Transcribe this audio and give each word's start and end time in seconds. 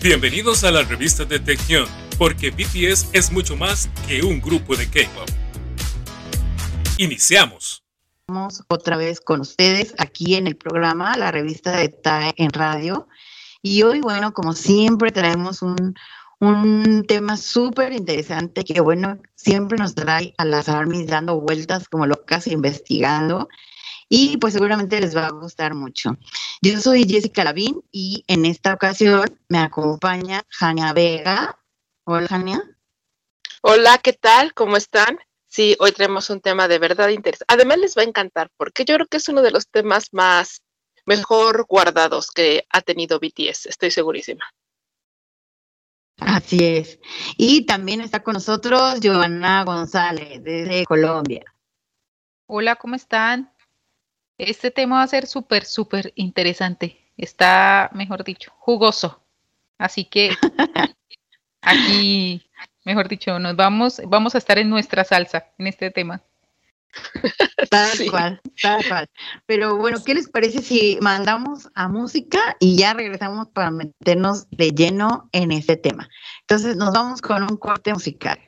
Bienvenidos 0.00 0.62
a 0.62 0.70
la 0.70 0.84
revista 0.84 1.24
de 1.24 1.40
Tección, 1.40 1.84
porque 2.18 2.50
BTS 2.50 3.08
es 3.12 3.32
mucho 3.32 3.56
más 3.56 3.88
que 4.06 4.22
un 4.22 4.40
grupo 4.40 4.76
de 4.76 4.86
K-pop. 4.86 5.28
Iniciamos. 6.98 7.82
Estamos 8.20 8.62
otra 8.68 8.96
vez 8.96 9.20
con 9.20 9.40
ustedes 9.40 9.96
aquí 9.98 10.36
en 10.36 10.46
el 10.46 10.56
programa, 10.56 11.16
la 11.16 11.32
revista 11.32 11.76
de 11.76 11.88
TAE 11.88 12.32
en 12.36 12.50
radio. 12.50 13.08
Y 13.60 13.82
hoy, 13.82 13.98
bueno, 14.00 14.32
como 14.32 14.52
siempre, 14.52 15.10
traemos 15.10 15.62
un, 15.62 15.96
un 16.38 17.04
tema 17.08 17.36
súper 17.36 17.92
interesante 17.92 18.62
que, 18.62 18.80
bueno, 18.80 19.18
siempre 19.34 19.78
nos 19.78 19.96
trae 19.96 20.32
a 20.38 20.44
las 20.44 20.68
armies 20.68 21.08
dando 21.08 21.40
vueltas 21.40 21.88
como 21.88 22.06
locas 22.06 22.46
investigando 22.46 23.48
y 24.08 24.36
pues 24.38 24.54
seguramente 24.54 25.00
les 25.00 25.16
va 25.16 25.26
a 25.26 25.32
gustar 25.32 25.74
mucho. 25.74 26.16
Yo 26.62 26.80
soy 26.80 27.04
Jessica 27.08 27.44
Lavín 27.44 27.82
y 27.92 28.24
en 28.26 28.44
esta 28.44 28.74
ocasión 28.74 29.38
me 29.48 29.58
acompaña 29.58 30.42
Jania 30.48 30.92
Vega. 30.92 31.58
Hola, 32.04 32.26
Jania. 32.26 32.62
Hola, 33.62 33.98
¿qué 33.98 34.12
tal? 34.12 34.54
¿Cómo 34.54 34.76
están? 34.76 35.18
Sí, 35.48 35.76
hoy 35.80 35.92
tenemos 35.92 36.30
un 36.30 36.40
tema 36.40 36.68
de 36.68 36.78
verdad 36.78 37.08
interesante. 37.08 37.52
Además 37.52 37.78
les 37.78 37.96
va 37.96 38.02
a 38.02 38.06
encantar 38.06 38.50
porque 38.56 38.84
yo 38.84 38.94
creo 38.94 39.06
que 39.06 39.16
es 39.18 39.28
uno 39.28 39.42
de 39.42 39.50
los 39.50 39.68
temas 39.68 40.08
más 40.12 40.62
mejor 41.04 41.64
guardados 41.66 42.30
que 42.30 42.66
ha 42.70 42.82
tenido 42.82 43.18
BTS, 43.18 43.66
estoy 43.66 43.90
segurísima. 43.90 44.44
Así 46.18 46.64
es. 46.64 46.98
Y 47.36 47.64
también 47.64 48.00
está 48.00 48.22
con 48.22 48.34
nosotros 48.34 49.00
Giovanna 49.00 49.64
González 49.64 50.42
desde 50.42 50.84
Colombia. 50.84 51.44
Hola, 52.46 52.76
¿cómo 52.76 52.94
están? 52.94 53.52
Este 54.38 54.70
tema 54.70 54.98
va 54.98 55.02
a 55.02 55.08
ser 55.08 55.26
súper, 55.26 55.64
súper 55.64 56.12
interesante. 56.14 57.10
Está, 57.16 57.90
mejor 57.92 58.22
dicho, 58.22 58.52
jugoso. 58.56 59.20
Así 59.78 60.04
que 60.04 60.30
aquí, 61.60 62.48
mejor 62.84 63.08
dicho, 63.08 63.38
nos 63.40 63.56
vamos, 63.56 64.00
vamos 64.06 64.36
a 64.36 64.38
estar 64.38 64.58
en 64.58 64.70
nuestra 64.70 65.02
salsa 65.04 65.46
en 65.58 65.66
este 65.66 65.90
tema. 65.90 66.22
Tal 67.70 68.10
cual, 68.10 68.40
tal 68.62 68.82
cual. 68.88 69.10
Pero 69.44 69.76
bueno, 69.76 69.98
¿qué 70.04 70.14
les 70.14 70.28
parece 70.28 70.62
si 70.62 70.98
mandamos 71.02 71.68
a 71.74 71.86
música 71.88 72.56
y 72.60 72.78
ya 72.78 72.94
regresamos 72.94 73.48
para 73.48 73.70
meternos 73.70 74.48
de 74.50 74.70
lleno 74.70 75.28
en 75.32 75.52
este 75.52 75.76
tema? 75.76 76.08
Entonces 76.40 76.76
nos 76.76 76.92
vamos 76.94 77.20
con 77.20 77.42
un 77.42 77.58
corte 77.58 77.92
musical. 77.92 78.38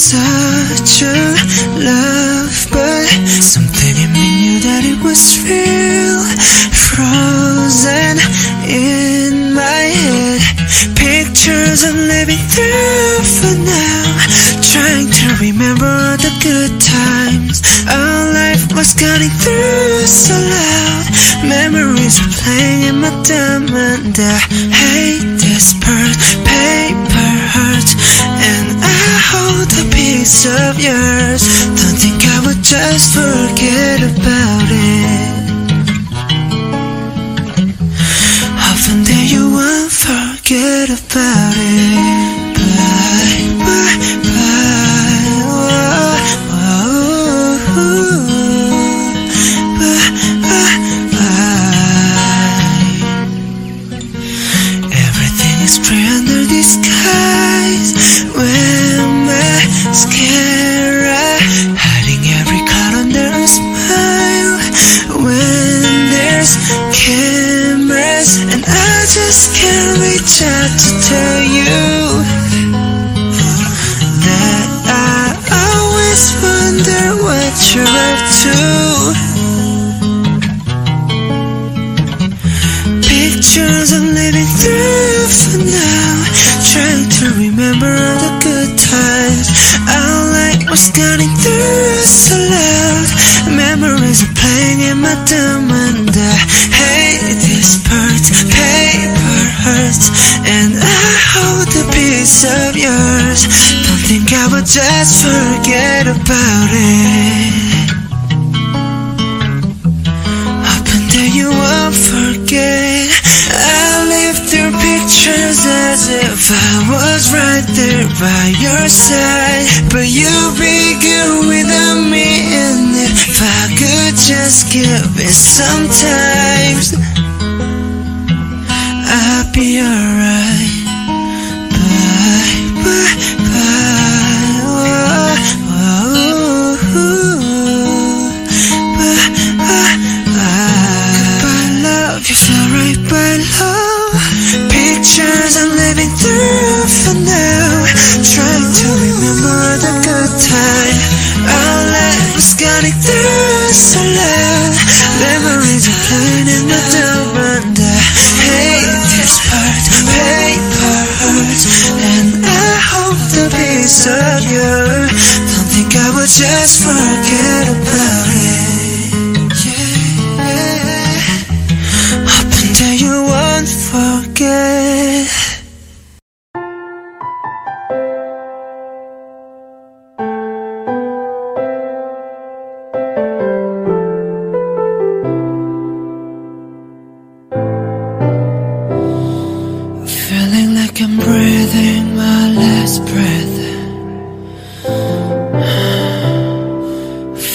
Such 0.00 1.02
a 1.02 1.12
love, 1.76 2.56
but 2.72 3.04
something 3.44 3.94
in 4.00 4.10
me 4.16 4.28
knew 4.40 4.58
that 4.64 4.80
it 4.80 4.96
was 5.04 5.36
real. 5.44 6.24
Frozen 6.88 8.16
in 8.64 9.52
my 9.52 9.82
head, 9.92 10.40
pictures 10.96 11.84
I'm 11.84 12.00
living 12.08 12.40
through 12.48 13.20
for 13.28 13.54
now. 13.60 14.08
Trying 14.64 15.12
to 15.12 15.26
remember 15.36 16.16
the 16.16 16.32
good 16.40 16.80
times. 16.80 17.60
Our 17.84 18.32
life 18.32 18.72
was 18.72 18.96
cutting 18.96 19.34
through 19.36 20.00
so 20.08 20.32
loud. 20.32 21.04
Memories 21.44 22.16
are 22.24 22.32
playing 22.40 22.82
in 22.88 22.96
my 23.04 23.12
diamond. 23.28 24.16
I 24.16 24.40
hate 24.80 25.28
this 25.44 25.76
part, 25.76 26.16
paper 26.48 27.32
hurts, 27.52 27.92
and 28.24 28.59
hold 29.32 29.70
a 29.82 29.84
piece 29.94 30.46
of 30.46 30.78
yours. 30.78 31.42
Don't 31.78 31.98
think 32.02 32.20
I 32.34 32.38
would 32.46 32.62
just 32.62 33.14
forget 33.14 33.98
about 34.12 34.68
it. 34.70 35.40
Often 38.70 38.98
that 39.08 39.26
you 39.32 39.42
won't 39.56 39.92
forget 39.92 40.88
about 40.90 41.54
it. 41.56 42.56
Bye, 42.76 44.24
bye. 44.24 44.29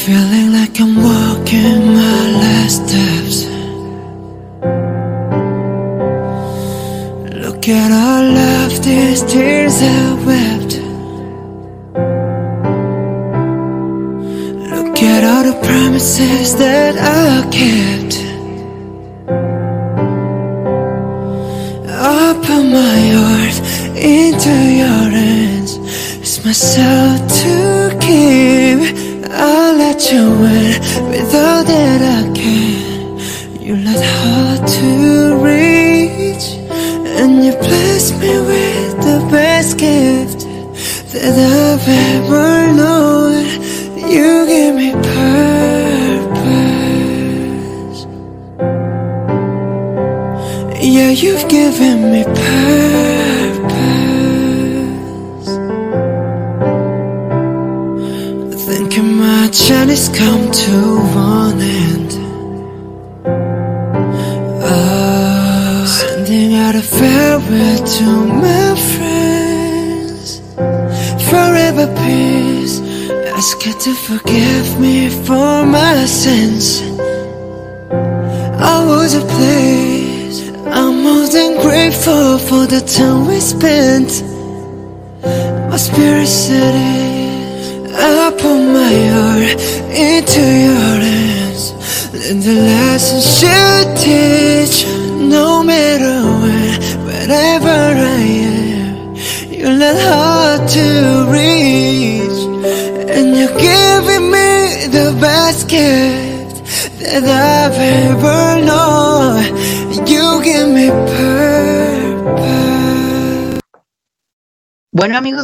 Feeling 0.06 0.52
like 0.54 0.80
I'm 0.80 0.96
walking 0.98 1.96
my 1.96 2.32
last 2.44 2.88
steps. 2.88 3.46
Look 7.44 7.68
at 7.68 7.92
all 7.92 8.38
of 8.38 8.84
these 8.84 9.24
tears 9.24 9.82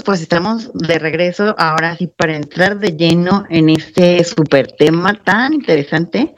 amigos, 0.02 0.04
pues 0.04 0.22
estamos 0.22 0.72
de 0.74 1.00
regreso 1.00 1.56
ahora 1.58 1.96
sí 1.96 2.08
para 2.08 2.36
entrar 2.36 2.80
de 2.80 2.96
lleno 2.96 3.46
en 3.50 3.70
este 3.70 4.24
super 4.24 4.72
tema 4.72 5.14
tan 5.24 5.54
interesante 5.54 6.34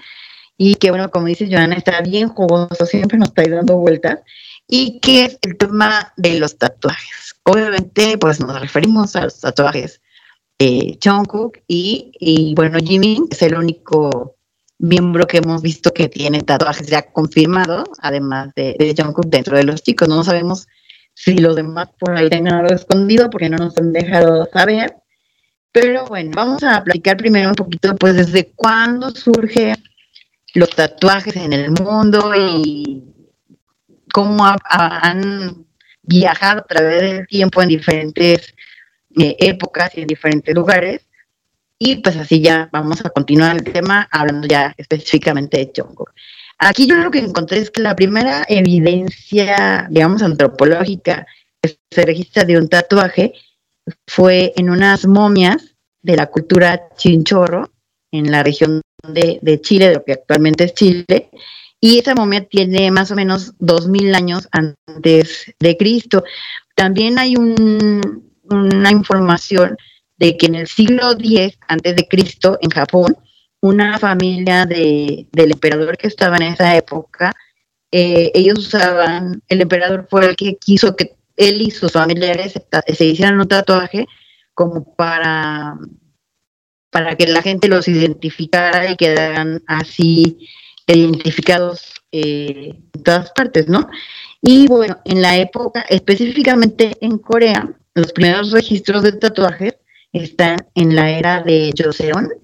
y 0.57 0.75
que 0.75 0.89
bueno, 0.89 1.09
como 1.09 1.27
dice 1.27 1.47
Joana, 1.49 1.75
está 1.75 2.01
bien 2.01 2.29
jugoso, 2.29 2.85
siempre 2.85 3.17
nos 3.17 3.29
está 3.29 3.43
dando 3.49 3.77
vueltas 3.77 4.19
y 4.67 4.99
que 4.99 5.25
es 5.25 5.37
el 5.41 5.57
tema 5.57 6.13
de 6.17 6.39
los 6.39 6.57
tatuajes. 6.57 7.35
Obviamente, 7.43 8.17
pues 8.17 8.39
nos 8.39 8.59
referimos 8.59 9.15
a 9.15 9.25
los 9.25 9.39
tatuajes 9.39 10.01
eh, 10.59 10.97
Jungkook 11.03 11.59
y, 11.67 12.11
y 12.19 12.53
bueno, 12.55 12.79
Jimin 12.79 13.27
es 13.31 13.41
el 13.41 13.55
único 13.55 14.35
miembro 14.79 15.25
que 15.27 15.37
hemos 15.37 15.61
visto 15.61 15.91
que 15.91 16.09
tiene 16.09 16.41
tatuajes 16.41 16.87
ya 16.87 17.01
confirmados, 17.11 17.87
además 17.99 18.49
de, 18.55 18.75
de 18.77 18.95
Jungkook 18.97 19.27
dentro 19.27 19.57
de 19.57 19.63
los 19.63 19.81
chicos. 19.83 20.07
No 20.07 20.23
sabemos 20.23 20.67
si 21.13 21.37
los 21.37 21.55
demás 21.55 21.89
por 21.99 22.15
ahí 22.15 22.29
tengan 22.29 22.55
algo 22.55 22.73
escondido 22.73 23.29
porque 23.29 23.49
no 23.49 23.57
nos 23.57 23.77
han 23.77 23.93
dejado 23.93 24.47
saber. 24.51 24.95
Pero 25.71 26.05
bueno, 26.05 26.31
vamos 26.35 26.63
a 26.63 26.83
platicar 26.83 27.17
primero 27.17 27.49
un 27.49 27.55
poquito, 27.55 27.95
pues, 27.95 28.15
desde 28.15 28.51
cuándo 28.55 29.09
surge 29.11 29.73
los 30.53 30.69
tatuajes 30.69 31.35
en 31.35 31.51
el 31.53 31.71
mundo 31.71 32.31
y 32.35 33.03
cómo 34.13 34.45
ha- 34.45 34.57
ha- 34.65 35.09
han 35.09 35.65
viajado 36.03 36.59
a 36.61 36.65
través 36.65 37.01
del 37.01 37.27
tiempo 37.27 37.61
en 37.61 37.69
diferentes 37.69 38.53
eh, 39.19 39.35
épocas 39.39 39.91
y 39.95 40.01
en 40.01 40.07
diferentes 40.07 40.53
lugares. 40.55 41.07
Y 41.79 41.97
pues 41.97 42.15
así 42.17 42.41
ya 42.41 42.69
vamos 42.71 43.03
a 43.05 43.09
continuar 43.09 43.55
el 43.57 43.63
tema 43.63 44.07
hablando 44.11 44.47
ya 44.47 44.73
específicamente 44.77 45.57
de 45.57 45.71
Jungkook. 45.75 46.11
Aquí 46.65 46.87
yo 46.87 46.95
lo 46.95 47.11
que 47.11 47.19
encontré 47.19 47.59
es 47.59 47.71
que 47.71 47.81
la 47.81 47.93
primera 47.93 48.45
evidencia, 48.47 49.85
digamos, 49.89 50.21
antropológica 50.21 51.27
que 51.61 51.77
se 51.91 52.05
registra 52.05 52.45
de 52.45 52.57
un 52.57 52.69
tatuaje 52.69 53.33
fue 54.07 54.53
en 54.55 54.69
unas 54.69 55.05
momias 55.05 55.75
de 56.01 56.15
la 56.15 56.27
cultura 56.27 56.87
chinchorro 56.95 57.69
en 58.13 58.31
la 58.31 58.43
región 58.43 58.81
de, 59.05 59.59
Chile, 59.61 59.89
de 59.89 59.95
lo 59.95 60.05
que 60.05 60.13
actualmente 60.13 60.63
es 60.63 60.73
Chile, 60.73 61.29
y 61.81 61.99
esa 61.99 62.15
momia 62.15 62.45
tiene 62.45 62.89
más 62.91 63.11
o 63.11 63.15
menos 63.15 63.53
2000 63.59 64.15
años 64.15 64.47
antes 64.51 65.53
de 65.59 65.75
Cristo. 65.75 66.23
También 66.75 67.19
hay 67.19 67.35
un- 67.35 68.31
una 68.49 68.89
información 68.89 69.75
de 70.15 70.37
que 70.37 70.45
en 70.45 70.55
el 70.55 70.67
siglo 70.67 71.11
X 71.11 71.57
antes 71.67 71.97
de 71.97 72.07
Cristo 72.07 72.57
en 72.61 72.69
Japón 72.69 73.17
una 73.63 73.97
familia 73.97 74.65
de, 74.65 75.25
del 75.31 75.51
emperador 75.51 75.97
que 75.97 76.07
estaba 76.07 76.35
en 76.35 76.43
esa 76.43 76.75
época, 76.75 77.31
eh, 77.93 78.29
ellos 78.35 78.59
usaban, 78.59 79.41
el 79.47 79.61
emperador 79.61 80.05
fue 80.09 80.25
el 80.25 80.35
que 80.35 80.57
quiso 80.57 80.97
que 80.97 81.15
él 81.37 81.61
y 81.61 81.71
sus 81.71 81.93
familiares 81.93 82.59
se, 82.87 83.05
hicieran 83.05 83.39
un 83.39 83.47
tatuaje 83.47 84.05
como 84.53 84.93
para, 84.95 85.77
para 86.89 87.15
que 87.15 87.25
la 87.25 87.41
gente 87.41 87.69
los 87.69 87.87
identificara 87.87 88.91
y 88.91 88.97
quedaran 88.97 89.63
así 89.65 90.45
identificados 90.85 91.93
eh, 92.11 92.81
en 92.93 93.03
todas 93.03 93.31
partes, 93.31 93.69
¿no? 93.69 93.89
Y 94.41 94.67
bueno, 94.67 94.99
en 95.05 95.21
la 95.21 95.37
época, 95.37 95.85
específicamente 95.87 96.97
en 96.99 97.17
Corea, 97.17 97.73
los 97.93 98.11
primeros 98.11 98.51
registros 98.51 99.03
de 99.03 99.13
tatuajes 99.13 99.75
están 100.11 100.57
en 100.75 100.97
la 100.97 101.11
era 101.11 101.41
de 101.41 101.71
Joseon, 101.77 102.42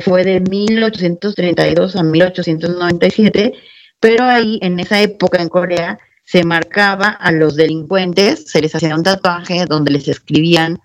fue 0.00 0.24
de 0.24 0.40
1832 0.40 1.96
a 1.96 2.02
1897, 2.02 3.52
pero 4.00 4.24
ahí 4.24 4.58
en 4.62 4.80
esa 4.80 5.00
época 5.00 5.40
en 5.40 5.48
Corea 5.48 5.98
se 6.24 6.44
marcaba 6.44 7.08
a 7.08 7.32
los 7.32 7.56
delincuentes, 7.56 8.44
se 8.46 8.60
les 8.60 8.74
hacía 8.74 8.94
un 8.94 9.02
tatuaje 9.02 9.64
donde 9.66 9.92
les 9.92 10.08
escribían 10.08 10.80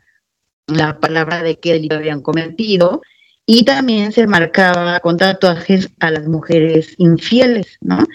la 0.67 0.99
palabra 0.99 1.43
de 1.43 1.59
qué 1.59 1.73
delito 1.73 1.95
habían 1.95 2.21
cometido 2.21 3.01
y 3.45 3.63
también 3.63 4.11
se 4.11 4.27
marcaba 4.27 4.99
con 4.99 5.17
tatuajes 5.17 5.89
a 5.99 6.11
las 6.11 6.27
mujeres 6.27 6.95
infieles, 6.97 7.77
¿no? 7.81 8.05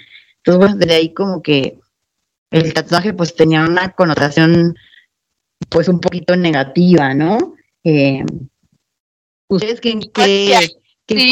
Entonces, 0.44 0.76
bueno, 0.76 0.92
ahí 0.92 1.14
como 1.14 1.42
que 1.42 1.78
el 2.50 2.75
tatuaje 2.75 3.14
pues 3.14 3.34
tenía 3.34 3.64
una 3.64 3.92
connotación 3.92 4.76
pues 5.70 5.88
un 5.88 6.00
poquito 6.00 6.37
negativa, 6.37 7.14
¿no? 7.14 7.54
Eh, 7.82 8.25
¿Ustedes 9.49 9.80
qué, 9.80 9.99
qué 10.12 10.58
Sí, 11.21 11.31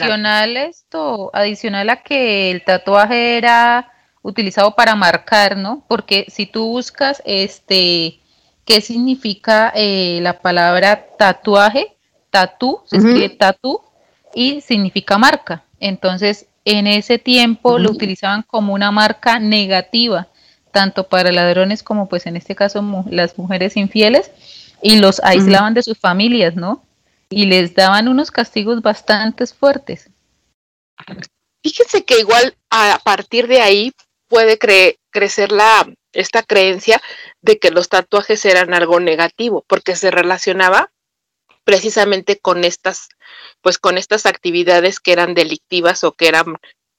adicional 0.00 0.56
esto, 0.56 1.30
adicional 1.32 1.90
a 1.90 2.02
que 2.02 2.50
el 2.50 2.64
tatuaje 2.64 3.36
era 3.38 3.90
utilizado 4.22 4.74
para 4.74 4.94
marcar, 4.94 5.56
¿no? 5.56 5.84
Porque 5.88 6.26
si 6.28 6.46
tú 6.46 6.66
buscas 6.68 7.22
este 7.24 8.20
qué 8.64 8.80
significa 8.82 9.72
eh, 9.74 10.18
la 10.22 10.40
palabra 10.40 11.06
tatuaje, 11.18 11.96
tatú, 12.30 12.80
se 12.84 12.96
escribe 12.98 13.28
tatú 13.30 13.80
y 14.34 14.60
significa 14.60 15.16
marca. 15.16 15.62
Entonces, 15.80 16.46
en 16.66 16.86
ese 16.86 17.18
tiempo 17.18 17.78
lo 17.78 17.90
utilizaban 17.92 18.42
como 18.42 18.74
una 18.74 18.90
marca 18.90 19.38
negativa, 19.38 20.28
tanto 20.70 21.08
para 21.08 21.32
ladrones 21.32 21.82
como 21.82 22.08
pues 22.10 22.26
en 22.26 22.36
este 22.36 22.54
caso 22.54 22.82
mu- 22.82 23.04
las 23.10 23.38
mujeres 23.38 23.74
infieles 23.78 24.30
y 24.82 24.96
los 25.00 25.18
aislaban 25.24 25.72
de 25.72 25.82
sus 25.82 25.98
familias, 25.98 26.54
¿no? 26.54 26.82
Y 27.30 27.46
les 27.46 27.74
daban 27.74 28.08
unos 28.08 28.30
castigos 28.30 28.80
bastante 28.82 29.46
fuertes. 29.46 30.10
Fíjense 31.62 32.04
que 32.04 32.20
igual 32.20 32.56
a 32.70 33.00
partir 33.04 33.46
de 33.48 33.60
ahí 33.60 33.92
puede 34.28 34.58
cre- 34.58 34.98
crecer 35.10 35.52
la 35.52 35.86
esta 36.12 36.42
creencia 36.42 37.00
de 37.42 37.58
que 37.58 37.70
los 37.70 37.88
tatuajes 37.88 38.44
eran 38.44 38.72
algo 38.72 38.98
negativo, 38.98 39.64
porque 39.68 39.94
se 39.94 40.10
relacionaba 40.10 40.90
precisamente 41.64 42.38
con 42.38 42.64
estas, 42.64 43.08
pues 43.60 43.78
con 43.78 43.98
estas 43.98 44.24
actividades 44.24 45.00
que 45.00 45.12
eran 45.12 45.34
delictivas 45.34 46.02
o 46.04 46.12
que 46.12 46.28
eran 46.28 46.56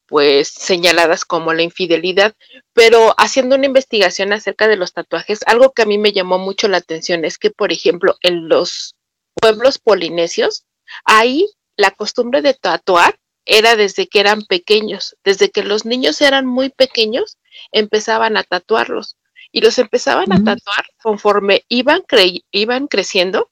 pues 0.07 0.47
señaladas 0.47 1.25
como 1.25 1.53
la 1.53 1.63
infidelidad, 1.63 2.35
pero 2.73 3.13
haciendo 3.17 3.55
una 3.55 3.65
investigación 3.65 4.31
acerca 4.31 4.67
de 4.67 4.75
los 4.75 4.93
tatuajes, 4.93 5.39
algo 5.45 5.71
que 5.71 5.83
a 5.83 5.85
mí 5.85 5.97
me 5.97 6.13
llamó 6.13 6.37
mucho 6.39 6.67
la 6.67 6.77
atención 6.77 7.25
es 7.25 7.37
que, 7.37 7.49
por 7.51 7.71
ejemplo, 7.71 8.15
en 8.21 8.47
los 8.47 8.95
pueblos 9.33 9.79
polinesios, 9.79 10.65
ahí 11.05 11.47
la 11.75 11.91
costumbre 11.91 12.41
de 12.41 12.53
tatuar 12.53 13.19
era 13.45 13.75
desde 13.75 14.07
que 14.07 14.19
eran 14.19 14.43
pequeños, 14.43 15.15
desde 15.23 15.49
que 15.49 15.63
los 15.63 15.85
niños 15.85 16.21
eran 16.21 16.45
muy 16.45 16.69
pequeños, 16.69 17.37
empezaban 17.71 18.37
a 18.37 18.43
tatuarlos 18.43 19.17
y 19.51 19.61
los 19.61 19.79
empezaban 19.79 20.31
a 20.31 20.43
tatuar 20.43 20.85
conforme 21.01 21.65
iban, 21.67 22.03
iban 22.51 22.87
creciendo 22.87 23.49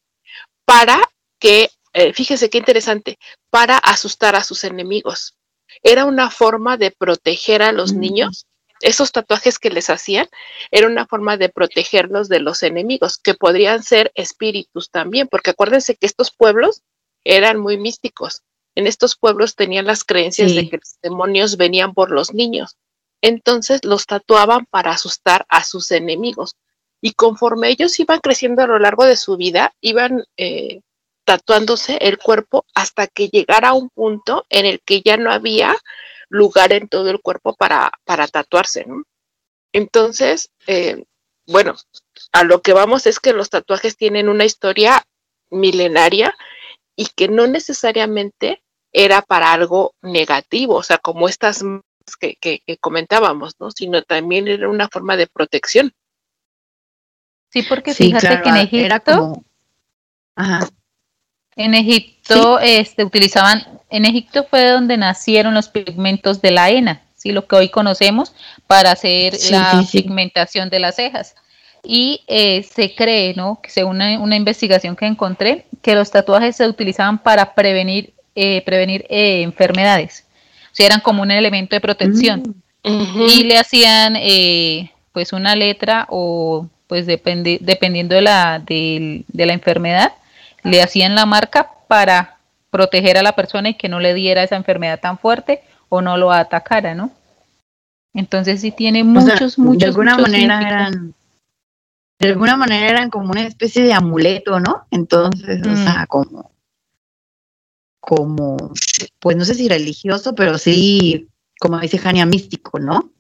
para 0.66 1.00
que, 1.40 1.72
eh, 1.94 2.14
fíjese 2.14 2.50
qué 2.50 2.60
interesante, 2.60 3.18
para 3.50 3.78
asustar 3.78 4.36
a 4.36 4.44
sus 4.44 4.64
enemigos. 4.64 5.36
Era 5.82 6.06
una 6.06 6.30
forma 6.30 6.78
de 6.78 6.92
proteger 6.92 7.62
a 7.62 7.72
los 7.72 7.94
niños. 7.94 8.46
Esos 8.82 9.12
tatuajes 9.12 9.60
que 9.60 9.70
les 9.70 9.90
hacían 9.90 10.28
era 10.72 10.88
una 10.88 11.06
forma 11.06 11.38
de 11.38 11.50
protegerlos 11.50 12.30
de 12.30 12.40
los 12.40 12.64
enemigos, 12.64 13.18
que 13.18 13.34
podrían 13.34 13.84
ser 13.84 14.12
espíritus 14.16 14.90
también, 14.92 15.28
porque 15.28 15.52
acuérdense 15.52 15.96
que 15.96 16.06
estos 16.06 16.32
pueblos 16.32 16.84
eran 17.24 17.60
muy 17.60 17.78
místicos. 17.78 18.44
En 18.76 18.86
estos 18.86 19.16
pueblos 19.16 19.56
tenían 19.56 19.88
las 19.88 20.04
creencias 20.04 20.54
de 20.54 20.70
que 20.70 20.78
los 20.78 20.98
demonios 21.02 21.58
venían 21.58 21.94
por 21.94 22.12
los 22.12 22.34
niños. 22.34 22.78
Entonces 23.22 23.84
los 23.84 24.06
tatuaban 24.06 24.68
para 24.68 24.92
asustar 24.92 25.46
a 25.50 25.64
sus 25.64 25.92
enemigos. 25.92 26.56
Y 27.02 27.14
conforme 27.14 27.70
ellos 27.70 28.00
iban 28.00 28.20
creciendo 28.20 28.62
a 28.62 28.68
lo 28.68 28.78
largo 28.78 29.06
de 29.06 29.16
su 29.16 29.36
vida, 29.38 29.74
iban 29.82 30.24
eh, 30.38 30.82
tatuándose 31.26 31.98
el 32.02 32.18
cuerpo 32.18 32.66
hasta 32.74 33.08
que 33.08 33.30
llegara 33.30 33.70
a 33.70 33.74
un 33.74 33.90
punto 33.90 34.46
en 34.50 34.66
el 34.66 34.80
que 34.82 35.02
ya 35.02 35.18
no 35.18 35.32
había 35.32 35.76
lugar 36.30 36.74
en 36.74 36.88
todo 36.88 37.10
el 37.10 37.22
cuerpo 37.22 37.56
para, 37.56 37.92
para 38.04 38.28
tatuarse. 38.28 38.86
Entonces, 39.74 40.50
eh, 40.68 41.04
bueno, 41.46 41.76
a 42.32 42.44
lo 42.44 42.62
que 42.62 42.74
vamos 42.74 43.06
es 43.06 43.20
que 43.20 43.34
los 43.34 43.50
tatuajes 43.50 43.98
tienen 43.98 44.30
una 44.30 44.46
historia 44.46 45.06
milenaria 45.50 46.36
y 46.96 47.08
que 47.08 47.28
no 47.28 47.48
necesariamente 47.48 48.62
era 48.92 49.22
para 49.22 49.54
algo 49.54 49.94
negativo, 50.02 50.76
o 50.76 50.84
sea, 50.84 50.98
como 50.98 51.30
estas 51.30 51.64
que, 52.20 52.62
comentábamos, 52.80 53.56
¿no? 53.60 53.72
Sino 53.72 54.02
también 54.02 54.48
era 54.48 54.70
una 54.70 54.88
forma 54.88 55.18
de 55.18 55.28
protección. 55.28 55.94
Sí, 57.50 57.64
porque 57.64 57.94
fíjate 57.94 58.42
que 58.42 58.50
en 58.50 58.56
Egipto, 58.58 59.44
en 61.56 61.74
Egipto, 61.74 62.60
este, 62.60 63.04
utilizaban, 63.04 63.77
en 63.90 64.06
Egipto 64.06 64.46
fue 64.50 64.70
donde 64.70 64.98
nacieron 64.98 65.54
los 65.54 65.70
pigmentos 65.70 66.42
de 66.42 66.52
la 66.52 66.70
henna, 66.70 67.02
¿sí? 67.16 67.32
Lo 67.32 67.48
que 67.48 67.56
hoy 67.56 67.70
conocemos 67.70 68.34
para 68.68 68.92
hacer 68.92 69.34
la 69.52 69.84
pigmentación 69.92 70.70
de 70.70 70.80
las 70.80 70.96
cejas. 70.96 71.36
Y 71.84 72.22
eh, 72.28 72.64
se 72.64 72.96
cree, 72.96 73.34
¿no? 73.36 73.60
Que 73.62 73.70
según 73.70 73.98
una, 73.98 74.20
una, 74.20 74.36
investigación 74.36 74.96
que 74.96 75.06
encontré, 75.06 75.66
que 75.82 75.96
los 75.96 76.12
tatuajes 76.12 76.56
se 76.58 76.68
utilizaban 76.68 77.18
para 77.18 77.54
prevenir, 77.54 78.14
eh, 78.36 78.62
prevenir 78.66 79.06
eh, 79.10 79.42
enfermedades 79.44 80.26
si 80.78 80.84
eran 80.84 81.00
como 81.00 81.24
un 81.24 81.32
elemento 81.32 81.76
de 81.76 81.82
protección. 81.82 82.56
Mm. 82.84 83.22
Y 83.28 83.44
le 83.46 83.58
hacían 83.58 84.16
eh, 84.16 84.92
pues 85.12 85.34
una 85.34 85.56
letra 85.56 86.06
o 86.10 86.68
pues 86.86 87.08
dependiendo 87.08 88.16
de 88.16 88.22
la, 88.22 88.60
de, 88.60 89.26
la 89.34 89.54
enfermedad, 89.54 90.14
le 90.64 90.84
hacían 90.84 91.16
la 91.16 91.26
marca 91.26 91.72
para 91.88 92.37
proteger 92.78 93.18
a 93.18 93.24
la 93.24 93.34
persona 93.34 93.70
y 93.70 93.74
que 93.74 93.90
no 93.90 94.00
le 94.00 94.14
diera 94.14 94.44
esa 94.44 94.56
enfermedad 94.56 95.00
tan 95.00 95.18
fuerte 95.18 95.64
o 95.90 96.00
no 96.04 96.16
lo 96.16 96.32
atacara, 96.32 96.94
¿no? 96.94 97.12
Entonces 98.14 98.62
sí 98.62 98.72
tiene 98.72 99.04
muchos, 99.04 99.58
muchos. 99.58 99.80
De 99.80 99.86
alguna 99.88 100.16
manera 100.16 100.62
eran, 100.62 101.16
de 102.20 102.28
alguna 102.30 102.56
manera 102.56 102.88
eran 102.88 103.10
como 103.10 103.32
una 103.32 103.48
especie 103.48 103.82
de 103.82 103.94
amuleto, 103.94 104.60
¿no? 104.60 104.86
Entonces, 104.92 105.66
o 105.66 105.70
mm. 105.70 105.84
sea, 105.84 106.06
como 106.08 106.52
como, 108.00 108.56
pues 109.20 109.36
no 109.36 109.44
sé 109.44 109.54
si 109.54 109.68
religioso, 109.68 110.34
pero 110.34 110.58
sí, 110.58 111.28
como 111.60 111.78
dice 111.80 111.98
Jania, 111.98 112.26
místico, 112.26 112.80
¿no? 112.80 113.12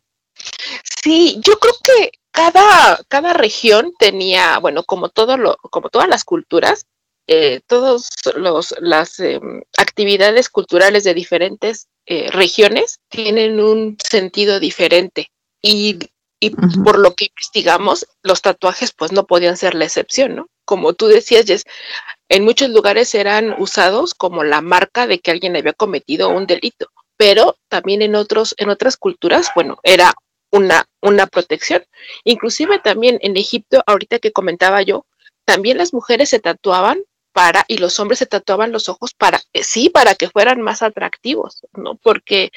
Sí, 1.03 1.41
yo 1.45 1.59
creo 1.59 1.73
que 1.83 2.11
cada, 2.31 2.97
cada 3.09 3.33
región 3.33 3.91
tenía, 3.99 4.59
bueno, 4.59 4.83
como 4.83 5.09
todo 5.09 5.35
lo, 5.35 5.57
como 5.57 5.89
todas 5.89 6.07
las 6.07 6.23
culturas, 6.23 6.85
eh, 7.27 7.59
todas 7.67 8.09
las 8.79 9.19
em, 9.19 9.61
actividades 9.77 10.47
culturales 10.49 11.03
de 11.03 11.13
diferentes 11.13 11.87
eh, 12.05 12.31
regiones 12.31 12.99
tienen 13.09 13.59
un 13.59 13.97
sentido 14.01 14.61
diferente. 14.61 15.29
Y, 15.61 15.99
y 16.39 16.51
por 16.51 16.97
lo 16.97 17.15
que 17.15 17.25
investigamos, 17.25 18.07
los 18.23 18.41
tatuajes 18.41 18.93
pues 18.93 19.11
no 19.11 19.25
podían 19.25 19.57
ser 19.57 19.75
la 19.75 19.85
excepción, 19.85 20.35
¿no? 20.35 20.47
Como 20.65 20.93
tú 20.93 21.07
decías, 21.07 21.45
Jess, 21.45 21.65
en 22.29 22.45
muchos 22.45 22.69
lugares 22.69 23.13
eran 23.13 23.55
usados 23.59 24.13
como 24.13 24.43
la 24.43 24.61
marca 24.61 25.07
de 25.07 25.19
que 25.19 25.31
alguien 25.31 25.55
había 25.55 25.73
cometido 25.73 26.29
un 26.29 26.47
delito, 26.47 26.89
pero 27.17 27.57
también 27.67 28.01
en 28.01 28.15
otros, 28.15 28.55
en 28.57 28.69
otras 28.69 28.95
culturas, 28.95 29.49
bueno, 29.55 29.79
era 29.83 30.13
una, 30.51 30.85
una 31.01 31.27
protección. 31.27 31.83
Inclusive 32.23 32.79
también 32.79 33.17
en 33.21 33.35
Egipto, 33.35 33.83
ahorita 33.85 34.19
que 34.19 34.31
comentaba 34.31 34.81
yo, 34.81 35.05
también 35.45 35.77
las 35.77 35.93
mujeres 35.93 36.29
se 36.29 36.39
tatuaban 36.39 36.99
para, 37.37 37.65
y 37.67 37.77
los 37.77 37.99
hombres 37.99 38.17
se 38.17 38.25
tatuaban 38.25 38.71
los 38.71 38.89
ojos 38.89 39.13
para, 39.13 39.39
eh, 39.53 39.63
sí, 39.63 39.91
para 39.91 40.15
que 40.15 40.27
fueran 40.27 40.59
más 40.59 40.81
atractivos, 40.81 41.61
¿no? 41.73 41.93
Porque 41.93 42.49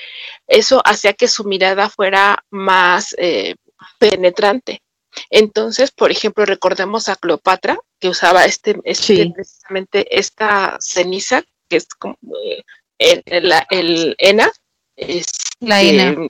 eso 0.47 0.81
hacía 0.87 1.13
que 1.13 1.29
su 1.29 1.45
mirada 1.45 1.91
fuera 1.91 2.47
más 2.49 3.15
eh, 3.19 3.57
penetrante. 3.99 4.81
Entonces, 5.29 5.91
por 5.91 6.11
ejemplo, 6.11 6.47
recordemos 6.47 7.11
a 7.11 7.17
Cleopatra, 7.17 7.79
que 7.99 8.09
usaba 8.09 8.47
este, 8.47 8.81
este 8.85 9.31
precisamente 9.35 10.19
esta 10.19 10.79
ceniza, 10.81 11.43
que 11.69 11.77
es 11.77 11.87
como 11.87 12.17
eh, 12.47 12.65
el, 12.99 13.23
el, 13.27 13.53
el, 13.69 14.15
ENA. 14.17 14.51
la 15.61 15.83
ENA. 15.83 16.27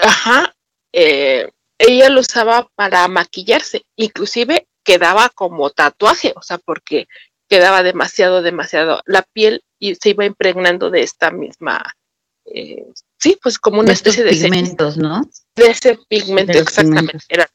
Ajá. 0.00 0.54
Eh, 0.94 1.50
ella 1.76 2.08
lo 2.08 2.20
usaba 2.20 2.70
para 2.74 3.06
maquillarse, 3.06 3.84
inclusive 3.96 4.66
quedaba 4.82 5.28
como 5.28 5.68
tatuaje, 5.68 6.32
o 6.36 6.42
sea, 6.42 6.58
porque 6.58 7.08
quedaba 7.48 7.82
demasiado, 7.82 8.42
demasiado, 8.42 9.02
la 9.06 9.22
piel 9.22 9.62
y 9.78 9.94
se 9.94 10.10
iba 10.10 10.24
impregnando 10.24 10.90
de 10.90 11.02
esta 11.02 11.30
misma, 11.30 11.82
eh, 12.46 12.86
sí, 13.18 13.38
pues 13.42 13.58
como 13.58 13.80
una 13.80 13.92
especie 13.92 14.24
de 14.24 14.30
pigmentos, 14.30 14.96
¿no? 14.96 15.22
De 15.54 15.66
ese 15.66 15.98
pigmento, 16.08 16.58
exactamente. 16.58 17.18
Era. 17.28 17.50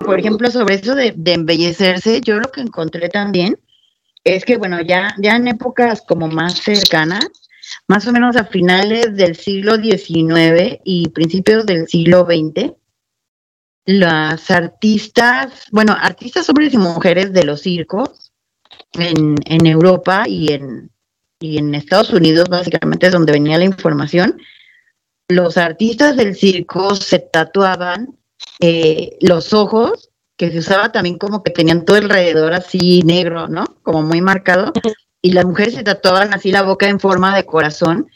Por 0.00 0.18
ejemplo, 0.18 0.50
sobre 0.50 0.76
eso 0.76 0.94
de, 0.94 1.14
embellecerse, 1.26 2.20
yo 2.20 2.38
lo 2.38 2.50
que 2.50 2.60
encontré 2.60 3.08
también 3.08 3.58
es 4.24 4.44
que, 4.44 4.56
bueno, 4.56 4.80
ya, 4.82 5.14
ya 5.18 5.36
en 5.36 5.48
épocas 5.48 6.02
como 6.06 6.28
más 6.28 6.60
cercanas, 6.60 7.26
más 7.86 8.06
o 8.06 8.12
menos 8.12 8.36
a 8.36 8.44
finales 8.44 9.16
del 9.16 9.36
siglo 9.36 9.76
XIX 9.76 10.78
y 10.84 11.08
principios 11.08 11.66
del 11.66 11.88
siglo 11.88 12.26
XX, 12.26 12.72
las 13.88 14.50
artistas, 14.50 15.64
bueno, 15.72 15.96
artistas 15.98 16.46
hombres 16.50 16.74
y 16.74 16.76
mujeres 16.76 17.32
de 17.32 17.44
los 17.44 17.62
circos 17.62 18.32
en, 18.92 19.36
en 19.46 19.64
Europa 19.64 20.28
y 20.28 20.52
en, 20.52 20.90
y 21.40 21.56
en 21.56 21.74
Estados 21.74 22.10
Unidos, 22.10 22.50
básicamente 22.50 23.06
es 23.06 23.12
donde 23.12 23.32
venía 23.32 23.56
la 23.56 23.64
información, 23.64 24.38
los 25.30 25.56
artistas 25.56 26.18
del 26.18 26.36
circo 26.36 26.96
se 26.96 27.18
tatuaban 27.18 28.18
eh, 28.60 29.16
los 29.22 29.54
ojos, 29.54 30.10
que 30.36 30.52
se 30.52 30.58
usaba 30.58 30.92
también 30.92 31.16
como 31.16 31.42
que 31.42 31.50
tenían 31.50 31.86
todo 31.86 31.96
alrededor 31.96 32.52
así 32.52 33.00
negro, 33.04 33.48
¿no? 33.48 33.64
Como 33.82 34.02
muy 34.02 34.20
marcado. 34.20 34.70
Y 35.22 35.32
las 35.32 35.46
mujeres 35.46 35.72
se 35.72 35.82
tatuaban 35.82 36.34
así 36.34 36.52
la 36.52 36.60
boca 36.60 36.90
en 36.90 37.00
forma 37.00 37.34
de 37.34 37.46
corazón 37.46 38.10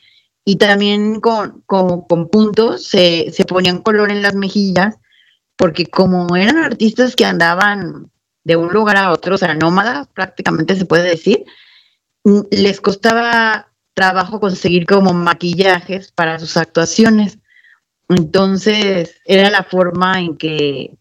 y 0.45 0.57
también 0.57 1.19
con, 1.21 1.62
con, 1.64 2.02
con 2.02 2.29
puntos 2.29 2.85
se, 2.85 3.31
se 3.33 3.47
ponían 3.47 3.81
color 3.81 4.11
en 4.11 4.21
las 4.21 4.35
mejillas, 4.35 4.99
porque 5.62 5.87
como 5.87 6.35
eran 6.35 6.59
artistas 6.59 7.14
que 7.14 7.25
andaban 7.25 8.11
de 8.42 8.57
un 8.57 8.73
lugar 8.73 8.97
a 8.97 9.12
otro, 9.12 9.37
o 9.37 9.38
sea, 9.38 9.54
nómadas 9.54 10.09
prácticamente 10.09 10.75
se 10.75 10.87
puede 10.87 11.09
decir, 11.09 11.45
les 12.50 12.81
costaba 12.81 13.69
trabajo 13.95 14.40
conseguir 14.40 14.87
como 14.87 15.12
maquillajes 15.12 16.11
para 16.11 16.40
sus 16.40 16.57
actuaciones. 16.57 17.38
Entonces, 18.09 19.21
era 19.25 19.50
la 19.50 19.62
forma 19.62 20.19
en 20.19 20.37
que, 20.37 20.99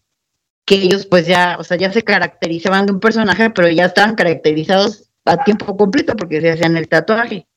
que 0.64 0.76
ellos 0.76 1.06
pues 1.06 1.26
ya, 1.26 1.56
o 1.58 1.64
sea, 1.64 1.76
ya 1.76 1.92
se 1.92 2.04
caracterizaban 2.04 2.86
de 2.86 2.92
un 2.92 3.00
personaje, 3.00 3.50
pero 3.50 3.68
ya 3.68 3.86
estaban 3.86 4.14
caracterizados 4.14 5.10
a 5.24 5.42
tiempo 5.42 5.76
completo 5.76 6.14
porque 6.14 6.40
se 6.40 6.52
hacían 6.52 6.76
el 6.76 6.86
tatuaje. 6.86 7.48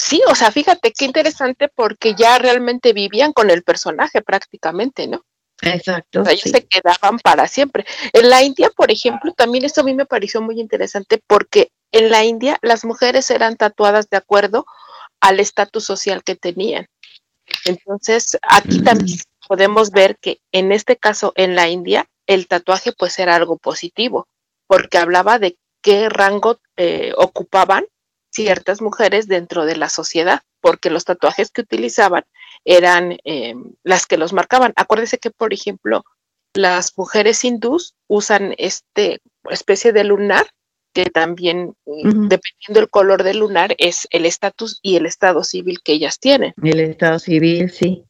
Sí, 0.00 0.22
o 0.28 0.34
sea, 0.34 0.50
fíjate 0.50 0.92
qué 0.92 1.04
interesante 1.04 1.68
porque 1.68 2.14
ya 2.14 2.38
realmente 2.38 2.94
vivían 2.94 3.34
con 3.34 3.50
el 3.50 3.62
personaje 3.62 4.22
prácticamente, 4.22 5.06
¿no? 5.06 5.24
Exacto. 5.60 6.22
O 6.22 6.24
sea, 6.24 6.32
ellos 6.32 6.50
se 6.50 6.66
quedaban 6.66 7.18
para 7.18 7.46
siempre. 7.46 7.84
En 8.14 8.30
la 8.30 8.42
India, 8.42 8.70
por 8.74 8.90
ejemplo, 8.90 9.34
también 9.34 9.66
esto 9.66 9.82
a 9.82 9.84
mí 9.84 9.92
me 9.92 10.06
pareció 10.06 10.40
muy 10.40 10.58
interesante 10.58 11.20
porque 11.26 11.70
en 11.92 12.10
la 12.10 12.24
India 12.24 12.56
las 12.62 12.86
mujeres 12.86 13.30
eran 13.30 13.56
tatuadas 13.56 14.08
de 14.08 14.16
acuerdo 14.16 14.64
al 15.20 15.38
estatus 15.38 15.84
social 15.84 16.24
que 16.24 16.34
tenían. 16.34 16.86
Entonces, 17.66 18.38
aquí 18.42 18.80
también 18.82 19.18
podemos 19.46 19.90
ver 19.90 20.16
que 20.18 20.40
en 20.50 20.72
este 20.72 20.96
caso 20.96 21.34
en 21.36 21.54
la 21.54 21.68
India, 21.68 22.06
el 22.26 22.48
tatuaje 22.48 22.92
pues 22.92 23.18
era 23.18 23.36
algo 23.36 23.58
positivo, 23.58 24.28
porque 24.66 24.96
hablaba 24.96 25.38
de 25.38 25.58
qué 25.82 26.08
rango 26.08 26.58
eh, 26.78 27.12
ocupaban 27.18 27.84
ciertas 28.30 28.80
mujeres 28.80 29.28
dentro 29.28 29.64
de 29.64 29.76
la 29.76 29.88
sociedad, 29.88 30.42
porque 30.60 30.90
los 30.90 31.04
tatuajes 31.04 31.50
que 31.50 31.62
utilizaban 31.62 32.24
eran 32.64 33.18
eh, 33.24 33.54
las 33.82 34.06
que 34.06 34.18
los 34.18 34.32
marcaban. 34.32 34.72
Acuérdese 34.76 35.18
que, 35.18 35.30
por 35.30 35.52
ejemplo, 35.52 36.04
las 36.54 36.96
mujeres 36.96 37.44
hindús 37.44 37.94
usan 38.08 38.54
este 38.58 39.20
especie 39.48 39.92
de 39.92 40.04
lunar 40.04 40.46
que 40.92 41.06
también, 41.06 41.74
dependiendo 41.86 42.80
del 42.80 42.90
color 42.90 43.22
del 43.22 43.38
lunar, 43.38 43.76
es 43.78 44.08
el 44.10 44.26
estatus 44.26 44.80
y 44.82 44.96
el 44.96 45.06
estado 45.06 45.44
civil 45.44 45.80
que 45.84 45.92
ellas 45.92 46.18
tienen. 46.18 46.52
El 46.60 46.80
estado 46.80 47.20
civil, 47.20 47.70
sí. 47.70 48.04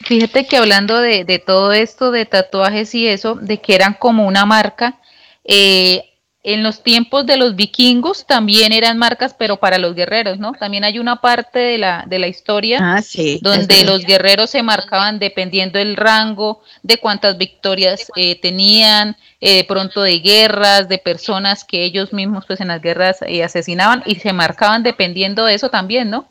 Fíjate 0.00 0.46
que 0.46 0.56
hablando 0.56 0.98
de, 0.98 1.24
de 1.24 1.38
todo 1.38 1.72
esto 1.72 2.10
de 2.10 2.24
tatuajes 2.24 2.94
y 2.94 3.06
eso, 3.06 3.34
de 3.34 3.60
que 3.60 3.74
eran 3.74 3.92
como 3.92 4.26
una 4.26 4.46
marca, 4.46 5.00
eh, 5.44 6.09
en 6.42 6.62
los 6.62 6.82
tiempos 6.82 7.26
de 7.26 7.36
los 7.36 7.54
vikingos 7.54 8.26
también 8.26 8.72
eran 8.72 8.96
marcas, 8.96 9.34
pero 9.38 9.58
para 9.58 9.76
los 9.76 9.94
guerreros, 9.94 10.38
¿no? 10.38 10.52
También 10.52 10.84
hay 10.84 10.98
una 10.98 11.20
parte 11.20 11.58
de 11.58 11.78
la, 11.78 12.04
de 12.06 12.18
la 12.18 12.28
historia 12.28 12.78
ah, 12.80 13.02
donde 13.42 13.84
los 13.84 14.04
guerreros 14.06 14.48
se 14.48 14.62
marcaban 14.62 15.18
dependiendo 15.18 15.78
del 15.78 15.96
rango, 15.96 16.62
de 16.82 16.96
cuántas 16.96 17.36
victorias 17.36 18.10
eh, 18.16 18.40
tenían, 18.40 19.16
eh, 19.42 19.66
pronto 19.66 20.02
de 20.02 20.18
guerras, 20.20 20.88
de 20.88 20.96
personas 20.96 21.62
que 21.64 21.84
ellos 21.84 22.14
mismos 22.14 22.46
pues 22.46 22.60
en 22.62 22.68
las 22.68 22.80
guerras 22.80 23.18
eh, 23.20 23.44
asesinaban 23.44 24.02
y 24.06 24.14
se 24.14 24.32
marcaban 24.32 24.82
dependiendo 24.82 25.44
de 25.44 25.54
eso 25.54 25.68
también, 25.68 26.08
¿no? 26.08 26.30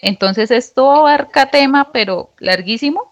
Entonces 0.00 0.52
esto 0.52 0.92
abarca 0.92 1.50
tema, 1.50 1.90
pero 1.92 2.30
larguísimo, 2.38 3.09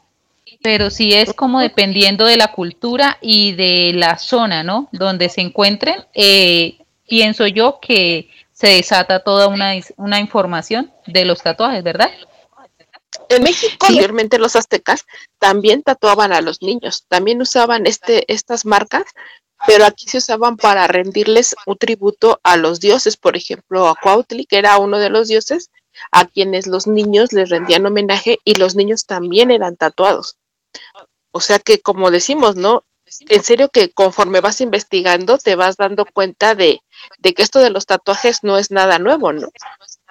pero 0.62 0.90
sí 0.90 1.14
es 1.14 1.32
como 1.32 1.60
dependiendo 1.60 2.26
de 2.26 2.36
la 2.36 2.52
cultura 2.52 3.18
y 3.20 3.52
de 3.52 3.92
la 3.94 4.18
zona, 4.18 4.62
¿no? 4.62 4.88
Donde 4.92 5.28
se 5.28 5.40
encuentren, 5.40 6.04
eh, 6.14 6.78
pienso 7.08 7.46
yo 7.46 7.78
que 7.80 8.28
se 8.52 8.68
desata 8.68 9.20
toda 9.20 9.48
una, 9.48 9.72
una 9.96 10.18
información 10.18 10.92
de 11.06 11.24
los 11.24 11.42
tatuajes, 11.42 11.82
¿verdad? 11.84 12.10
En 13.28 13.42
México, 13.42 13.86
anteriormente 13.86 14.38
los 14.38 14.56
aztecas 14.56 15.06
también 15.38 15.82
tatuaban 15.82 16.32
a 16.32 16.40
los 16.40 16.62
niños, 16.62 17.04
también 17.08 17.40
usaban 17.40 17.86
este, 17.86 18.24
estas 18.32 18.64
marcas, 18.64 19.04
pero 19.66 19.84
aquí 19.84 20.08
se 20.08 20.18
usaban 20.18 20.56
para 20.56 20.86
rendirles 20.86 21.54
un 21.66 21.76
tributo 21.76 22.40
a 22.42 22.56
los 22.56 22.80
dioses, 22.80 23.16
por 23.16 23.36
ejemplo, 23.36 23.88
a 23.88 23.96
Cuautli, 23.96 24.46
que 24.46 24.58
era 24.58 24.78
uno 24.78 24.98
de 24.98 25.10
los 25.10 25.28
dioses, 25.28 25.70
a 26.12 26.26
quienes 26.26 26.66
los 26.66 26.86
niños 26.86 27.32
les 27.32 27.50
rendían 27.50 27.86
homenaje 27.86 28.38
y 28.44 28.54
los 28.54 28.76
niños 28.76 29.04
también 29.04 29.50
eran 29.50 29.76
tatuados. 29.76 30.37
O 31.30 31.40
sea 31.40 31.58
que, 31.58 31.80
como 31.80 32.10
decimos, 32.10 32.56
¿no? 32.56 32.84
En 33.28 33.42
serio 33.42 33.70
que 33.70 33.90
conforme 33.90 34.40
vas 34.40 34.60
investigando 34.60 35.38
te 35.38 35.54
vas 35.54 35.76
dando 35.76 36.04
cuenta 36.04 36.54
de, 36.54 36.80
que 37.22 37.42
esto 37.42 37.58
de 37.58 37.70
los 37.70 37.86
tatuajes 37.86 38.40
no 38.42 38.58
es 38.58 38.70
nada 38.70 38.98
nuevo, 38.98 39.32
¿no? 39.32 39.48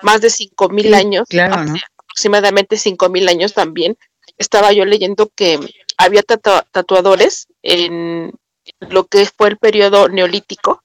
Más 0.02 0.22
de 0.22 0.30
cinco 0.30 0.70
mil 0.70 0.94
años, 0.94 1.28
aproximadamente 1.30 2.78
cinco 2.78 3.10
mil 3.10 3.28
años 3.30 3.54
también, 3.54 3.98
estaba 4.38 4.72
yo 4.74 4.86
leyendo 4.86 5.32
que 5.36 5.60
había 5.98 6.24
tatuadores 6.24 7.48
en 7.62 8.34
lo 8.80 9.06
que 9.06 9.26
fue 9.26 9.50
el 9.50 9.58
periodo 9.58 10.10
neolítico, 10.10 10.84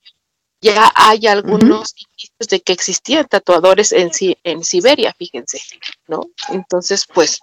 ya 0.61 0.93
hay 0.95 1.27
algunos 1.27 1.95
indicios 1.97 2.49
de 2.49 2.61
que 2.61 2.73
existían 2.73 3.27
tatuadores 3.27 3.93
en, 3.93 4.11
en 4.45 4.63
Siberia, 4.63 5.13
fíjense, 5.19 5.61
¿no? 6.07 6.21
Entonces, 6.51 7.05
pues, 7.13 7.41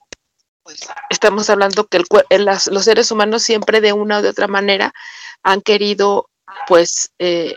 estamos 1.10 1.50
hablando 1.50 1.88
que 1.88 2.02
el, 2.30 2.46
los 2.46 2.84
seres 2.84 3.12
humanos 3.12 3.44
siempre 3.44 3.82
de 3.82 3.94
una 3.94 4.20
u 4.20 4.22
de 4.22 4.30
otra 4.30 4.48
manera 4.48 4.94
han 5.44 5.62
querido, 5.62 6.30
pues, 6.68 7.12
eh, 7.20 7.56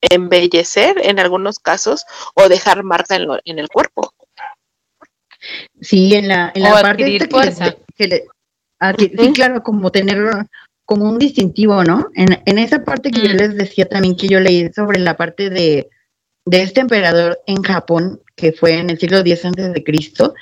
embellecer 0.00 0.96
en 1.02 1.20
algunos 1.20 1.58
casos 1.58 2.04
o 2.34 2.48
dejar 2.48 2.82
marca 2.82 3.16
en, 3.16 3.58
el 3.58 3.68
cuerpo. 3.68 4.12
Sí, 5.80 6.14
en 6.14 6.28
la, 6.28 6.52
en 6.54 6.62
la 6.62 6.72
parte 6.82 7.04
que, 7.96 8.26
sí, 8.98 9.32
claro, 9.32 9.62
como 9.62 9.90
tener 9.90 10.46
como 10.84 11.08
un 11.08 11.18
distintivo, 11.18 11.84
¿no? 11.84 12.08
En, 12.14 12.58
esa 12.58 12.84
parte 12.84 13.10
que 13.10 13.20
yo 13.20 13.34
mm. 13.34 13.36
les 13.36 13.56
decía 13.56 13.88
también 13.88 14.16
que 14.16 14.28
yo 14.28 14.40
leí 14.40 14.70
sobre 14.74 14.98
la 14.98 15.16
parte 15.16 15.50
de, 15.50 15.88
este 16.50 16.80
emperador 16.80 17.40
en 17.46 17.62
Japón, 17.62 18.20
que 18.36 18.52
fue 18.52 18.78
en 18.78 18.90
el 18.90 18.98
siglo 18.98 19.18
X 19.18 19.44
antes 19.44 19.72
de 19.72 19.84
Cristo, 19.84 20.34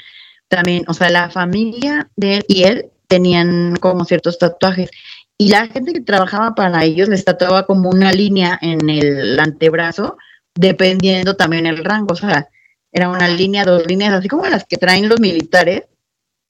también, 0.51 0.85
o 0.89 0.95
sea, 0.95 1.09
la 1.11 1.31
familia 1.31 2.11
de 2.17 2.39
él 2.39 2.45
y 2.49 2.65
él 2.65 2.91
tenían 3.07 3.77
como 3.77 4.05
ciertos 4.05 4.39
tatuajes. 4.39 4.91
Y 5.39 5.49
la 5.49 5.69
gente 5.69 5.93
que 5.93 6.01
trabajaba 6.01 6.55
para 6.55 6.85
ellos 6.85 7.09
les 7.09 7.25
tatuaba 7.25 7.67
como 7.67 7.89
una 7.89 8.13
línea 8.13 8.59
en 8.61 8.91
el 8.91 9.39
antebrazo, 9.39 10.19
dependiendo 10.55 11.37
también 11.37 11.67
el 11.67 11.83
rango. 11.85 12.13
O 12.13 12.17
sea, 12.17 12.49
era 12.93 13.09
una 13.09 13.29
línea, 13.29 13.65
dos 13.65 13.87
líneas, 13.87 14.13
así 14.13 14.29
como 14.29 14.45
las 14.47 14.65
que 14.67 14.77
traen 14.77 15.09
los 15.09 15.21
militares, 15.21 15.85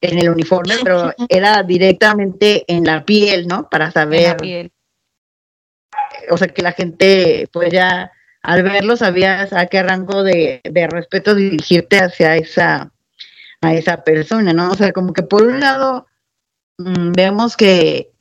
en 0.00 0.18
el 0.18 0.30
uniforme, 0.30 0.76
pero 0.82 1.12
era 1.28 1.62
directamente 1.62 2.64
en 2.66 2.84
la 2.84 3.04
piel, 3.04 3.46
¿no? 3.46 3.68
Para 3.68 3.90
saber. 3.90 4.36
O 6.30 6.38
sea, 6.38 6.48
que 6.48 6.62
la 6.62 6.72
gente, 6.72 7.48
pues 7.52 7.70
ya 7.70 8.10
al 8.42 8.62
verlo 8.62 8.96
sabías 8.96 9.52
a 9.52 9.66
qué 9.66 9.82
rango 9.82 10.22
de, 10.22 10.62
de 10.64 10.86
respeto 10.86 11.34
dirigirte 11.34 11.98
hacia 11.98 12.36
esa, 12.36 12.90
a 13.60 13.74
esa 13.74 14.04
persona, 14.04 14.52
¿no? 14.52 14.70
O 14.70 14.74
sea, 14.74 14.92
como 14.92 15.12
que 15.12 15.22
por 15.22 15.42
un 15.42 15.60
lado 15.60 16.06
mm, 16.78 17.12
vemos 17.12 17.56
que, 17.56 18.12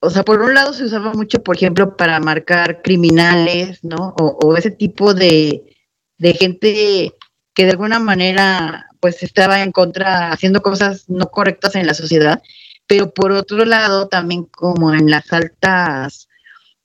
o 0.00 0.10
sea, 0.10 0.24
por 0.24 0.40
un 0.42 0.54
lado 0.54 0.72
se 0.72 0.84
usaba 0.84 1.12
mucho, 1.12 1.42
por 1.42 1.56
ejemplo, 1.56 1.96
para 1.96 2.20
marcar 2.20 2.82
criminales, 2.82 3.82
¿no? 3.84 4.14
O, 4.18 4.38
o 4.42 4.56
ese 4.56 4.70
tipo 4.70 5.14
de, 5.14 5.76
de 6.18 6.34
gente 6.34 7.14
que 7.54 7.64
de 7.64 7.70
alguna 7.70 7.98
manera 7.98 8.86
pues 9.00 9.22
estaba 9.22 9.62
en 9.62 9.72
contra, 9.72 10.30
haciendo 10.30 10.62
cosas 10.62 11.08
no 11.08 11.26
correctas 11.30 11.74
en 11.74 11.86
la 11.86 11.94
sociedad, 11.94 12.40
pero 12.86 13.12
por 13.12 13.32
otro 13.32 13.64
lado 13.64 14.06
también 14.08 14.44
como 14.44 14.94
en 14.94 15.10
las 15.10 15.32
altas, 15.32 16.28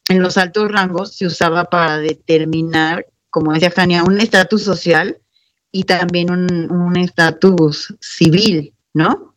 en 0.09 0.21
los 0.21 0.37
altos 0.37 0.71
rangos 0.71 1.15
se 1.15 1.27
usaba 1.27 1.65
para 1.65 1.99
determinar, 1.99 3.05
como 3.29 3.53
decía 3.53 3.71
Jania, 3.71 4.03
un 4.03 4.19
estatus 4.19 4.63
social 4.63 5.19
y 5.77 5.83
también 5.83 6.31
un 6.31 6.97
estatus 6.97 7.93
civil, 8.01 8.73
¿no? 8.93 9.35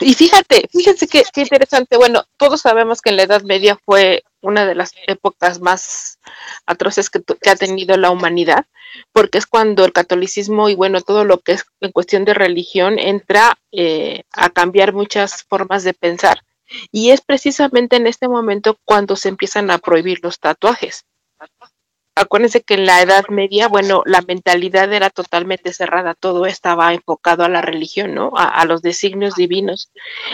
Y 0.00 0.12
fíjate, 0.12 0.68
fíjense 0.70 1.08
qué, 1.08 1.22
qué, 1.32 1.40
interesante. 1.40 1.96
Bueno, 1.96 2.24
todos 2.36 2.60
sabemos 2.60 3.00
que 3.00 3.08
en 3.08 3.16
la 3.16 3.22
Edad 3.22 3.40
Media 3.44 3.78
fue 3.82 4.24
una 4.42 4.66
de 4.66 4.74
las 4.74 4.92
épocas 5.06 5.62
más 5.62 6.18
atroces 6.66 7.08
que, 7.08 7.22
ha 7.48 7.56
tenido 7.56 7.96
la 7.96 8.10
humanidad, 8.10 8.66
porque 9.12 9.38
es 9.38 9.46
cuando 9.46 9.86
el 9.86 9.94
catolicismo 9.94 10.68
y 10.68 10.74
bueno, 10.74 11.00
todo 11.00 11.24
lo 11.24 11.38
que 11.38 11.52
es 11.52 11.64
en 11.80 11.92
cuestión 11.92 12.26
de 12.26 12.34
religión 12.34 12.98
entra 12.98 13.56
eh, 13.72 14.24
a 14.32 14.50
cambiar 14.50 14.92
muchas 14.92 15.44
formas 15.44 15.82
de 15.82 15.94
pensar. 15.94 16.42
Y 16.92 17.08
es 17.12 17.22
precisamente 17.22 17.96
en 17.96 18.06
este 18.06 18.28
momento 18.28 18.78
cuando 18.84 19.16
se 19.16 19.30
empiezan 19.30 19.70
a 19.70 19.78
prohibir 19.78 20.18
los 20.22 20.38
tatuajes 20.38 21.06
acuérdense 22.18 22.62
que 22.62 22.74
en 22.74 22.86
la 22.86 23.00
Edad 23.02 23.24
Media, 23.28 23.68
bueno, 23.68 24.02
la 24.04 24.22
mentalidad 24.22 24.92
era 24.92 25.10
totalmente 25.10 25.72
cerrada, 25.72 26.14
todo 26.14 26.46
estaba 26.46 26.92
enfocado 26.92 27.44
a 27.44 27.48
la 27.48 27.62
religión, 27.62 28.14
¿no? 28.14 28.32
A, 28.36 28.64
los 28.64 28.82
designios 28.82 29.34
divinos. 29.34 29.90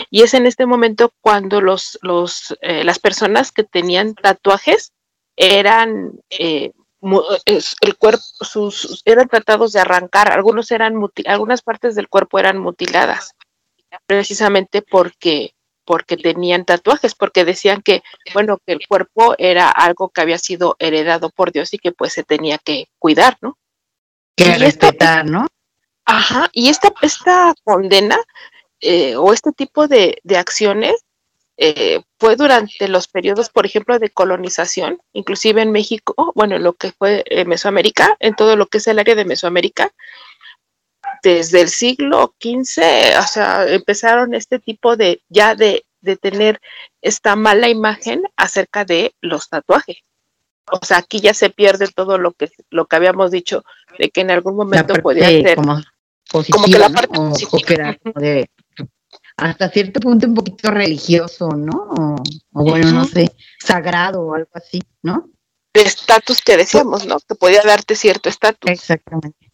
Y 0.09 0.23
es 0.23 0.33
en 0.33 0.45
este 0.45 0.65
momento 0.65 1.13
cuando 1.21 1.61
los, 1.61 1.97
los, 2.01 2.57
eh, 2.61 2.83
las 2.83 2.99
personas 2.99 3.51
que 3.51 3.63
tenían 3.63 4.15
tatuajes 4.15 4.93
eran 5.35 6.19
eh, 6.29 6.71
el 7.81 7.97
cuerpo, 7.97 8.23
sus, 8.41 9.01
eran 9.05 9.27
tratados 9.27 9.71
de 9.71 9.79
arrancar, 9.79 10.31
algunos 10.31 10.71
eran 10.71 10.95
algunas 11.27 11.61
partes 11.61 11.95
del 11.95 12.09
cuerpo 12.09 12.39
eran 12.39 12.57
mutiladas, 12.57 13.35
precisamente 14.05 14.81
porque 14.81 15.54
porque 15.85 16.17
tenían 16.17 16.65
tatuajes, 16.65 17.15
porque 17.15 17.45
decían 17.45 17.81
que, 17.81 18.03
bueno, 18.33 18.57
que 18.65 18.73
el 18.73 18.87
cuerpo 18.87 19.35
era 19.37 19.69
algo 19.69 20.09
que 20.09 20.21
había 20.21 20.37
sido 20.37 20.75
heredado 20.79 21.29
por 21.29 21.51
Dios 21.51 21.73
y 21.73 21.77
que 21.77 21.91
pues 21.91 22.13
se 22.13 22.23
tenía 22.23 22.57
que 22.57 22.87
cuidar, 22.99 23.37
¿no? 23.41 23.57
Que 24.35 24.55
respetar, 24.57 25.25
¿no? 25.25 25.47
Ajá, 26.05 26.49
y 26.51 26.69
esta, 26.69 26.93
esta 27.01 27.55
condena 27.63 28.17
eh, 28.81 29.15
o 29.15 29.33
este 29.33 29.51
tipo 29.51 29.87
de, 29.87 30.21
acciones 30.35 30.93
eh, 31.57 32.01
fue 32.19 32.35
durante 32.35 32.87
los 32.87 33.07
periodos, 33.07 33.49
por 33.49 33.65
ejemplo, 33.65 33.97
de 33.97 34.09
colonización, 34.09 34.99
inclusive 35.13 35.61
en 35.61 35.71
México, 35.71 36.33
bueno, 36.35 36.59
lo 36.59 36.73
que 36.73 36.91
fue 36.91 37.23
eh, 37.27 37.45
Mesoamérica, 37.45 38.15
en 38.19 38.35
todo 38.35 38.55
lo 38.55 38.67
que 38.67 38.79
es 38.79 38.87
el 38.87 38.99
área 38.99 39.15
de 39.15 39.25
Mesoamérica, 39.25 39.91
desde 41.25 41.61
el 41.61 41.69
siglo 41.69 42.35
XV, 42.39 42.83
o 43.19 43.27
sea, 43.27 43.65
empezaron 43.67 44.35
este 44.35 44.59
tipo 44.59 44.95
de, 44.95 45.23
ya 45.27 45.55
de, 45.55 45.83
de 46.01 46.17
tener 46.17 46.61
esta 47.01 47.35
mala 47.35 47.67
imagen 47.67 48.21
acerca 48.37 48.85
de 48.85 49.15
los 49.21 49.49
tatuajes. 49.49 49.97
o 50.71 50.85
sea, 50.85 50.97
aquí 50.97 51.21
ya 51.21 51.33
se 51.33 51.49
pierde 51.49 51.87
todo 51.87 52.19
lo 52.19 52.33
que 52.33 52.51
lo 52.69 52.85
que 52.85 52.95
habíamos 52.95 53.31
dicho 53.31 53.63
de 53.97 54.09
que 54.11 54.21
en 54.21 54.29
algún 54.29 54.55
momento 54.55 54.93
podía 55.01 55.29
ser 55.29 55.55
como, 55.55 55.81
que 56.63 56.77
la 56.77 56.89
parte 56.89 57.17
de, 58.15 58.49
hasta 59.37 59.69
cierto 59.69 59.99
punto 59.99 60.27
un 60.27 60.35
poquito 60.35 60.69
religioso, 60.69 61.49
¿no? 61.49 62.15
O, 62.53 62.63
bueno, 62.63 62.91
no 62.91 63.05
sé, 63.05 63.35
sagrado 63.59 64.21
o 64.21 64.35
algo 64.35 64.51
así, 64.53 64.81
¿no? 65.01 65.29
De 65.73 65.81
estatus 65.81 66.41
que 66.41 66.55
decíamos, 66.55 67.07
¿no? 67.07 67.17
Que 67.19 67.33
podía 67.33 67.63
darte 67.63 67.95
cierto 67.95 68.29
estatus. 68.29 68.69
Exactamente. 68.69 69.44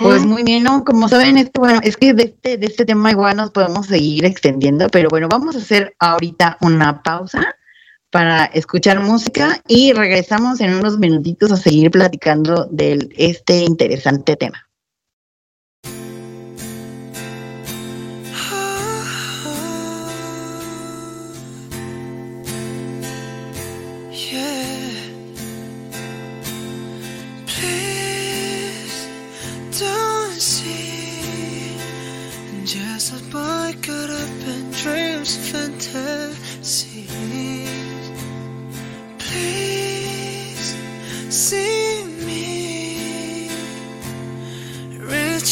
Pues 0.00 0.24
muy 0.24 0.42
bien, 0.42 0.62
¿no? 0.62 0.84
Como 0.84 1.06
saben, 1.06 1.36
este, 1.36 1.60
bueno, 1.60 1.80
es 1.82 1.98
que 1.98 2.14
de 2.14 2.22
este, 2.24 2.56
de 2.56 2.66
este 2.66 2.86
tema 2.86 3.10
igual 3.10 3.36
nos 3.36 3.50
podemos 3.50 3.86
seguir 3.86 4.24
extendiendo, 4.24 4.88
pero 4.88 5.10
bueno, 5.10 5.28
vamos 5.28 5.54
a 5.54 5.58
hacer 5.58 5.94
ahorita 5.98 6.56
una 6.62 7.02
pausa 7.02 7.56
para 8.10 8.46
escuchar 8.46 9.00
música 9.00 9.60
y 9.68 9.92
regresamos 9.92 10.62
en 10.62 10.74
unos 10.74 10.98
minutitos 10.98 11.52
a 11.52 11.56
seguir 11.58 11.90
platicando 11.90 12.66
de 12.70 13.06
este 13.18 13.64
interesante 13.64 14.36
tema. 14.36 14.65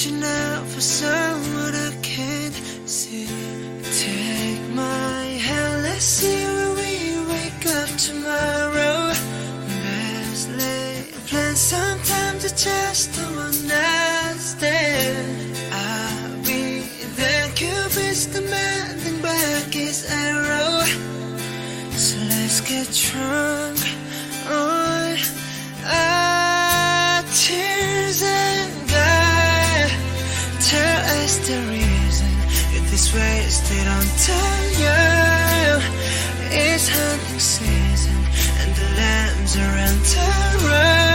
reaching 0.05 0.23
out 0.23 0.67
for 0.67 0.81
someone 0.81 1.75
I 1.75 1.95
can't 2.03 2.55
see. 2.85 3.27
Take 4.01 4.75
my 4.75 5.25
hand, 5.47 5.83
let's 5.83 6.05
see 6.05 6.45
where 6.45 6.75
we 6.75 7.33
wake 7.33 7.67
up 7.67 7.89
tomorrow. 7.97 9.13
Best 9.83 10.51
laid 10.51 11.13
plans, 11.29 11.59
sometimes 11.59 12.45
it's 12.45 12.65
just 12.65 13.15
the 13.15 13.23
one 13.23 13.69
last. 13.69 14.59
stand. 14.59 15.57
I'll 15.73 16.43
be 16.45 16.81
there, 17.17 17.49
Cupid's 17.55 18.27
demanding 18.27 19.23
back 19.23 19.73
his 19.73 20.05
arrow. 20.11 20.83
So 21.97 22.19
let's 22.29 22.61
get 22.61 22.89
drunk 22.93 23.79
on. 24.51 25.17
I 25.87 26.34
if 33.65 33.71
they 33.71 33.85
don't 33.85 34.13
tell 34.19 34.63
you 34.83 35.81
it's 36.51 36.89
hunting 36.89 37.39
season 37.39 38.17
and 38.61 38.75
the 38.75 38.89
lambs 38.97 39.57
are 39.57 39.79
in 39.79 40.03
terror. 40.05 41.14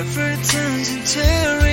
life 0.00 0.50
turns 0.50 0.94
into 0.94 1.69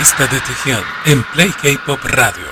revista 0.00 0.26
de 0.28 0.40
Tejión 0.40 0.82
en 1.04 1.22
Play 1.34 1.50
K-Pop 1.50 1.98
Radio. 2.04 2.46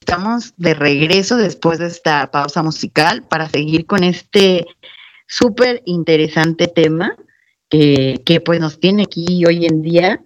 Estamos 0.00 0.52
de 0.58 0.74
regreso 0.74 1.38
después 1.38 1.78
de 1.78 1.86
esta 1.86 2.30
pausa 2.30 2.62
musical 2.62 3.22
para 3.22 3.48
seguir 3.48 3.86
con 3.86 4.04
este 4.04 4.66
súper 5.26 5.80
interesante 5.86 6.66
tema 6.68 7.16
que, 7.70 8.20
que 8.26 8.42
pues 8.42 8.60
nos 8.60 8.78
tiene 8.78 9.04
aquí 9.04 9.42
hoy 9.46 9.64
en 9.64 9.80
día. 9.80 10.20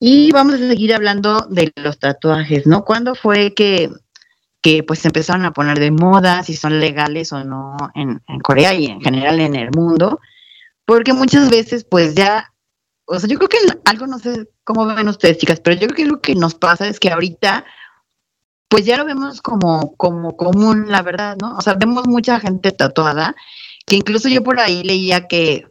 Y 0.00 0.32
vamos 0.32 0.54
a 0.54 0.58
seguir 0.58 0.94
hablando 0.94 1.42
de 1.50 1.70
los 1.76 1.98
tatuajes, 1.98 2.66
¿no? 2.66 2.86
¿Cuándo 2.86 3.14
fue 3.14 3.52
que, 3.52 3.90
que 4.62 4.82
pues 4.82 5.04
empezaron 5.04 5.44
a 5.44 5.52
poner 5.52 5.78
de 5.78 5.90
moda, 5.90 6.42
si 6.42 6.56
son 6.56 6.80
legales 6.80 7.32
o 7.34 7.44
no 7.44 7.76
en, 7.94 8.22
en 8.28 8.40
Corea 8.40 8.72
y 8.72 8.86
en 8.86 9.02
general 9.02 9.40
en 9.40 9.56
el 9.56 9.68
mundo? 9.76 10.20
Porque 10.86 11.12
muchas 11.12 11.50
veces 11.50 11.84
pues 11.84 12.14
ya 12.14 12.50
o 13.06 13.18
sea, 13.20 13.28
yo 13.28 13.36
creo 13.36 13.50
que 13.50 13.58
algo, 13.84 14.06
no 14.06 14.18
sé 14.18 14.48
cómo 14.64 14.86
ven 14.86 15.08
ustedes, 15.08 15.38
chicas, 15.38 15.60
pero 15.60 15.78
yo 15.78 15.86
creo 15.88 15.96
que 15.96 16.04
lo 16.06 16.20
que 16.20 16.34
nos 16.34 16.54
pasa 16.54 16.88
es 16.88 16.98
que 16.98 17.10
ahorita, 17.10 17.64
pues 18.68 18.84
ya 18.84 18.96
lo 18.96 19.04
vemos 19.04 19.40
como, 19.40 19.94
como 19.96 20.36
común, 20.36 20.90
la 20.90 21.02
verdad, 21.02 21.36
¿no? 21.40 21.56
O 21.56 21.60
sea, 21.60 21.74
vemos 21.74 22.06
mucha 22.06 22.40
gente 22.40 22.72
tatuada, 22.72 23.36
que 23.86 23.96
incluso 23.96 24.28
yo 24.28 24.42
por 24.42 24.58
ahí 24.58 24.82
leía 24.82 25.28
que, 25.28 25.66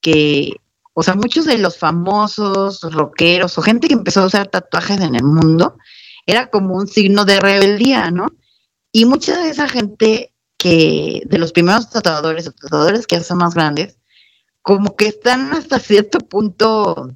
que, 0.00 0.56
o 0.92 1.02
sea, 1.02 1.14
muchos 1.14 1.46
de 1.46 1.58
los 1.58 1.78
famosos 1.78 2.80
rockeros 2.82 3.56
o 3.56 3.62
gente 3.62 3.88
que 3.88 3.94
empezó 3.94 4.22
a 4.22 4.26
usar 4.26 4.48
tatuajes 4.48 5.00
en 5.00 5.14
el 5.14 5.24
mundo, 5.24 5.76
era 6.26 6.50
como 6.50 6.74
un 6.74 6.88
signo 6.88 7.24
de 7.24 7.40
rebeldía, 7.40 8.10
¿no? 8.10 8.26
Y 8.92 9.04
mucha 9.06 9.38
de 9.38 9.50
esa 9.50 9.68
gente 9.68 10.32
que, 10.58 11.22
de 11.26 11.38
los 11.38 11.52
primeros 11.52 11.90
tatuadores 11.90 12.48
o 12.48 12.52
tatuadores 12.52 13.06
que 13.06 13.16
ya 13.16 13.22
son 13.22 13.38
más 13.38 13.54
grandes, 13.54 13.98
como 14.62 14.96
que 14.96 15.08
están 15.08 15.52
hasta 15.52 15.78
cierto 15.78 16.18
punto, 16.20 17.10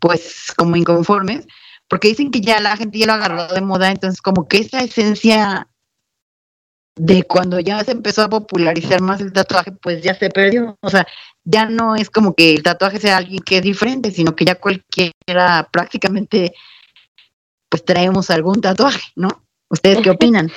pues, 0.00 0.52
como 0.56 0.76
inconformes, 0.76 1.46
porque 1.88 2.08
dicen 2.08 2.30
que 2.30 2.40
ya 2.40 2.60
la 2.60 2.76
gente 2.76 2.98
ya 2.98 3.06
lo 3.06 3.12
agarró 3.14 3.46
de 3.48 3.60
moda, 3.60 3.90
entonces 3.90 4.22
como 4.22 4.48
que 4.48 4.58
esa 4.58 4.80
esencia 4.80 5.68
de 6.96 7.24
cuando 7.24 7.58
ya 7.58 7.82
se 7.82 7.92
empezó 7.92 8.22
a 8.22 8.28
popularizar 8.28 9.00
más 9.00 9.20
el 9.20 9.32
tatuaje, 9.32 9.72
pues 9.72 10.02
ya 10.02 10.14
se 10.14 10.30
perdió. 10.30 10.76
O 10.80 10.90
sea, 10.90 11.06
ya 11.44 11.66
no 11.66 11.96
es 11.96 12.08
como 12.08 12.34
que 12.34 12.54
el 12.54 12.62
tatuaje 12.62 13.00
sea 13.00 13.16
alguien 13.16 13.40
que 13.40 13.58
es 13.58 13.62
diferente, 13.62 14.10
sino 14.10 14.36
que 14.36 14.44
ya 14.44 14.54
cualquiera 14.54 15.68
prácticamente, 15.72 16.54
pues 17.68 17.84
traemos 17.84 18.30
algún 18.30 18.60
tatuaje, 18.60 19.02
¿no? 19.16 19.28
¿Ustedes 19.68 19.98
qué 20.02 20.10
opinan? 20.10 20.52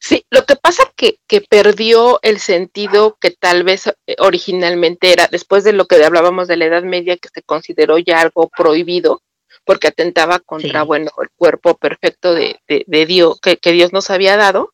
Sí, 0.00 0.24
lo 0.30 0.44
que 0.44 0.56
pasa 0.56 0.90
que, 0.96 1.18
que 1.26 1.40
perdió 1.40 2.18
el 2.22 2.38
sentido 2.38 3.16
que 3.20 3.30
tal 3.30 3.64
vez 3.64 3.86
eh, 3.86 4.16
originalmente 4.18 5.12
era, 5.12 5.28
después 5.30 5.64
de 5.64 5.72
lo 5.72 5.86
que 5.86 6.02
hablábamos 6.02 6.48
de 6.48 6.56
la 6.56 6.66
Edad 6.66 6.82
Media, 6.82 7.16
que 7.16 7.28
se 7.32 7.42
consideró 7.42 7.98
ya 7.98 8.20
algo 8.20 8.48
prohibido, 8.56 9.22
porque 9.64 9.88
atentaba 9.88 10.40
contra, 10.40 10.82
bueno, 10.82 11.10
el 11.22 11.28
cuerpo 11.36 11.76
perfecto 11.76 12.34
de, 12.34 12.60
de, 12.66 13.06
Dios, 13.06 13.40
que, 13.40 13.56
que, 13.56 13.72
Dios 13.72 13.92
nos 13.92 14.10
había 14.10 14.36
dado. 14.36 14.72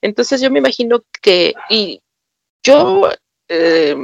Entonces 0.00 0.40
yo 0.40 0.50
me 0.50 0.58
imagino 0.58 1.02
que, 1.22 1.54
y 1.68 2.02
yo 2.62 3.10
eh, 3.48 3.96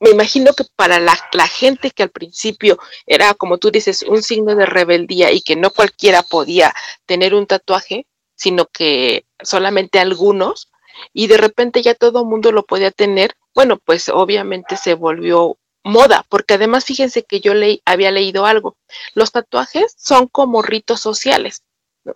me 0.00 0.10
imagino 0.10 0.52
que 0.52 0.64
para 0.76 0.98
la, 0.98 1.16
la, 1.32 1.46
gente 1.46 1.90
que 1.90 2.04
al 2.04 2.10
principio 2.10 2.78
era, 3.06 3.34
como 3.34 3.58
tú 3.58 3.70
dices, 3.70 4.02
un 4.02 4.22
signo 4.22 4.54
de 4.54 4.66
rebeldía 4.66 5.32
y 5.32 5.40
que 5.42 5.56
no 5.56 5.70
cualquiera 5.70 6.22
podía 6.22 6.74
tener 7.06 7.34
un 7.34 7.46
tatuaje, 7.46 8.06
sino 8.38 8.66
que 8.66 9.26
solamente 9.42 9.98
algunos, 9.98 10.70
y 11.12 11.26
de 11.26 11.36
repente 11.36 11.82
ya 11.82 11.94
todo 11.94 12.20
el 12.20 12.26
mundo 12.26 12.52
lo 12.52 12.64
podía 12.64 12.90
tener, 12.90 13.34
bueno, 13.54 13.78
pues 13.78 14.08
obviamente 14.08 14.76
se 14.76 14.94
volvió 14.94 15.58
moda, 15.84 16.24
porque 16.28 16.54
además 16.54 16.84
fíjense 16.84 17.24
que 17.24 17.40
yo 17.40 17.54
leí, 17.54 17.82
había 17.84 18.10
leído 18.10 18.46
algo, 18.46 18.76
los 19.14 19.32
tatuajes 19.32 19.94
son 19.96 20.28
como 20.28 20.62
ritos 20.62 21.00
sociales, 21.00 21.62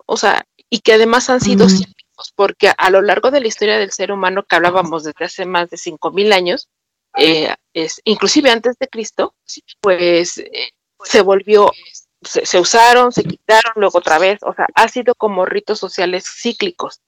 o 0.05 0.17
sea, 0.17 0.45
y 0.69 0.79
que 0.79 0.93
además 0.93 1.29
han 1.29 1.41
sido 1.41 1.67
cíclicos, 1.69 2.33
porque 2.35 2.71
a 2.77 2.89
lo 2.89 3.01
largo 3.01 3.29
de 3.29 3.41
la 3.41 3.47
historia 3.47 3.77
del 3.77 3.91
ser 3.91 4.11
humano 4.11 4.43
que 4.43 4.55
hablábamos 4.55 5.03
desde 5.03 5.25
hace 5.25 5.45
más 5.45 5.69
de 5.69 5.77
cinco 5.77 6.11
mil 6.11 6.31
años, 6.33 6.69
eh, 7.17 7.53
es, 7.73 8.01
inclusive 8.05 8.49
antes 8.49 8.77
de 8.79 8.87
Cristo, 8.87 9.35
pues 9.81 10.37
eh, 10.39 10.71
se 11.03 11.21
volvió 11.21 11.71
se, 12.25 12.59
usaron, 12.59 13.11
se 13.11 13.23
quitaron, 13.23 13.73
luego 13.75 13.99
otra 13.99 14.19
vez, 14.19 14.39
o 14.43 14.53
sea, 14.53 14.67
ha 14.75 14.87
sido 14.87 15.15
como 15.15 15.45
ritos 15.45 15.79
sociales 15.79 16.25
cíclicos. 16.25 17.01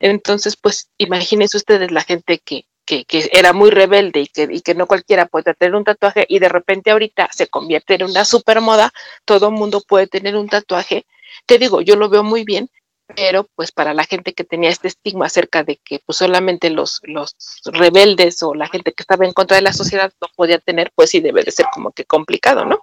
Entonces, 0.00 0.56
pues 0.56 0.90
imagínense 0.98 1.56
ustedes 1.56 1.90
la 1.92 2.02
gente 2.02 2.38
que, 2.38 2.66
que, 2.84 3.04
que 3.04 3.30
era 3.32 3.52
muy 3.52 3.70
rebelde 3.70 4.20
y 4.20 4.26
que, 4.26 4.48
y 4.50 4.60
que 4.60 4.74
no 4.74 4.86
cualquiera 4.86 5.26
puede 5.26 5.54
tener 5.54 5.74
un 5.74 5.84
tatuaje 5.84 6.26
y 6.28 6.38
de 6.38 6.48
repente 6.48 6.90
ahorita 6.90 7.28
se 7.32 7.46
convierte 7.46 7.94
en 7.94 8.04
una 8.04 8.24
super 8.24 8.60
moda, 8.60 8.92
todo 9.24 9.48
el 9.48 9.54
mundo 9.54 9.82
puede 9.86 10.06
tener 10.06 10.36
un 10.36 10.48
tatuaje. 10.48 11.06
Te 11.46 11.58
digo, 11.58 11.80
yo 11.80 11.96
lo 11.96 12.08
veo 12.08 12.24
muy 12.24 12.44
bien, 12.44 12.68
pero 13.14 13.46
pues 13.54 13.72
para 13.72 13.94
la 13.94 14.04
gente 14.04 14.32
que 14.32 14.44
tenía 14.44 14.70
este 14.70 14.88
estigma 14.88 15.26
acerca 15.26 15.64
de 15.64 15.76
que 15.76 16.00
pues 16.04 16.18
solamente 16.18 16.70
los, 16.70 17.00
los 17.04 17.36
rebeldes 17.64 18.42
o 18.42 18.54
la 18.54 18.68
gente 18.68 18.92
que 18.92 19.02
estaba 19.02 19.24
en 19.24 19.32
contra 19.32 19.56
de 19.56 19.62
la 19.62 19.72
sociedad 19.72 20.12
no 20.20 20.28
podía 20.34 20.58
tener, 20.58 20.90
pues 20.94 21.10
sí 21.10 21.20
debe 21.20 21.44
de 21.44 21.52
ser 21.52 21.66
como 21.72 21.92
que 21.92 22.04
complicado, 22.04 22.64
¿no? 22.64 22.80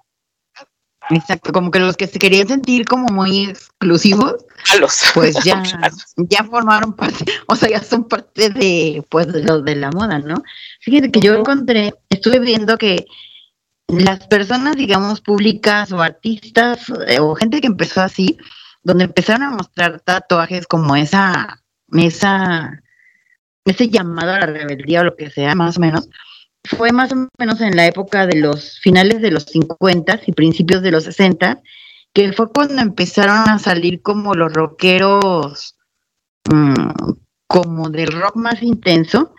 Exacto, 1.10 1.52
como 1.52 1.72
que 1.72 1.80
los 1.80 1.98
que 1.98 2.08
se 2.08 2.20
querían 2.20 2.48
sentir 2.48 2.86
como 2.86 3.08
muy 3.08 3.46
exclusivos, 3.46 4.46
pues 5.14 5.36
ya, 5.44 5.64
ya 6.18 6.44
formaron 6.44 6.94
parte, 6.94 7.26
o 7.48 7.56
sea, 7.56 7.70
ya 7.70 7.82
son 7.82 8.04
parte 8.04 8.50
de, 8.50 9.04
pues, 9.10 9.32
de 9.32 9.44
lo 9.44 9.62
de 9.62 9.76
la 9.76 9.92
moda, 9.92 10.20
¿no? 10.20 10.44
Fíjate 10.82 11.10
que 11.10 11.20
yo 11.20 11.34
encontré, 11.34 11.96
estuve 12.10 12.40
viendo 12.40 12.78
que 12.78 13.06
las 13.88 14.28
personas, 14.28 14.76
digamos, 14.76 15.22
públicas 15.22 15.92
o 15.92 16.02
artistas 16.02 16.92
eh, 17.08 17.20
o 17.20 17.34
gente 17.34 17.60
que 17.60 17.68
empezó 17.68 18.02
así, 18.02 18.38
donde 18.84 19.06
empezaron 19.06 19.44
a 19.44 19.50
mostrar 19.52 20.00
tatuajes 20.02 20.68
como 20.68 20.96
esa, 20.96 21.64
esa, 21.94 22.84
ese 23.66 23.90
llamado 23.90 24.34
a 24.34 24.40
la 24.40 24.46
rebeldía 24.46 25.02
o 25.02 25.06
lo 25.06 25.16
que 25.16 25.32
sea, 25.32 25.56
más 25.56 25.78
o 25.78 25.80
menos, 25.80 26.08
fue 26.64 26.92
más 26.92 27.12
o 27.12 27.28
menos 27.38 27.62
en 27.62 27.76
la 27.76 27.88
época 27.88 28.28
de 28.28 28.38
los 28.38 28.80
finales 28.80 29.22
de 29.22 29.32
los 29.32 29.44
50 29.46 30.22
y 30.26 30.32
principios 30.34 30.82
de 30.82 30.92
los 30.92 31.06
60, 31.06 31.62
que 32.14 32.34
fue 32.34 32.52
cuando 32.52 32.82
empezaron 32.82 33.48
a 33.50 33.60
salir 33.60 34.02
como 34.02 34.34
los 34.34 34.54
rockeros, 34.54 35.78
mm, 36.52 37.14
como 37.48 37.90
de 37.90 38.06
rock 38.06 38.36
más 38.36 38.62
intenso, 38.62 39.34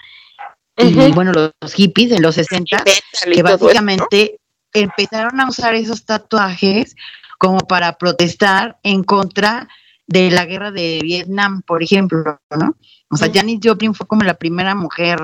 y 0.76 1.12
bueno, 1.12 1.33
los, 1.33 1.74
hippies 1.74 2.12
en 2.12 2.22
los 2.22 2.37
60, 2.37 2.85
que 3.33 3.42
básicamente 3.42 4.40
empezaron 4.72 5.38
a 5.40 5.48
usar 5.48 5.74
esos 5.74 6.06
tatuajes 6.06 6.96
como 7.38 7.59
para 7.59 7.98
protestar 7.98 8.78
en 8.83 9.04
contra 9.04 9.68
de 10.06 10.30
la 10.30 10.46
guerra 10.46 10.70
de 10.70 11.00
Vietnam, 11.02 11.62
por 11.62 11.83
ejemplo, 11.83 12.40
¿no? 12.56 12.76
O 13.11 13.16
sea, 13.16 13.30
Janis 13.33 13.61
Joplin 13.62 13.94
fue 13.94 14.06
como 14.06 14.22
la 14.22 14.35
primera 14.35 14.74
mujer 14.74 15.18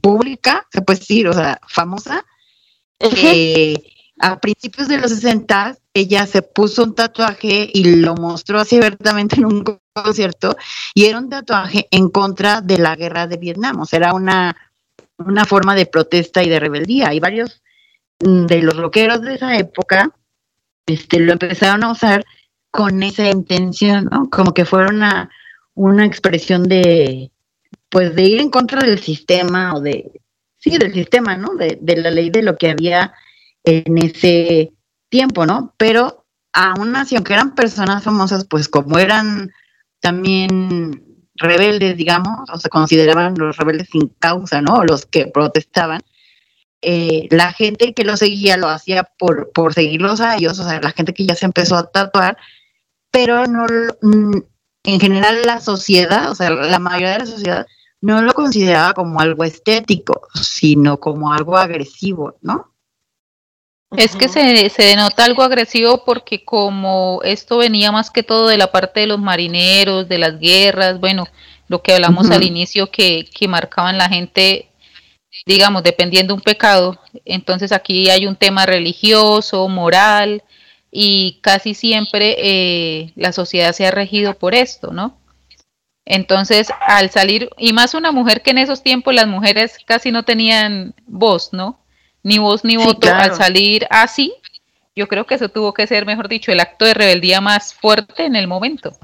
pública, 0.00 0.66
se 0.72 0.82
puede 0.82 0.98
decir, 0.98 1.28
o 1.28 1.32
sea, 1.32 1.60
famosa, 1.68 2.24
a 4.20 4.40
principios 4.40 4.88
de 4.88 4.98
los 4.98 5.10
60 5.10 5.76
ella 5.94 6.26
se 6.26 6.42
puso 6.42 6.84
un 6.84 6.94
tatuaje 6.94 7.70
y 7.72 7.96
lo 7.96 8.14
mostró 8.14 8.60
así 8.60 8.76
abiertamente 8.76 9.36
en 9.36 9.46
un 9.46 9.64
concierto 9.92 10.56
y 10.94 11.06
era 11.06 11.18
un 11.18 11.28
tatuaje 11.28 11.88
en 11.90 12.08
contra 12.08 12.60
de 12.60 12.78
la 12.78 12.96
guerra 12.96 13.26
de 13.26 13.36
Vietnam, 13.36 13.80
o 13.80 13.86
sea, 13.86 13.98
era 13.98 14.14
una, 14.14 14.56
una 15.18 15.44
forma 15.44 15.74
de 15.74 15.86
protesta 15.86 16.42
y 16.42 16.48
de 16.48 16.60
rebeldía. 16.60 17.12
Y 17.12 17.20
varios 17.20 17.62
mm, 18.20 18.46
de 18.46 18.62
los 18.62 18.76
rockeros 18.76 19.22
de 19.22 19.34
esa 19.34 19.56
época 19.56 20.10
este, 20.86 21.20
lo 21.20 21.32
empezaron 21.32 21.84
a 21.84 21.92
usar 21.92 22.24
con 22.70 23.02
esa 23.02 23.28
intención, 23.28 24.08
¿no? 24.10 24.28
Como 24.30 24.54
que 24.54 24.64
fuera 24.64 24.88
una, 24.88 25.30
una 25.74 26.06
expresión 26.06 26.64
de, 26.64 27.30
pues 27.90 28.14
de 28.14 28.22
ir 28.22 28.40
en 28.40 28.50
contra 28.50 28.82
del 28.82 28.98
sistema 29.00 29.74
o 29.74 29.80
de, 29.80 30.20
sí, 30.58 30.76
del 30.78 30.92
sistema, 30.92 31.36
¿no? 31.36 31.54
De, 31.54 31.78
de 31.80 31.96
la 31.96 32.10
ley 32.10 32.30
de 32.30 32.42
lo 32.42 32.56
que 32.56 32.70
había 32.70 33.14
en 33.64 33.98
ese 33.98 34.72
tiempo, 35.08 35.46
¿no? 35.46 35.74
Pero 35.78 36.26
aún 36.52 36.96
así, 36.96 37.16
aunque 37.16 37.34
eran 37.34 37.54
personas 37.54 38.04
famosas, 38.04 38.44
pues 38.44 38.68
como 38.68 38.98
eran 38.98 39.50
también 40.00 41.04
rebeldes, 41.36 41.96
digamos, 41.96 42.48
o 42.52 42.58
se 42.58 42.68
consideraban 42.68 43.34
los 43.36 43.56
rebeldes 43.56 43.88
sin 43.90 44.08
causa, 44.18 44.60
¿no? 44.60 44.84
Los 44.84 45.06
que 45.06 45.26
protestaban, 45.26 46.00
eh, 46.82 47.28
la 47.30 47.52
gente 47.52 47.94
que 47.94 48.04
lo 48.04 48.16
seguía 48.16 48.56
lo 48.56 48.68
hacía 48.68 49.04
por, 49.18 49.50
por 49.52 49.74
seguirlos 49.74 50.20
a 50.20 50.36
ellos, 50.36 50.58
o 50.58 50.68
sea, 50.68 50.80
la 50.80 50.92
gente 50.92 51.14
que 51.14 51.26
ya 51.26 51.34
se 51.34 51.46
empezó 51.46 51.76
a 51.76 51.90
tatuar, 51.90 52.36
pero 53.10 53.46
no, 53.46 53.66
mm, 54.02 54.38
en 54.84 55.00
general 55.00 55.42
la 55.44 55.60
sociedad, 55.60 56.30
o 56.30 56.34
sea, 56.34 56.50
la 56.50 56.78
mayoría 56.78 57.12
de 57.12 57.18
la 57.20 57.26
sociedad 57.26 57.66
no 58.00 58.22
lo 58.22 58.32
consideraba 58.32 58.94
como 58.94 59.20
algo 59.20 59.44
estético, 59.44 60.28
sino 60.34 60.98
como 60.98 61.32
algo 61.32 61.56
agresivo, 61.56 62.36
¿no? 62.42 62.72
Es 63.96 64.16
que 64.16 64.28
se, 64.28 64.68
se 64.68 64.82
denota 64.82 65.24
algo 65.24 65.42
agresivo 65.42 66.04
porque 66.04 66.44
como 66.44 67.20
esto 67.24 67.56
venía 67.56 67.90
más 67.90 68.10
que 68.10 68.22
todo 68.22 68.48
de 68.48 68.58
la 68.58 68.70
parte 68.70 69.00
de 69.00 69.06
los 69.06 69.18
marineros, 69.18 70.08
de 70.08 70.18
las 70.18 70.38
guerras, 70.38 71.00
bueno, 71.00 71.26
lo 71.68 71.82
que 71.82 71.94
hablamos 71.94 72.30
al 72.30 72.42
inicio 72.42 72.90
que, 72.90 73.26
que 73.34 73.48
marcaban 73.48 73.96
la 73.96 74.08
gente, 74.08 74.68
digamos, 75.46 75.82
dependiendo 75.82 76.34
un 76.34 76.40
pecado, 76.42 77.00
entonces 77.24 77.72
aquí 77.72 78.10
hay 78.10 78.26
un 78.26 78.36
tema 78.36 78.66
religioso, 78.66 79.68
moral, 79.68 80.42
y 80.90 81.38
casi 81.42 81.74
siempre 81.74 82.36
eh, 82.38 83.12
la 83.16 83.32
sociedad 83.32 83.72
se 83.72 83.86
ha 83.86 83.90
regido 83.90 84.34
por 84.34 84.54
esto, 84.54 84.92
¿no? 84.92 85.17
Entonces, 86.10 86.72
al 86.86 87.10
salir, 87.10 87.50
y 87.58 87.74
más 87.74 87.92
una 87.92 88.12
mujer 88.12 88.40
que 88.40 88.50
en 88.50 88.58
esos 88.58 88.82
tiempos 88.82 89.12
las 89.14 89.26
mujeres 89.26 89.76
casi 89.84 90.10
no 90.10 90.24
tenían 90.24 90.94
voz, 91.06 91.52
¿no? 91.52 91.78
Ni 92.22 92.38
voz 92.38 92.64
ni 92.64 92.78
voto, 92.78 93.12
al 93.12 93.34
salir 93.34 93.86
así, 93.90 94.32
yo 94.96 95.06
creo 95.06 95.26
que 95.26 95.34
eso 95.34 95.50
tuvo 95.50 95.74
que 95.74 95.86
ser, 95.86 96.06
mejor 96.06 96.28
dicho, 96.28 96.50
el 96.50 96.60
acto 96.60 96.86
de 96.86 96.94
rebeldía 96.94 97.42
más 97.42 97.74
fuerte 97.74 98.24
en 98.24 98.36
el 98.36 98.48
momento. 98.48 98.96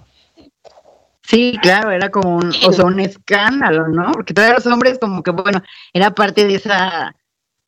Sí, 1.23 1.59
claro, 1.61 1.91
era 1.91 2.11
como 2.11 2.37
un, 2.37 2.55
o 2.67 2.73
sea, 2.73 2.87
un 2.87 2.99
escándalo, 2.99 3.87
¿no? 3.89 4.11
Porque 4.13 4.33
todos 4.33 4.55
los 4.55 4.67
hombres 4.67 4.99
como 4.99 5.23
que, 5.23 5.31
bueno, 5.31 5.63
era 5.93 6.11
parte 6.15 6.47
de 6.47 6.55
esa, 6.55 7.15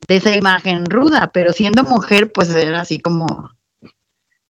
de 0.09 0.17
esa 0.17 0.35
imagen 0.35 0.87
ruda, 0.87 1.31
pero 1.31 1.53
siendo 1.53 1.85
mujer, 1.85 2.33
pues 2.33 2.49
era 2.49 2.81
así 2.81 3.01
como, 3.01 3.27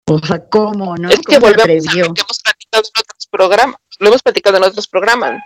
o 0.05 0.19
sea, 0.19 0.47
¿cómo, 0.47 0.95
no? 0.95 1.09
Es 1.09 1.21
que 1.21 1.39
volvemos 1.39 1.87
a 1.87 1.95
lo 1.95 2.13
que 2.13 2.21
hemos 2.21 2.39
platicado 2.43 2.83
en 2.83 3.01
otros 3.01 3.27
programas, 3.31 3.77
lo 3.99 4.07
hemos 4.07 4.21
platicado 4.21 4.57
en 4.57 4.63
otros 4.63 4.87
programas. 4.87 5.41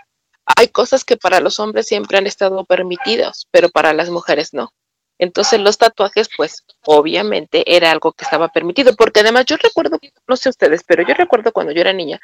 Hay 0.56 0.68
cosas 0.68 1.04
que 1.04 1.16
para 1.16 1.40
los 1.40 1.60
hombres 1.60 1.86
siempre 1.86 2.18
han 2.18 2.26
estado 2.26 2.64
permitidas, 2.64 3.46
pero 3.50 3.68
para 3.68 3.92
las 3.92 4.10
mujeres 4.10 4.52
no. 4.52 4.72
Entonces 5.18 5.60
los 5.60 5.76
tatuajes, 5.76 6.30
pues 6.34 6.64
obviamente 6.84 7.76
era 7.76 7.90
algo 7.90 8.12
que 8.12 8.24
estaba 8.24 8.48
permitido, 8.48 8.96
porque 8.96 9.20
además 9.20 9.44
yo 9.44 9.56
recuerdo, 9.58 9.98
no 10.26 10.36
sé 10.36 10.48
ustedes, 10.48 10.82
pero 10.86 11.06
yo 11.06 11.12
recuerdo 11.12 11.52
cuando 11.52 11.72
yo 11.72 11.82
era 11.82 11.92
niña, 11.92 12.20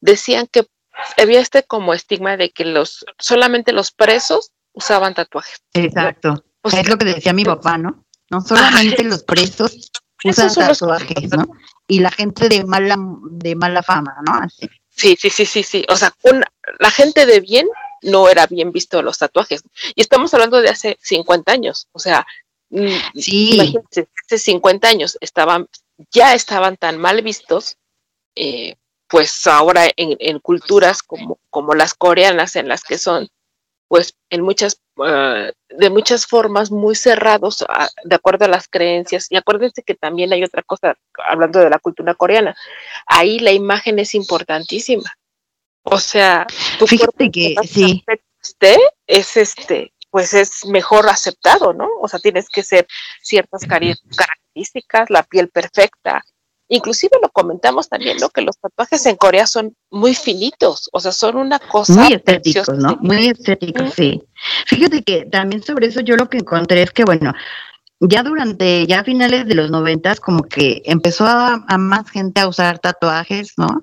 decían 0.00 0.48
que 0.50 0.66
había 1.16 1.40
este 1.40 1.62
como 1.62 1.94
estigma 1.94 2.36
de 2.36 2.50
que 2.50 2.64
los 2.64 3.04
solamente 3.18 3.72
los 3.72 3.92
presos 3.92 4.50
usaban 4.72 5.14
tatuajes. 5.14 5.62
Exacto. 5.74 6.44
es 6.64 6.88
lo 6.88 6.98
que 6.98 7.04
decía 7.04 7.32
mi 7.32 7.44
papá, 7.44 7.78
¿no? 7.78 8.04
No 8.30 8.40
solamente 8.40 9.04
los 9.04 9.22
presos 9.22 9.92
usan 10.24 10.52
tatuajes, 10.52 11.30
¿no? 11.30 11.52
Y 11.86 12.00
la 12.00 12.10
gente 12.10 12.48
de 12.48 12.64
mala, 12.64 12.96
de 13.30 13.54
mala 13.54 13.82
fama, 13.84 14.16
¿no? 14.26 14.34
Así. 14.34 14.68
Sí, 15.00 15.16
sí, 15.18 15.30
sí, 15.30 15.46
sí, 15.46 15.62
sí. 15.62 15.86
O 15.88 15.96
sea, 15.96 16.14
la 16.78 16.90
gente 16.90 17.24
de 17.24 17.40
bien 17.40 17.66
no 18.02 18.28
era 18.28 18.46
bien 18.46 18.70
visto 18.70 19.00
los 19.00 19.16
tatuajes. 19.16 19.62
Y 19.94 20.02
estamos 20.02 20.34
hablando 20.34 20.60
de 20.60 20.68
hace 20.68 20.98
50 21.00 21.50
años. 21.50 21.88
O 21.92 21.98
sea, 21.98 22.26
mm, 22.68 22.86
sí. 23.14 23.54
imagínense, 23.54 24.08
hace 24.26 24.38
50 24.38 24.88
años 24.88 25.16
estaban, 25.22 25.68
ya 26.10 26.34
estaban 26.34 26.76
tan 26.76 26.98
mal 26.98 27.22
vistos, 27.22 27.78
eh, 28.34 28.76
pues 29.08 29.46
ahora 29.46 29.88
en, 29.96 30.38
culturas 30.38 31.02
como, 31.02 31.38
como 31.48 31.74
las 31.74 31.94
coreanas, 31.94 32.54
en 32.56 32.68
las 32.68 32.84
que 32.84 32.98
son 32.98 33.30
pues 33.90 34.14
en 34.30 34.42
muchas, 34.42 34.80
ah, 35.04 35.50
de 35.68 35.90
muchas 35.90 36.24
formas 36.24 36.70
muy 36.70 36.94
cerrados 36.94 37.64
ah, 37.68 37.88
de 38.04 38.14
acuerdo 38.14 38.44
a 38.44 38.48
las 38.48 38.68
creencias. 38.68 39.26
Y 39.30 39.36
acuérdense 39.36 39.82
que 39.82 39.96
también 39.96 40.32
hay 40.32 40.44
otra 40.44 40.62
cosa, 40.62 40.94
hablando 41.26 41.58
de 41.58 41.70
la 41.70 41.80
cultura 41.80 42.14
coreana, 42.14 42.54
ahí 43.04 43.40
la 43.40 43.50
imagen 43.50 43.98
es 43.98 44.14
importantísima. 44.14 45.12
O 45.82 45.98
sea, 45.98 46.46
tu 46.78 46.86
Fíjate 46.86 47.32
que 47.32 47.56
sí. 47.64 48.04
Esté, 48.40 48.78
es 49.08 49.36
este, 49.36 49.92
pues 50.08 50.34
es 50.34 50.64
mejor 50.66 51.08
aceptado, 51.08 51.72
¿no? 51.72 51.88
O 52.00 52.06
sea, 52.06 52.20
tienes 52.20 52.48
que 52.48 52.62
ser 52.62 52.86
ciertas 53.20 53.62
características, 53.66 55.10
la 55.10 55.24
piel 55.24 55.48
perfecta, 55.48 56.22
Inclusive 56.72 57.18
lo 57.20 57.28
comentamos 57.30 57.88
también, 57.88 58.16
¿no? 58.18 58.28
Que 58.28 58.42
los 58.42 58.56
tatuajes 58.56 59.04
en 59.06 59.16
Corea 59.16 59.44
son 59.48 59.76
muy 59.90 60.14
finitos, 60.14 60.88
o 60.92 61.00
sea, 61.00 61.10
son 61.10 61.36
una 61.36 61.58
cosa 61.58 61.92
muy 61.94 62.12
estéticos, 62.12 62.78
¿no? 62.78 62.96
Muy 63.00 63.26
estéticos, 63.26 63.92
sí. 63.92 64.22
Fíjate 64.66 65.02
que 65.02 65.24
también 65.24 65.64
sobre 65.64 65.88
eso 65.88 66.00
yo 66.00 66.14
lo 66.14 66.30
que 66.30 66.38
encontré 66.38 66.82
es 66.82 66.92
que, 66.92 67.04
bueno, 67.04 67.32
ya 67.98 68.22
durante, 68.22 68.86
ya 68.86 69.00
a 69.00 69.04
finales 69.04 69.48
de 69.48 69.56
los 69.56 69.72
noventas, 69.72 70.20
como 70.20 70.44
que 70.44 70.80
empezó 70.84 71.26
a, 71.26 71.58
más 71.76 72.08
gente 72.08 72.40
a 72.40 72.46
usar 72.46 72.78
tatuajes, 72.78 73.54
¿no? 73.56 73.82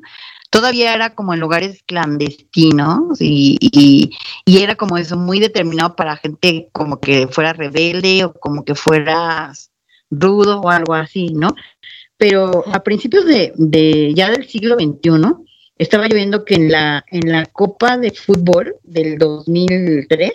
Todavía 0.50 0.93
era 0.93 1.13
como 1.13 1.34
en 1.34 1.41
lugares 1.41 1.84
clandestinos 1.86 3.19
y, 3.19 3.58
y, 3.60 4.17
y, 4.45 4.63
era 4.63 4.76
como 4.76 4.97
eso 4.97 5.17
muy 5.17 5.41
determinado 5.41 5.93
para 5.97 6.15
gente 6.15 6.69
como 6.71 7.02
que 7.02 7.28
fuera 7.28 7.52
rebelde 7.52 8.23
o 8.23 8.34
como 8.34 8.63
que 8.63 8.76
fuera 8.76 9.52
rudo 10.10 10.62
o 10.62 10.69
algo 10.69 10.93
así, 10.93 11.34
¿no? 11.34 11.54
Pero 12.17 12.63
a 12.73 12.84
principios 12.84 13.25
de, 13.25 13.53
de 13.56 14.13
ya 14.13 14.32
del 14.32 14.47
siglo 14.47 14.75
XXI, 14.75 15.12
estaba 15.77 16.08
yo 16.08 16.15
viendo 16.15 16.43
que 16.43 16.56
en 16.56 16.71
la, 16.71 17.06
en 17.12 17.32
la 17.32 17.45
Copa 17.45 17.97
de 17.97 18.12
Fútbol 18.12 18.75
del 18.84 19.17
2003, 19.17 20.32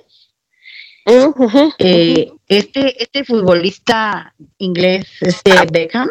eh, 1.78 2.30
este, 2.46 3.02
este 3.02 3.24
futbolista 3.24 4.34
inglés, 4.58 5.06
este 5.20 5.52
Beckham, 5.72 6.08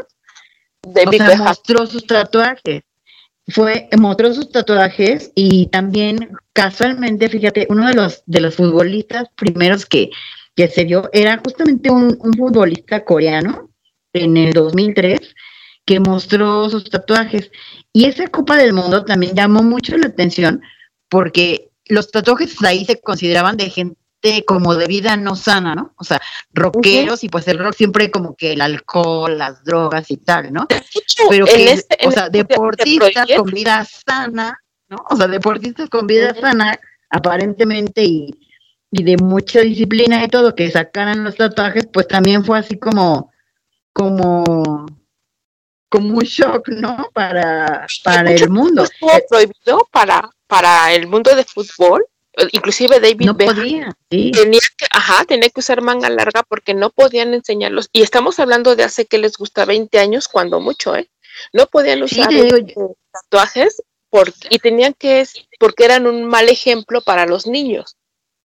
mostró 1.37 1.87
sus 1.87 2.05
tatuajes. 2.05 2.83
Fue, 3.47 3.89
mostró 3.97 4.33
sus 4.33 4.51
tatuajes 4.51 5.31
y 5.33 5.67
también 5.67 6.31
casualmente, 6.53 7.27
fíjate, 7.27 7.67
uno 7.69 7.87
de 7.87 7.95
los, 7.95 8.23
de 8.25 8.41
los 8.41 8.55
futbolistas 8.55 9.29
primeros 9.35 9.85
que, 9.85 10.09
que 10.55 10.67
se 10.67 10.85
vio 10.85 11.09
era 11.11 11.41
justamente 11.43 11.89
un, 11.89 12.17
un 12.19 12.33
futbolista 12.33 13.03
coreano 13.03 13.69
en 14.13 14.37
el 14.37 14.53
2003 14.53 15.33
que 15.85 15.99
mostró 15.99 16.69
sus 16.69 16.89
tatuajes. 16.89 17.51
Y 17.93 18.05
esa 18.05 18.27
Copa 18.27 18.57
del 18.57 18.73
Mundo 18.73 19.03
también 19.03 19.35
llamó 19.35 19.63
mucho 19.63 19.97
la 19.97 20.07
atención 20.07 20.61
porque 21.09 21.71
los 21.85 22.11
tatuajes 22.11 22.55
ahí 22.63 22.85
se 22.85 22.99
consideraban 23.01 23.57
de 23.57 23.69
gente 23.69 23.97
como 24.45 24.75
de 24.75 24.87
vida 24.87 25.17
no 25.17 25.35
sana, 25.35 25.75
¿no? 25.75 25.93
O 25.97 26.03
sea, 26.03 26.21
rockeros 26.53 27.23
y 27.23 27.29
pues 27.29 27.47
el 27.47 27.57
rock 27.57 27.73
siempre 27.73 28.11
como 28.11 28.35
que 28.35 28.53
el 28.53 28.61
alcohol, 28.61 29.37
las 29.37 29.63
drogas 29.63 30.11
y 30.11 30.17
tal, 30.17 30.53
¿no? 30.53 30.67
Pero 31.29 31.45
que, 31.45 31.71
este, 31.71 31.97
o 32.07 32.11
sea, 32.11 32.25
este 32.25 32.37
deportistas 32.37 33.27
con 33.35 33.51
vida 33.51 33.85
sana, 33.85 34.59
¿no? 34.89 34.97
O 35.09 35.15
sea, 35.15 35.27
deportistas 35.27 35.89
con 35.89 36.07
vida 36.07 36.35
sana, 36.39 36.79
aparentemente, 37.09 38.03
y, 38.03 38.31
y 38.91 39.03
de 39.03 39.17
mucha 39.17 39.61
disciplina 39.61 40.23
y 40.23 40.27
todo, 40.27 40.55
que 40.55 40.69
sacaran 40.69 41.23
los 41.23 41.35
tatuajes, 41.35 41.87
pues 41.91 42.07
también 42.07 42.45
fue 42.45 42.59
así 42.59 42.77
como, 42.77 43.31
como 43.91 44.85
como 45.91 46.17
un 46.17 46.23
shock, 46.23 46.69
¿no? 46.69 47.09
Para, 47.13 47.85
para 48.01 48.31
el 48.31 48.49
mundo. 48.49 48.83
Estuvo 48.83 49.11
prohibido 49.29 49.89
para, 49.91 50.31
para 50.47 50.93
el 50.93 51.05
mundo 51.05 51.35
de 51.35 51.43
fútbol. 51.43 52.05
Inclusive 52.53 53.01
David 53.01 53.25
no 53.25 53.37
podía, 53.37 53.93
tenía 54.07 54.61
que, 54.77 54.85
ajá, 54.89 55.25
tenía 55.25 55.49
que 55.49 55.59
usar 55.59 55.81
manga 55.81 56.09
larga 56.09 56.43
porque 56.43 56.73
no 56.73 56.91
podían 56.91 57.33
enseñarlos. 57.33 57.89
Y 57.91 58.03
estamos 58.03 58.39
hablando 58.39 58.77
de 58.77 58.85
hace 58.85 59.05
que 59.05 59.17
les 59.17 59.35
gusta 59.35 59.65
20 59.65 59.99
años, 59.99 60.29
cuando 60.29 60.61
mucho, 60.61 60.95
¿eh? 60.95 61.09
No 61.51 61.67
podían 61.67 62.01
usar 62.03 62.29
tatuajes 63.11 63.83
y 64.49 64.59
tenían 64.59 64.93
que, 64.93 65.27
porque 65.59 65.83
eran 65.83 66.07
un 66.07 66.23
mal 66.23 66.47
ejemplo 66.47 67.01
para 67.01 67.25
los 67.25 67.47
niños. 67.47 67.97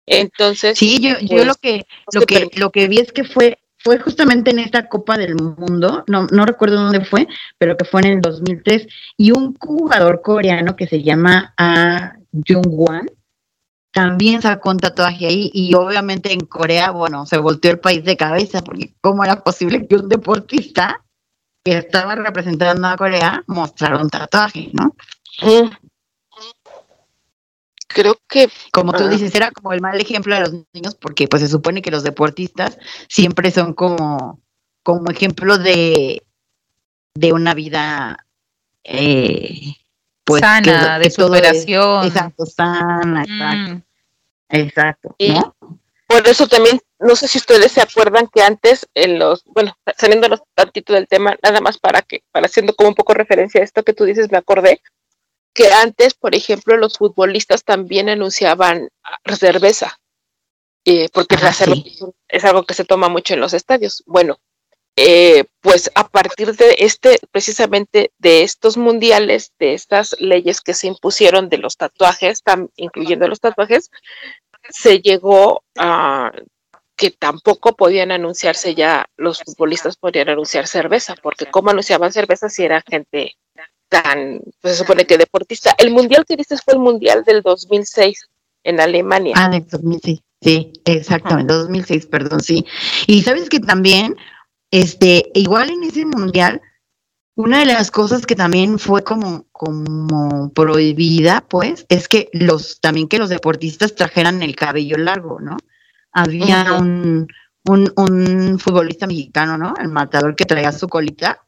Entonces, 0.07 0.79
sí, 0.79 0.99
yo, 0.99 1.19
yo 1.19 1.45
lo 1.45 1.53
pues, 1.53 1.57
que, 1.57 1.85
lo 2.13 2.21
que, 2.25 2.49
lo 2.55 2.71
que 2.71 2.87
vi 2.87 2.99
es 2.99 3.11
que 3.11 3.25
fue 3.25 3.59
fue 3.79 3.99
justamente 3.99 4.51
en 4.51 4.59
esta 4.59 4.87
Copa 4.89 5.17
del 5.17 5.35
Mundo, 5.35 6.03
no, 6.07 6.27
no 6.31 6.45
recuerdo 6.45 6.77
dónde 6.77 7.05
fue, 7.05 7.27
pero 7.57 7.77
que 7.77 7.85
fue 7.85 8.01
en 8.01 8.07
el 8.07 8.21
2003, 8.21 8.87
y 9.17 9.31
un 9.31 9.55
jugador 9.55 10.21
coreano 10.21 10.75
que 10.75 10.87
se 10.87 11.03
llama 11.03 11.53
A 11.57 12.13
Jung-wan 12.31 13.07
también 13.91 14.41
sacó 14.41 14.69
un 14.69 14.77
tatuaje 14.77 15.25
ahí 15.25 15.49
y 15.53 15.73
obviamente 15.73 16.31
en 16.31 16.41
Corea, 16.41 16.91
bueno, 16.91 17.25
se 17.25 17.37
volteó 17.37 17.71
el 17.71 17.79
país 17.79 18.03
de 18.03 18.15
cabeza 18.15 18.61
porque 18.61 18.93
cómo 19.01 19.23
era 19.23 19.43
posible 19.43 19.87
que 19.87 19.95
un 19.95 20.07
deportista 20.07 21.03
que 21.63 21.79
estaba 21.79 22.15
representando 22.15 22.87
a 22.87 22.95
Corea 22.95 23.43
mostrara 23.47 23.99
un 23.99 24.09
tatuaje, 24.09 24.69
¿no? 24.73 24.95
Mm 25.41 25.86
creo 27.87 28.19
que... 28.27 28.49
Como 28.71 28.93
tú 28.93 29.07
dices, 29.07 29.33
era 29.33 29.51
como 29.51 29.73
el 29.73 29.81
mal 29.81 29.99
ejemplo 29.99 30.35
de 30.35 30.41
los 30.41 30.51
niños 30.73 30.95
porque 30.95 31.27
pues 31.27 31.41
se 31.41 31.49
supone 31.49 31.81
que 31.81 31.91
los 31.91 32.03
deportistas 32.03 32.77
siempre 33.09 33.51
son 33.51 33.73
como, 33.73 34.41
como 34.83 35.09
ejemplo 35.09 35.57
de, 35.57 36.23
de 37.15 37.33
una 37.33 37.53
vida... 37.53 38.25
Eh, 38.83 39.75
pues, 40.23 40.41
sana, 40.41 40.99
de 40.99 41.09
superación. 41.09 42.05
exacto, 42.05 42.45
sana, 42.45 43.23
exacto. 43.23 43.73
Mm. 43.73 43.81
Exacto. 44.49 45.15
Por 46.07 46.25
eso 46.27 46.47
también, 46.47 46.79
no 46.99 47.15
sé 47.15 47.27
si 47.27 47.37
ustedes 47.37 47.73
se 47.73 47.81
acuerdan 47.81 48.27
que 48.33 48.41
antes, 48.41 48.87
en 48.93 49.19
los, 49.19 49.43
bueno, 49.45 49.77
saliendo 49.97 50.27
un 50.27 50.39
tantito 50.53 50.93
del 50.93 51.07
tema, 51.07 51.35
nada 51.43 51.59
más 51.59 51.77
para 51.77 52.01
que, 52.01 52.23
para 52.31 52.45
haciendo 52.45 52.73
como 52.73 52.89
un 52.89 52.95
poco 52.95 53.13
referencia 53.13 53.59
a 53.59 53.63
esto 53.63 53.83
que 53.83 53.93
tú 53.93 54.05
dices, 54.05 54.31
me 54.31 54.37
acordé, 54.37 54.81
que 55.57 55.71
antes, 55.73 56.13
por 56.13 56.35
ejemplo, 56.35 56.77
los 56.77 56.99
futbolistas 56.99 57.63
también 57.63 58.09
anunciaban 58.09 58.89
cerveza, 59.39 59.99
eh, 60.85 61.09
porque 61.11 61.35
la 61.35 61.51
cerveza 61.51 62.05
es 62.27 62.45
algo 62.45 62.63
que 62.63 62.75
se 62.75 62.85
toma 62.85 63.09
mucho 63.09 63.33
en 63.33 63.39
los 63.39 63.55
estadios. 63.55 64.03
Bueno, 64.05 64.37
eh, 64.95 65.45
pues 65.61 65.89
a 65.95 66.09
partir 66.09 66.55
de 66.55 66.75
este, 66.77 67.19
precisamente 67.31 68.11
de 68.19 68.43
estos 68.43 68.77
mundiales, 68.77 69.51
de 69.57 69.73
estas 69.73 70.15
leyes 70.19 70.61
que 70.61 70.75
se 70.75 70.85
impusieron 70.85 71.49
de 71.49 71.57
los 71.57 71.75
tatuajes, 71.75 72.43
incluyendo 72.75 73.27
los 73.27 73.39
tatuajes, 73.39 73.89
se 74.69 74.99
llegó 74.99 75.63
a, 75.75 76.33
que 76.95 77.09
tampoco 77.09 77.75
podían 77.75 78.11
anunciarse 78.11 78.75
ya, 78.75 79.07
los 79.17 79.41
futbolistas 79.41 79.97
podían 79.97 80.29
anunciar 80.29 80.67
cerveza, 80.67 81.15
porque 81.19 81.47
cómo 81.47 81.71
anunciaban 81.71 82.13
cerveza 82.13 82.47
si 82.47 82.63
era 82.63 82.83
gente 82.87 83.37
tan, 83.89 84.41
pues 84.61 84.73
se 84.73 84.79
supone 84.79 85.05
que 85.05 85.17
deportista. 85.17 85.75
El 85.77 85.91
mundial 85.91 86.25
que 86.25 86.35
dices 86.35 86.61
fue 86.63 86.73
el 86.73 86.79
mundial 86.79 87.23
del 87.25 87.41
2006 87.41 88.27
en 88.63 88.79
Alemania. 88.79 89.33
Ah, 89.37 89.49
del 89.49 89.65
2006. 89.67 90.19
Sí, 90.41 90.71
exactamente, 90.85 91.53
2006, 91.53 92.05
perdón, 92.07 92.41
sí. 92.41 92.65
Y 93.07 93.23
sabes 93.23 93.49
que 93.49 93.59
también, 93.59 94.15
este, 94.69 95.31
igual 95.33 95.71
en 95.71 95.83
ese 95.83 96.05
mundial, 96.05 96.61
una 97.35 97.59
de 97.59 97.65
las 97.65 97.91
cosas 97.91 98.25
que 98.25 98.35
también 98.35 98.77
fue 98.77 99.03
como, 99.03 99.45
como 99.51 100.51
prohibida, 100.53 101.41
pues, 101.47 101.85
es 101.89 102.07
que 102.07 102.29
los, 102.33 102.79
también 102.81 103.07
que 103.07 103.19
los 103.19 103.29
deportistas 103.29 103.95
trajeran 103.95 104.43
el 104.43 104.55
cabello 104.55 104.97
largo, 104.97 105.39
¿no? 105.39 105.57
Había 106.11 106.73
un, 106.73 107.27
un, 107.65 107.91
un 107.95 108.59
futbolista 108.59 109.07
mexicano, 109.07 109.57
¿no? 109.57 109.73
El 109.79 109.89
matador 109.89 110.35
que 110.35 110.45
traía 110.45 110.71
su 110.71 110.87
colita. 110.87 111.43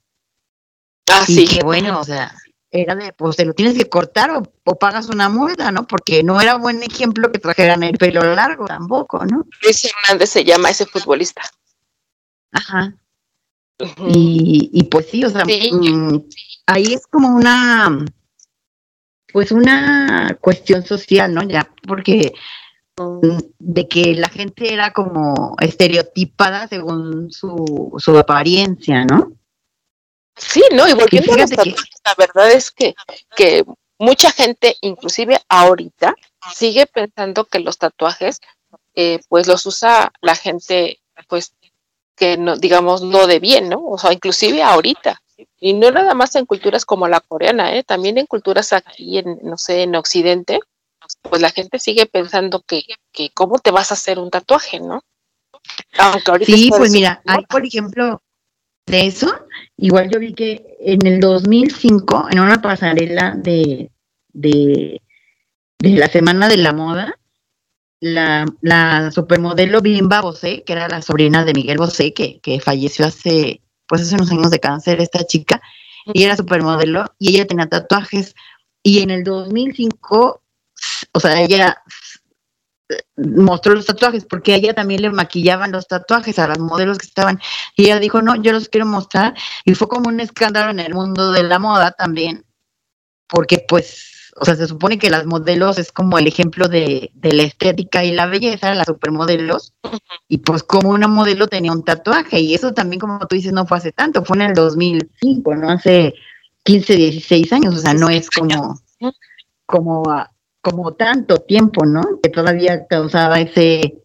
Ah, 1.10 1.24
y 1.28 1.34
sí. 1.36 1.48
que 1.48 1.64
bueno, 1.64 2.00
o 2.00 2.04
sea, 2.04 2.34
era 2.72 2.96
de, 2.96 3.14
pues 3.14 3.36
te 3.36 3.46
lo 3.46 3.54
tienes 3.54 3.76
que 3.78 3.90
cortar 3.90 4.32
o, 4.32 4.44
o 4.64 4.76
pagas 4.78 5.10
una 5.10 5.28
multa, 5.30 5.72
¿no? 5.72 5.88
Porque 5.88 6.24
no 6.24 6.40
era 6.40 6.56
buen 6.56 6.84
ejemplo 6.84 7.32
que 7.32 7.40
trajeran 7.40 7.84
el 7.84 7.98
pelo 7.98 8.24
largo 8.36 8.66
tampoco, 8.66 9.26
¿no? 9.26 9.46
Luis 9.64 9.84
Hernández 9.86 10.30
se 10.30 10.44
llama 10.44 10.70
ese 10.70 10.86
futbolista. 10.86 11.42
Ajá. 12.52 12.94
Y, 14.08 14.70
y 14.74 14.84
pues 14.84 15.08
sí, 15.10 15.24
o 15.24 15.30
sea, 15.30 15.46
Sí. 15.46 15.72
mm, 15.72 16.20
ahí 16.68 16.94
es 16.94 17.08
como 17.08 17.30
una, 17.36 18.06
pues 19.32 19.52
una 19.52 20.38
cuestión 20.42 20.86
social, 20.86 21.34
¿no? 21.34 21.44
Ya, 21.44 21.72
porque 21.88 22.34
mm, 22.98 23.38
de 23.60 23.88
que 23.88 24.16
la 24.16 24.28
gente 24.30 24.74
era 24.74 24.92
como 24.92 25.56
estereotipada 25.62 26.68
según 26.68 27.32
su, 27.32 27.94
su 27.98 28.18
apariencia, 28.18 29.06
¿no? 29.06 29.32
Sí, 30.40 30.64
no, 30.72 30.88
y 30.88 30.94
volviendo 30.94 31.34
a 31.34 31.38
los 31.38 31.50
que- 31.50 31.56
tatuajes, 31.56 32.02
la 32.06 32.16
verdad 32.18 32.52
es 32.52 32.72
que, 32.72 32.96
que 33.36 33.66
mucha 33.98 34.32
gente, 34.32 34.78
inclusive 34.82 35.40
ahorita, 35.50 36.16
sigue 36.56 36.86
pensando 36.88 37.46
que 37.46 37.60
los 37.60 37.78
tatuajes, 37.78 38.40
eh, 38.96 39.20
pues 39.28 39.48
los 39.48 39.66
usa 39.66 40.12
la 40.22 40.36
gente, 40.36 41.00
pues, 41.28 41.54
que 42.16 42.38
no, 42.38 42.58
digamos, 42.58 43.02
no 43.02 43.28
de 43.28 43.40
bien, 43.40 43.70
¿no? 43.70 43.86
O 43.86 43.98
sea, 43.98 44.12
inclusive 44.14 44.64
ahorita. 44.64 45.22
Y 45.60 45.74
no 45.74 45.92
nada 45.92 46.14
más 46.14 46.36
en 46.36 46.46
culturas 46.46 46.86
como 46.86 47.08
la 47.08 47.22
coreana, 47.22 47.76
¿eh? 47.76 47.84
También 47.84 48.18
en 48.18 48.26
culturas 48.26 48.74
aquí, 48.74 49.18
en, 49.20 49.40
no 49.44 49.58
sé, 49.58 49.84
en 49.84 49.96
Occidente, 49.96 50.60
pues 51.22 51.42
la 51.42 51.50
gente 51.50 51.80
sigue 51.80 52.06
pensando 52.06 52.62
que, 52.62 52.84
que 53.12 53.30
cómo 53.32 53.60
te 53.60 53.72
vas 53.72 53.92
a 53.92 53.94
hacer 53.96 54.20
un 54.20 54.30
tatuaje, 54.30 54.80
¿no? 54.80 55.02
Aunque 55.98 56.32
ahorita 56.32 56.52
Sí, 56.52 56.70
pues 56.70 56.92
mira, 56.92 57.22
hay 57.26 57.46
por 57.46 57.66
ejemplo, 57.66 58.22
de 58.90 59.08
eso, 59.08 59.34
igual 59.78 60.10
yo 60.12 60.20
vi 60.20 60.34
que 60.34 60.78
en 60.80 61.06
el 61.06 61.20
2005, 61.20 62.28
en 62.32 62.40
una 62.40 62.62
pasarela 62.62 63.36
de, 63.36 63.92
de, 64.34 65.02
de 65.80 65.90
la 65.90 66.08
Semana 66.08 66.48
de 66.48 66.58
la 66.58 66.74
Moda, 66.74 67.16
la, 68.00 68.46
la 68.62 69.12
supermodelo 69.12 69.82
Bimba 69.82 70.22
Bosé, 70.22 70.64
que 70.64 70.74
era 70.74 70.88
la 70.88 71.02
sobrina 71.02 71.46
de 71.46 71.54
Miguel 71.54 71.78
Bosé, 71.78 72.14
que, 72.14 72.40
que 72.40 72.60
falleció 72.60 73.06
hace, 73.06 73.62
pues 73.88 74.02
hace 74.02 74.16
unos 74.16 74.32
años 74.32 74.52
de 74.52 74.60
cáncer, 74.60 75.02
esta 75.02 75.26
chica, 75.26 75.62
y 76.14 76.24
era 76.24 76.38
supermodelo, 76.38 77.14
y 77.20 77.36
ella 77.36 77.48
tenía 77.48 77.68
tatuajes, 77.68 78.36
y 78.84 79.00
en 79.00 79.12
el 79.12 79.24
2005, 79.24 80.42
o 81.12 81.20
sea, 81.20 81.42
ella 81.42 81.82
mostró 83.18 83.76
los 83.76 83.86
tatuajes, 83.86 84.26
porque 84.26 84.54
a 84.54 84.58
ella 84.58 84.74
también 84.74 85.02
le 85.02 85.12
maquillaban 85.12 85.72
los 85.72 85.88
tatuajes 85.88 86.40
a 86.40 86.48
las 86.48 86.60
modelos 86.60 86.98
que 86.98 87.06
estaban, 87.06 87.40
y 87.76 87.86
ella 87.86 88.00
dijo, 88.00 88.22
no, 88.22 88.36
yo 88.36 88.52
los 88.52 88.70
quiero 88.70 88.86
mostrar, 88.86 89.36
y 89.66 89.76
fue 89.76 89.88
como 89.88 90.10
un 90.10 90.20
escándalo 90.20 90.72
en 90.72 90.80
el 90.80 90.94
mundo 90.94 91.32
de 91.32 91.44
la 91.44 91.60
moda 91.60 91.92
también, 91.92 92.46
porque 93.28 93.64
pues, 93.68 94.32
o 94.38 94.46
sea, 94.46 94.56
se 94.56 94.68
supone 94.68 94.98
que 94.98 95.10
las 95.10 95.26
modelos 95.26 95.78
es 95.78 95.92
como 95.92 96.18
el 96.18 96.28
ejemplo 96.28 96.68
de, 96.68 97.12
la 97.22 97.44
estética 97.44 98.04
y 98.04 98.12
la 98.12 98.26
belleza, 98.26 98.74
las 98.74 98.88
supermodelos, 98.88 99.74
y 100.28 100.40
pues 100.40 100.64
como 100.64 100.90
una 100.90 101.08
modelo 101.08 101.48
tenía 101.48 101.72
un 101.72 101.84
tatuaje, 101.84 102.40
y 102.40 102.54
eso 102.56 102.74
también, 102.74 103.00
como 103.00 103.20
tú 103.28 103.36
dices, 103.36 103.54
no 103.54 103.68
fue 103.68 103.78
hace 103.78 103.92
tanto, 103.92 104.24
fue 104.26 104.38
en 104.38 104.44
el 104.44 104.54
2005, 104.54 105.56
no 105.56 105.70
hace 105.70 106.14
15, 106.64 106.96
16 106.96 107.54
años, 107.54 107.76
o 107.76 107.80
sea, 107.80 107.94
no 107.94 108.10
es 108.10 108.30
como, 108.30 108.80
como, 109.66 110.04
como 110.70 110.94
tanto 110.96 111.38
tiempo, 111.40 111.86
¿no? 111.86 112.20
Que 112.22 112.30
todavía 112.30 112.86
causaba 112.88 113.40
ese, 113.40 113.98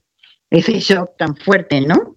ese 0.50 0.80
shock 0.80 1.16
tan 1.16 1.36
fuerte, 1.36 1.80
¿no? 1.80 2.16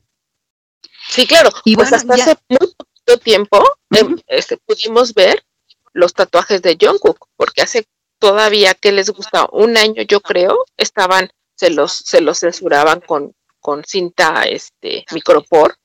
Sí, 1.10 1.26
claro. 1.28 1.50
Y 1.66 1.76
pues 1.76 1.90
bueno, 1.90 1.98
hasta 1.98 2.16
ya- 2.18 2.24
hace 2.32 2.42
muy 2.50 2.74
poquito 2.76 3.18
tiempo 3.24 3.64
em, 3.92 4.14
Ujú. 4.14 4.22
este, 4.28 4.58
pudimos 4.58 5.14
ver 5.14 5.44
los 5.94 6.14
tatuajes 6.14 6.62
de 6.62 6.78
Jungkook, 6.80 7.28
porque 7.36 7.62
hace 7.62 7.86
todavía 8.20 8.74
que 8.74 8.92
les 8.92 9.10
gusta 9.10 9.48
un 9.52 9.78
año, 9.78 10.02
yo 10.04 10.22
creo, 10.22 10.66
estaban, 10.78 11.30
se 11.56 11.70
los, 11.70 11.92
se 11.94 12.22
los 12.22 12.40
censuraban 12.40 13.02
con, 13.02 13.34
con 13.60 13.84
cinta 13.84 14.44
este 14.44 15.06
micropor 15.12 15.76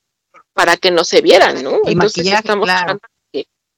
para 0.53 0.77
que 0.77 0.91
no 0.91 1.03
se 1.03 1.21
vieran, 1.21 1.63
¿no? 1.63 1.79
Y 1.85 1.95
maquillaje, 1.95 2.39
estamos 2.39 2.65
claro. 2.65 2.99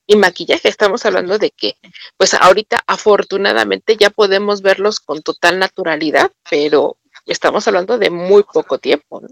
Y 0.08 0.16
maquillaje, 0.16 0.68
estamos 0.68 1.06
hablando 1.06 1.38
de 1.38 1.52
que, 1.52 1.78
pues 2.18 2.34
ahorita 2.34 2.84
afortunadamente 2.88 3.98
ya 3.98 4.10
podemos 4.10 4.62
verlos 4.62 5.00
con 5.00 5.22
total 5.22 5.60
naturalidad, 5.60 6.32
pero 6.50 6.98
estamos 7.26 7.68
hablando 7.68 7.98
de 7.98 8.10
muy 8.10 8.44
poco 8.44 8.78
tiempo, 8.78 9.22
¿no? 9.22 9.28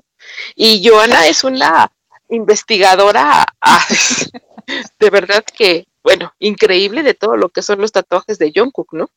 Y 0.55 0.86
Joana 0.88 1.28
es 1.28 1.43
una 1.43 1.91
investigadora 2.30 3.45
de 4.99 5.09
verdad 5.09 5.43
que, 5.43 5.86
bueno, 6.03 6.34
increíble 6.39 7.03
de 7.03 7.13
todo 7.13 7.38
lo 7.38 7.49
que 7.49 7.61
son 7.61 7.80
los 7.80 7.91
tatuajes 7.91 8.39
de 8.39 8.51
Jungkook, 8.55 8.93
¿no? 8.93 9.09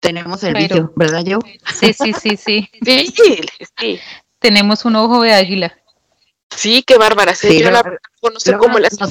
Tenemos 0.00 0.42
el 0.44 0.54
vicio, 0.54 0.92
¿verdad, 0.96 1.24
yo? 1.24 1.38
Sí, 1.74 1.92
sí, 1.92 2.12
sí, 2.12 2.36
sí. 2.36 2.70
Sí, 2.84 3.14
sí, 3.76 4.00
Tenemos 4.38 4.84
un 4.84 4.96
ojo 4.96 5.22
de 5.22 5.34
águila. 5.34 5.76
Sí, 6.58 6.82
qué 6.82 6.98
bárbara. 6.98 7.34
Sí, 7.34 7.48
Sí, 7.48 7.60
yo 7.62 7.70
la 7.70 7.82
no 7.82 8.30
nos, 8.30 8.48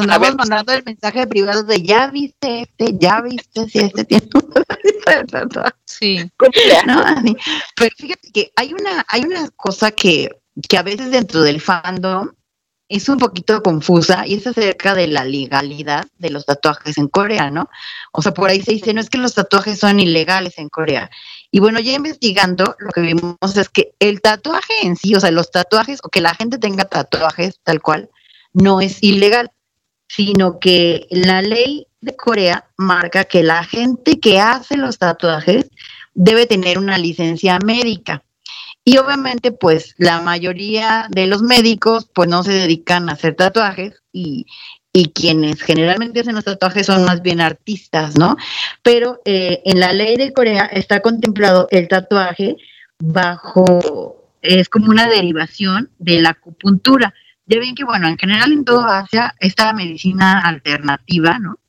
andamos 0.01 0.35
mandando 0.35 0.73
el 0.73 0.83
mensaje 0.83 1.25
privado 1.27 1.63
de 1.63 1.81
ya 1.81 2.07
viste 2.07 2.61
este, 2.61 2.97
ya 2.97 3.21
viste 3.21 3.67
si 3.69 3.79
este 3.79 4.03
tiene 4.03 4.27
un 4.33 5.27
tatuaje". 5.27 5.71
Sí. 5.85 6.31
No, 6.85 7.03
pero 7.75 7.95
fíjate 7.97 8.31
que 8.31 8.51
hay 8.55 8.73
una, 8.73 9.05
hay 9.07 9.23
una 9.23 9.49
cosa 9.55 9.91
que, 9.91 10.29
que 10.67 10.77
a 10.77 10.83
veces 10.83 11.11
dentro 11.11 11.41
del 11.41 11.61
fandom 11.61 12.29
es 12.89 13.09
un 13.09 13.17
poquito 13.17 13.61
confusa 13.61 14.25
y 14.25 14.35
es 14.35 14.47
acerca 14.47 14.93
de 14.93 15.07
la 15.07 15.25
legalidad 15.25 16.05
de 16.17 16.29
los 16.29 16.45
tatuajes 16.45 16.97
en 16.97 17.07
Corea, 17.07 17.51
¿no? 17.51 17.69
O 18.13 18.21
sea, 18.21 18.33
por 18.33 18.49
ahí 18.49 18.61
se 18.61 18.71
dice, 18.71 18.93
no 18.93 19.01
es 19.01 19.09
que 19.09 19.17
los 19.17 19.33
tatuajes 19.33 19.79
son 19.79 19.99
ilegales 19.99 20.57
en 20.57 20.69
Corea. 20.69 21.09
Y 21.51 21.59
bueno, 21.59 21.79
ya 21.79 21.93
investigando, 21.93 22.75
lo 22.79 22.89
que 22.91 23.01
vimos 23.01 23.37
es 23.55 23.69
que 23.69 23.93
el 23.99 24.21
tatuaje 24.21 24.73
en 24.83 24.95
sí, 24.95 25.15
o 25.15 25.19
sea, 25.19 25.31
los 25.31 25.51
tatuajes, 25.51 25.99
o 26.03 26.09
que 26.09 26.21
la 26.21 26.35
gente 26.35 26.57
tenga 26.57 26.85
tatuajes 26.85 27.59
tal 27.63 27.81
cual, 27.81 28.09
no 28.53 28.81
es 28.81 29.01
ilegal, 29.01 29.51
sino 30.07 30.59
que 30.59 31.07
la 31.09 31.41
ley 31.41 31.87
de 32.01 32.15
Corea 32.15 32.69
marca 32.77 33.25
que 33.25 33.43
la 33.43 33.63
gente 33.63 34.19
que 34.19 34.39
hace 34.39 34.77
los 34.77 34.97
tatuajes 34.97 35.69
debe 36.13 36.45
tener 36.45 36.79
una 36.79 36.97
licencia 36.97 37.59
médica. 37.59 38.23
Y 38.83 38.97
obviamente, 38.99 39.51
pues 39.51 39.95
la 39.97 40.21
mayoría 40.21 41.07
de 41.09 41.27
los 41.27 41.41
médicos, 41.41 42.09
pues 42.13 42.29
no 42.29 42.43
se 42.43 42.53
dedican 42.53 43.09
a 43.09 43.13
hacer 43.13 43.35
tatuajes 43.35 44.01
y, 44.13 44.45
y 44.97 45.09
quienes 45.09 45.61
generalmente 45.61 46.21
hacen 46.21 46.33
los 46.33 46.43
tatuajes 46.43 46.87
son 46.87 47.05
más 47.05 47.21
bien 47.21 47.39
artistas, 47.39 48.17
¿no? 48.17 48.35
Pero 48.81 49.21
eh, 49.25 49.61
en 49.63 49.79
la 49.79 49.93
ley 49.93 50.15
de 50.15 50.33
Corea 50.33 50.65
está 50.65 51.01
contemplado 51.01 51.67
el 51.69 51.87
tatuaje 51.87 52.55
bajo, 52.97 54.31
es 54.41 54.69
como 54.69 54.89
una 54.89 55.07
derivación 55.07 55.91
de 55.99 56.19
la 56.19 56.29
acupuntura. 56.29 57.13
Ya 57.45 57.59
ven 57.59 57.75
que, 57.75 57.83
bueno, 57.83 58.07
en 58.07 58.17
general 58.17 58.51
en 58.51 58.65
toda 58.65 58.97
Asia, 58.97 59.35
esta 59.39 59.71
medicina 59.71 60.39
alternativa, 60.39 61.37
¿no? 61.37 61.59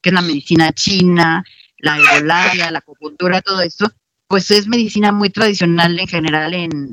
Que 0.00 0.08
es 0.08 0.14
la 0.14 0.22
medicina 0.22 0.72
china, 0.72 1.44
la 1.76 1.98
herbolaria, 1.98 2.70
la 2.70 2.78
acupuntura, 2.78 3.42
todo 3.42 3.60
esto, 3.60 3.92
pues 4.28 4.50
es 4.50 4.66
medicina 4.66 5.12
muy 5.12 5.28
tradicional 5.28 6.00
en 6.00 6.08
general 6.08 6.54
en, 6.54 6.88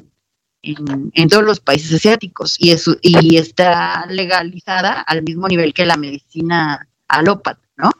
en, 0.66 1.12
en 1.14 1.30
todos 1.30 1.44
los 1.44 1.60
países 1.60 1.94
asiáticos 1.94 2.56
y, 2.60 2.72
es, 2.72 2.86
y 3.02 3.38
está 3.38 4.06
legalizada 4.08 5.02
al 5.02 5.24
mismo 5.24 5.48
nivel 5.48 5.74
que 5.74 5.86
la 5.86 5.98
medicina 5.98 6.88
alópata, 7.08 7.62
¿no? 7.78 7.92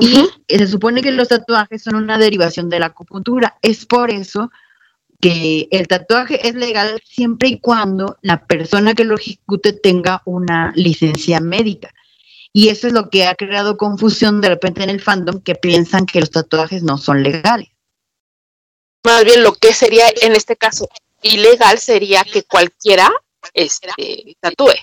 Y 0.00 0.28
se 0.48 0.66
supone 0.68 1.02
que 1.02 1.10
los 1.10 1.28
tatuajes 1.28 1.82
son 1.82 1.96
una 1.96 2.18
derivación 2.18 2.68
de 2.68 2.78
la 2.78 2.86
acupuntura. 2.86 3.58
Es 3.62 3.84
por 3.84 4.10
eso 4.10 4.50
que 5.20 5.66
el 5.72 5.88
tatuaje 5.88 6.46
es 6.46 6.54
legal 6.54 7.00
siempre 7.04 7.48
y 7.48 7.58
cuando 7.58 8.16
la 8.22 8.46
persona 8.46 8.94
que 8.94 9.04
lo 9.04 9.16
ejecute 9.16 9.72
tenga 9.72 10.22
una 10.24 10.72
licencia 10.76 11.40
médica. 11.40 11.92
Y 12.52 12.68
eso 12.68 12.86
es 12.86 12.92
lo 12.92 13.10
que 13.10 13.26
ha 13.26 13.34
creado 13.34 13.76
confusión 13.76 14.40
de 14.40 14.48
repente 14.48 14.82
en 14.82 14.90
el 14.90 15.00
fandom 15.00 15.40
que 15.40 15.54
piensan 15.54 16.06
que 16.06 16.20
los 16.20 16.30
tatuajes 16.30 16.82
no 16.82 16.96
son 16.96 17.22
legales. 17.22 17.68
Más 19.04 19.24
bien 19.24 19.42
lo 19.42 19.54
que 19.54 19.72
sería 19.72 20.04
en 20.22 20.32
este 20.32 20.56
caso 20.56 20.88
ilegal 21.22 21.78
sería 21.78 22.24
que 22.24 22.42
cualquiera 22.44 23.10
este, 23.54 24.36
tatúe. 24.40 24.74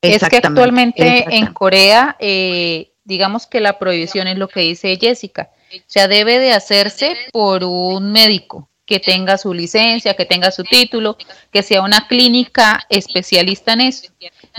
Es 0.00 0.22
que 0.28 0.36
actualmente 0.36 1.24
en 1.28 1.52
Corea, 1.52 2.16
eh, 2.18 2.92
digamos 3.04 3.46
que 3.46 3.60
la 3.60 3.78
prohibición 3.78 4.26
es 4.26 4.38
lo 4.38 4.48
que 4.48 4.60
dice 4.60 4.96
Jessica, 5.00 5.50
o 5.74 5.84
sea, 5.86 6.08
debe 6.08 6.38
de 6.38 6.52
hacerse 6.52 7.16
por 7.32 7.64
un 7.64 8.12
médico 8.12 8.68
que 8.84 9.00
tenga 9.00 9.38
su 9.38 9.54
licencia, 9.54 10.14
que 10.14 10.26
tenga 10.26 10.50
su 10.50 10.64
título, 10.64 11.16
que 11.50 11.62
sea 11.62 11.82
una 11.82 12.08
clínica 12.08 12.84
especialista 12.88 13.72
en 13.72 13.82
eso. 13.82 14.12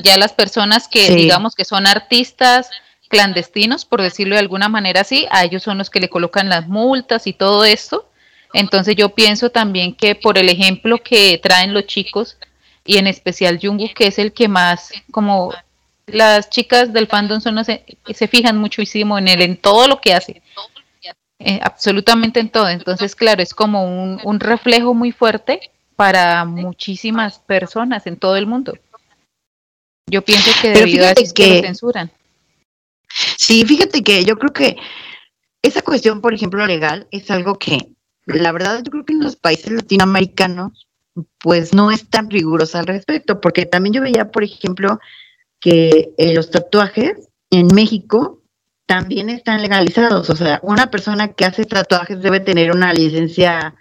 Ya 0.04 0.18
las 0.18 0.34
personas 0.34 0.88
que 0.88 1.14
digamos 1.14 1.56
que 1.56 1.66
son 1.66 1.86
artistas 1.86 2.70
clandestinos, 3.10 3.86
por 3.86 4.02
decirlo 4.02 4.36
de 4.36 4.40
alguna 4.40 4.70
manera 4.70 5.02
así, 5.02 5.28
a 5.30 5.44
ellos 5.44 5.62
son 5.62 5.78
los 5.78 5.90
que 5.90 6.00
le 6.00 6.10
colocan 6.10 6.50
las 6.50 6.68
multas 6.68 7.28
y 7.28 7.34
todo 7.34 7.64
esto. 7.64 8.10
Entonces 8.54 8.96
yo 8.96 9.10
pienso 9.10 9.50
también 9.50 9.96
que 9.96 10.16
por 10.16 10.38
el 10.38 10.50
ejemplo 10.50 11.00
que 11.00 11.40
traen 11.42 11.74
los 11.74 11.88
chicos, 11.88 12.38
y 12.86 12.98
en 12.98 13.08
especial 13.08 13.60
Jungkook, 13.62 13.94
que 13.94 14.08
es 14.08 14.20
el 14.20 14.34
que 14.34 14.48
más, 14.48 14.92
como 15.12 15.54
las 16.06 16.50
chicas 16.50 16.94
del 16.94 17.08
fandom 17.08 17.42
son, 17.42 17.64
se, 17.66 17.86
se 18.14 18.28
fijan 18.28 18.58
muchísimo 18.58 19.18
en 19.18 19.28
él, 19.28 19.42
en 19.42 19.58
todo 19.58 19.88
lo 19.88 20.00
que 20.02 20.14
hace. 20.14 20.42
Eh, 21.40 21.60
absolutamente 21.62 22.40
en 22.40 22.50
todo. 22.50 22.70
Entonces, 22.70 23.16
claro, 23.16 23.42
es 23.42 23.54
como 23.54 23.86
un, 23.86 24.20
un 24.24 24.40
reflejo 24.40 24.94
muy 24.94 25.12
fuerte 25.12 25.72
para 25.96 26.46
muchísimas 26.46 27.40
personas 27.40 28.08
en 28.08 28.18
todo 28.18 28.38
el 28.38 28.48
mundo. 28.48 28.74
Yo 30.10 30.22
pienso 30.22 30.52
que 30.62 30.70
debido 30.70 31.06
a 31.06 31.12
eso 31.12 31.34
que, 31.34 31.56
lo 31.56 31.62
censuran. 31.62 32.12
Sí, 33.38 33.66
fíjate 33.66 34.04
que 34.04 34.24
yo 34.26 34.38
creo 34.38 34.54
que 34.54 34.78
esa 35.62 35.82
cuestión, 35.82 36.22
por 36.22 36.34
ejemplo, 36.34 36.66
legal, 36.66 37.08
es 37.12 37.32
algo 37.32 37.58
que, 37.58 37.78
la 38.26 38.52
verdad, 38.52 38.82
yo 38.84 38.92
creo 38.92 39.06
que 39.06 39.14
en 39.14 39.22
los 39.22 39.36
países 39.36 39.72
latinoamericanos 39.72 40.88
pues 41.40 41.74
no 41.74 41.92
es 41.92 42.10
tan 42.10 42.30
rigurosa 42.30 42.80
al 42.80 42.88
respecto, 42.88 43.40
porque 43.40 43.66
también 43.66 43.94
yo 43.94 44.02
veía, 44.02 44.32
por 44.32 44.44
ejemplo, 44.44 45.00
que 45.60 46.14
eh, 46.18 46.34
los 46.34 46.50
tatuajes 46.50 47.30
en 47.52 47.68
México 47.68 48.42
también 48.86 49.30
están 49.30 49.62
legalizados, 49.62 50.30
o 50.30 50.36
sea, 50.36 50.60
una 50.64 50.90
persona 50.92 51.34
que 51.34 51.46
hace 51.46 51.66
tatuajes 51.66 52.22
debe 52.22 52.40
tener 52.40 52.72
una 52.72 52.94
licencia 52.94 53.76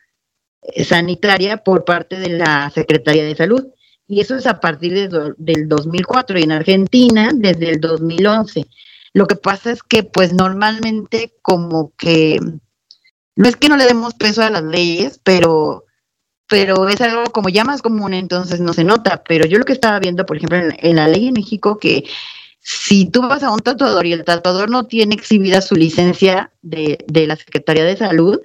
eh, 0.63 0.85
sanitaria 0.85 1.65
por 1.65 1.85
parte 1.85 2.17
de 2.17 2.31
la 2.31 2.71
Secretaría 2.71 3.25
de 3.25 3.35
Salud, 3.35 3.67
y 4.07 4.21
eso 4.21 4.37
es 4.37 4.47
a 4.47 4.61
partir 4.61 4.93
de 4.93 5.33
del 5.39 5.69
2004 5.69 6.39
y 6.39 6.43
en 6.43 6.53
Argentina 6.53 7.31
desde 7.35 7.71
el 7.71 7.81
2011. 7.81 8.67
Lo 9.15 9.27
que 9.27 9.37
pasa 9.37 9.71
es 9.71 9.83
que 9.83 10.03
pues 10.03 10.35
normalmente 10.35 11.35
como 11.41 11.93
que 11.97 12.39
no 13.37 13.49
es 13.49 13.57
que 13.57 13.69
no 13.69 13.77
le 13.77 13.87
demos 13.87 14.15
peso 14.15 14.43
a 14.43 14.51
las 14.51 14.63
leyes, 14.63 15.21
pero 15.23 15.85
pero 16.49 16.87
es 16.87 17.01
algo 17.01 17.25
como 17.33 17.49
ya 17.49 17.65
más 17.65 17.81
común, 17.81 18.13
entonces 18.13 18.61
no 18.61 18.75
se 18.75 18.85
nota. 18.85 19.23
Pero 19.27 19.47
yo 19.47 19.59
lo 19.59 19.65
que 19.65 19.73
estaba 19.73 19.99
viendo, 19.99 20.27
por 20.27 20.37
ejemplo, 20.37 20.59
en, 20.59 20.97
la 20.97 21.09
ley 21.09 21.29
en 21.29 21.33
México, 21.33 21.79
que 21.79 22.05
si 22.61 23.07
tú 23.07 23.23
vas 23.23 23.43
a 23.43 23.51
un 23.51 23.61
tatuador 23.61 24.05
y 24.05 24.13
el 24.13 24.25
tatuador 24.25 24.69
no 24.69 24.85
tiene 24.85 25.15
exhibida 25.15 25.63
su 25.63 25.77
licencia 25.77 26.53
de, 26.61 27.03
de 27.09 27.27
la 27.27 27.37
Secretaría 27.37 27.85
de 27.85 27.97
Salud, 27.97 28.39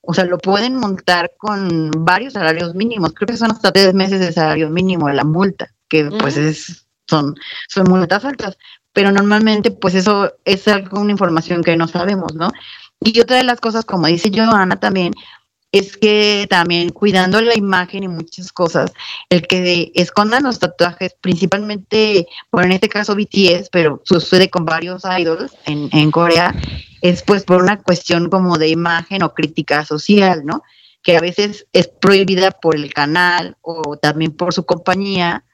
o 0.00 0.12
sea, 0.12 0.24
lo 0.24 0.38
pueden 0.38 0.76
montar 0.76 1.32
con 1.38 1.92
varios 1.98 2.32
salarios 2.32 2.74
mínimos. 2.74 3.12
Creo 3.12 3.28
que 3.28 3.36
son 3.36 3.52
hasta 3.52 3.70
tres 3.70 3.94
meses 3.94 4.18
de 4.18 4.32
salario 4.32 4.68
mínimo 4.68 5.08
la 5.10 5.22
multa, 5.22 5.72
que 5.88 6.06
pues 6.06 6.36
es, 6.36 6.88
son, 7.06 7.36
son 7.68 7.88
multas 7.88 8.24
altas. 8.24 8.58
Pero 8.92 9.12
normalmente, 9.12 9.70
pues 9.70 9.94
eso 9.94 10.34
es 10.44 10.66
algo, 10.66 11.00
una 11.00 11.12
información 11.12 11.62
que 11.62 11.76
no 11.76 11.86
sabemos, 11.86 12.34
¿no? 12.34 12.50
Y 13.04 13.20
otra 13.20 13.38
de 13.38 13.44
las 13.44 13.60
cosas, 13.60 13.84
como 13.84 14.06
dice 14.06 14.30
Joana 14.34 14.78
también, 14.78 15.12
es 15.72 15.96
que 15.96 16.46
también 16.50 16.90
cuidando 16.90 17.40
la 17.40 17.56
imagen 17.56 18.04
y 18.04 18.08
muchas 18.08 18.52
cosas, 18.52 18.92
el 19.30 19.46
que 19.46 19.90
escondan 19.94 20.42
los 20.42 20.58
tatuajes, 20.58 21.16
principalmente, 21.20 22.26
bueno, 22.50 22.66
en 22.66 22.72
este 22.72 22.90
caso 22.90 23.16
BTS, 23.16 23.70
pero 23.72 24.02
sucede 24.04 24.50
con 24.50 24.66
varios 24.66 25.02
idols 25.18 25.52
en, 25.64 25.88
en 25.92 26.10
Corea, 26.10 26.54
es 27.00 27.22
pues 27.22 27.44
por 27.44 27.62
una 27.62 27.80
cuestión 27.82 28.28
como 28.28 28.58
de 28.58 28.68
imagen 28.68 29.22
o 29.22 29.32
crítica 29.32 29.84
social, 29.86 30.44
¿no? 30.44 30.62
Que 31.02 31.16
a 31.16 31.20
veces 31.20 31.66
es 31.72 31.88
prohibida 31.88 32.50
por 32.50 32.76
el 32.76 32.92
canal 32.92 33.56
o 33.62 33.96
también 33.96 34.32
por 34.32 34.52
su 34.52 34.66
compañía, 34.66 35.44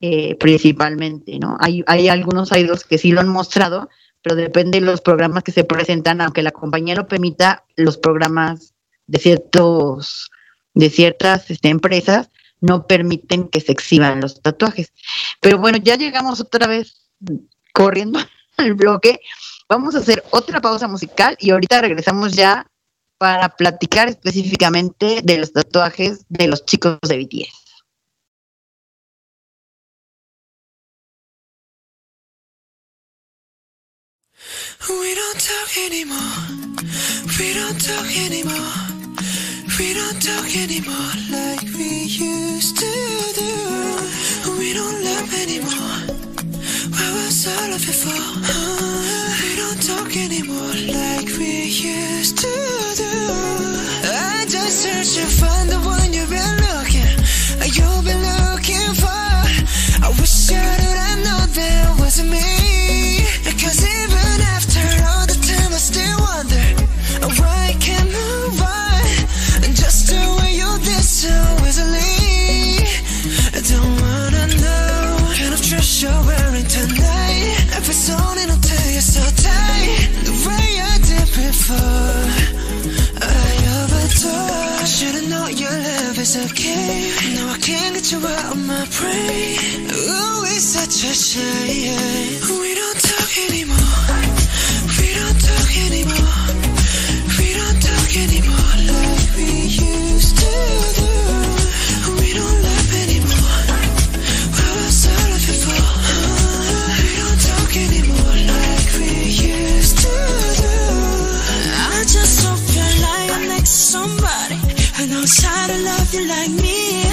eh, 0.00 0.36
principalmente, 0.36 1.38
¿no? 1.38 1.58
Hay, 1.60 1.84
hay 1.86 2.08
algunos 2.08 2.50
idols 2.52 2.84
que 2.84 2.96
sí 2.96 3.12
lo 3.12 3.20
han 3.20 3.28
mostrado, 3.28 3.90
pero 4.22 4.36
depende 4.36 4.80
de 4.80 4.86
los 4.86 5.00
programas 5.00 5.42
que 5.44 5.52
se 5.52 5.64
presentan, 5.64 6.20
aunque 6.20 6.42
la 6.42 6.50
compañía 6.50 6.94
lo 6.94 7.08
permita, 7.08 7.64
los 7.76 7.98
programas 7.98 8.74
de 9.06 9.18
ciertos 9.18 10.30
de 10.74 10.88
ciertas 10.90 11.50
este, 11.50 11.68
empresas 11.68 12.30
no 12.60 12.86
permiten 12.86 13.48
que 13.48 13.60
se 13.60 13.72
exhiban 13.72 14.20
los 14.20 14.40
tatuajes. 14.40 14.92
Pero 15.40 15.58
bueno, 15.58 15.78
ya 15.78 15.96
llegamos 15.96 16.40
otra 16.40 16.66
vez 16.66 17.10
corriendo 17.72 18.20
al 18.56 18.74
bloque. 18.74 19.20
Vamos 19.68 19.94
a 19.94 19.98
hacer 19.98 20.22
otra 20.30 20.60
pausa 20.60 20.88
musical 20.88 21.36
y 21.40 21.50
ahorita 21.50 21.80
regresamos 21.80 22.32
ya 22.32 22.66
para 23.18 23.50
platicar 23.50 24.08
específicamente 24.08 25.20
de 25.22 25.38
los 25.38 25.52
tatuajes 25.52 26.24
de 26.28 26.48
los 26.48 26.64
chicos 26.64 26.98
de 27.02 27.18
BTS. 27.18 27.59
We 34.88 35.14
don't 35.14 35.38
talk 35.38 35.76
anymore. 35.76 36.40
We 37.38 37.52
don't 37.52 37.78
talk 37.78 38.08
anymore. 38.16 38.72
We 39.78 39.92
don't 39.92 40.20
talk 40.22 40.56
anymore 40.56 41.12
like 41.30 41.62
we 41.76 42.04
used 42.08 42.78
to 42.78 42.92
do. 43.36 44.52
We 44.58 44.72
don't 44.72 45.04
love 45.04 45.32
anymore. 45.34 46.16
What 46.96 47.12
was 47.12 47.46
all 47.46 47.72
of 47.76 47.84
it 47.84 47.98
for? 48.02 48.24
We 49.42 49.56
don't 49.56 49.82
talk 49.84 50.16
anymore 50.16 50.74
like 50.88 51.28
we 51.36 51.64
used 51.68 52.38
to 52.38 52.52
do. 52.96 53.12
I 54.08 54.46
just 54.48 54.82
search 54.82 55.14
to 55.16 55.26
find 55.40 55.68
the 55.68 55.78
one 55.80 56.10
you've 56.14 56.30
been 56.30 56.56
looking, 56.72 57.16
you've 57.76 58.04
been 58.08 58.24
looking 58.48 58.94
for. 58.96 59.28
I 60.00 60.08
wish 60.18 60.50
I 60.50 60.64
would 60.80 60.98
have 61.04 61.18
known 61.18 61.48
that 61.52 61.96
wasn't 62.00 62.30
me. 62.30 62.59
Before 81.70 82.26
I 83.22 83.52
overdose 83.78 84.82
I 84.82 84.84
should've 84.84 85.28
known 85.28 85.56
your 85.56 85.70
love 85.70 86.18
is 86.18 86.36
okay 86.46 87.10
Now 87.36 87.52
I 87.54 87.58
can't 87.58 87.94
get 87.94 88.12
you 88.12 88.18
out 88.18 88.52
of 88.52 88.66
my 88.66 88.84
brain 88.98 89.90
Ooh, 89.90 90.44
it's 90.52 90.64
such 90.64 91.04
a 91.04 91.14
shame. 91.14 92.40
We 92.62 92.74
don't 92.74 93.00
talk 93.00 93.32
anymore. 93.48 94.10
We 94.98 95.08
don't 95.18 95.40
talk 95.48 95.70
anymore. 95.86 96.46
We 97.38 97.48
don't 97.58 97.80
talk 97.88 98.10
anymore. 98.24 98.76
Like 98.90 99.36
we 99.36 99.50
used 99.66 100.36
to 100.38 101.49
try 115.60 115.66
to 115.68 115.78
love 115.90 116.14
you 116.14 116.24
like 116.26 116.50
me. 116.50 117.06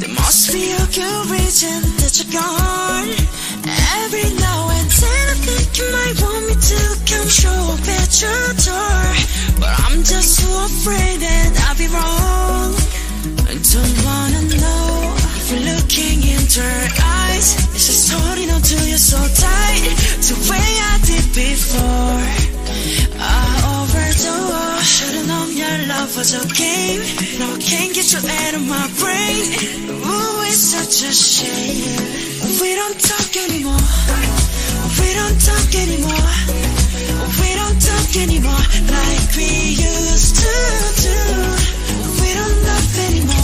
There 0.00 0.14
must 0.22 0.52
be 0.52 0.72
a 0.72 0.84
good 0.98 1.22
reason 1.30 1.78
that 2.00 2.12
you're 2.18 2.32
gone. 2.34 3.10
Every 4.02 4.28
now 4.42 4.60
and 4.76 4.88
then 4.90 5.24
I 5.30 5.36
think 5.46 5.68
you 5.78 5.86
might 5.96 6.16
want 6.22 6.42
me 6.48 6.54
to 6.70 6.80
come 7.08 7.28
show 7.28 7.60
up 7.74 7.86
at 8.00 8.10
your 8.22 8.46
door. 8.68 9.00
But 9.60 9.72
I'm 9.86 10.02
just 10.02 10.30
so 10.40 10.50
afraid 10.70 11.16
that 11.26 11.50
I'll 11.66 11.78
be 11.78 11.88
wrong. 11.94 12.70
I 13.50 13.54
don't 13.54 13.98
wanna 14.08 14.42
know 14.62 15.14
if 15.38 15.46
you're 15.50 15.66
looking 15.72 16.18
into 16.34 16.60
her 16.60 16.88
eyes. 17.22 17.46
Just 17.74 18.10
holding 18.12 18.50
on 18.50 18.62
to 18.62 18.78
you 18.90 18.98
so 18.98 19.20
tight. 19.46 19.82
The 20.26 20.36
way 20.50 20.70
I 20.90 20.94
did 21.06 21.26
before. 21.34 22.50
I 23.22 23.29
a 26.32 26.46
game 26.54 27.02
No, 27.40 27.54
I 27.54 27.58
can't 27.58 27.92
get 27.92 28.12
you 28.12 28.20
out 28.22 28.54
of 28.54 28.62
my 28.62 28.86
brain. 29.00 29.42
Ooh, 29.90 30.46
it's 30.46 30.62
such 30.74 31.02
a 31.02 31.12
shame. 31.12 32.60
We 32.60 32.74
don't 32.76 32.98
talk 33.00 33.34
anymore. 33.36 33.82
We 35.00 35.08
don't 35.18 35.38
talk 35.42 35.74
anymore. 35.74 36.30
We 37.40 37.50
don't 37.58 37.80
talk 37.82 38.10
anymore 38.16 38.64
Like 38.94 39.36
we 39.36 39.74
used 39.74 40.36
to 40.36 40.54
do. 41.02 41.18
We 42.22 42.34
don't 42.38 42.58
love 42.62 42.98
anymore 43.08 43.39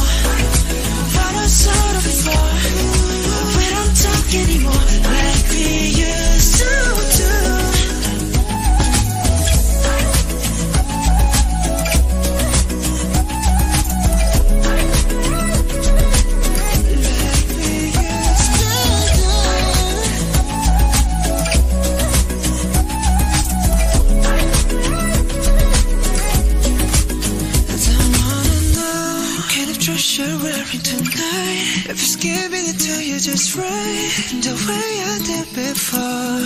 afraid 33.36 34.42
the 34.42 34.54
way 34.68 34.90
I 35.12 35.16
did 35.24 35.48
before. 35.54 36.44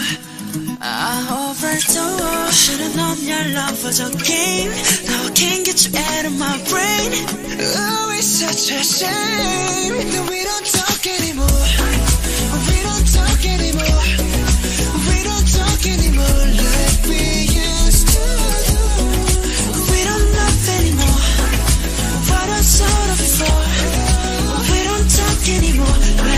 I 0.81 1.23
overdosed. 1.47 2.55
Should've 2.55 2.97
known 2.97 3.19
your 3.23 3.45
love 3.55 3.85
was 3.85 4.01
a 4.01 4.11
game. 4.25 4.71
Now 5.07 5.27
I 5.27 5.31
can't 5.35 5.65
get 5.65 5.79
you 5.87 5.93
out 5.97 6.25
of 6.27 6.35
my 6.39 6.57
brain. 6.71 7.11
Oh, 7.79 8.17
it's 8.19 8.27
such 8.43 8.71
a 8.75 8.83
shame 8.83 9.95
that 10.13 10.25
we 10.31 10.43
don't 10.51 10.67
talk 10.67 11.03
anymore. 11.19 11.67
We 12.71 12.79
don't 12.87 13.09
talk 13.19 13.41
anymore. 13.57 14.07
We 15.11 15.19
don't 15.29 15.49
talk 15.59 15.81
anymore 15.87 16.43
like 16.59 17.01
we 17.11 17.50
i'm 25.93 26.25
you. 26.25 26.30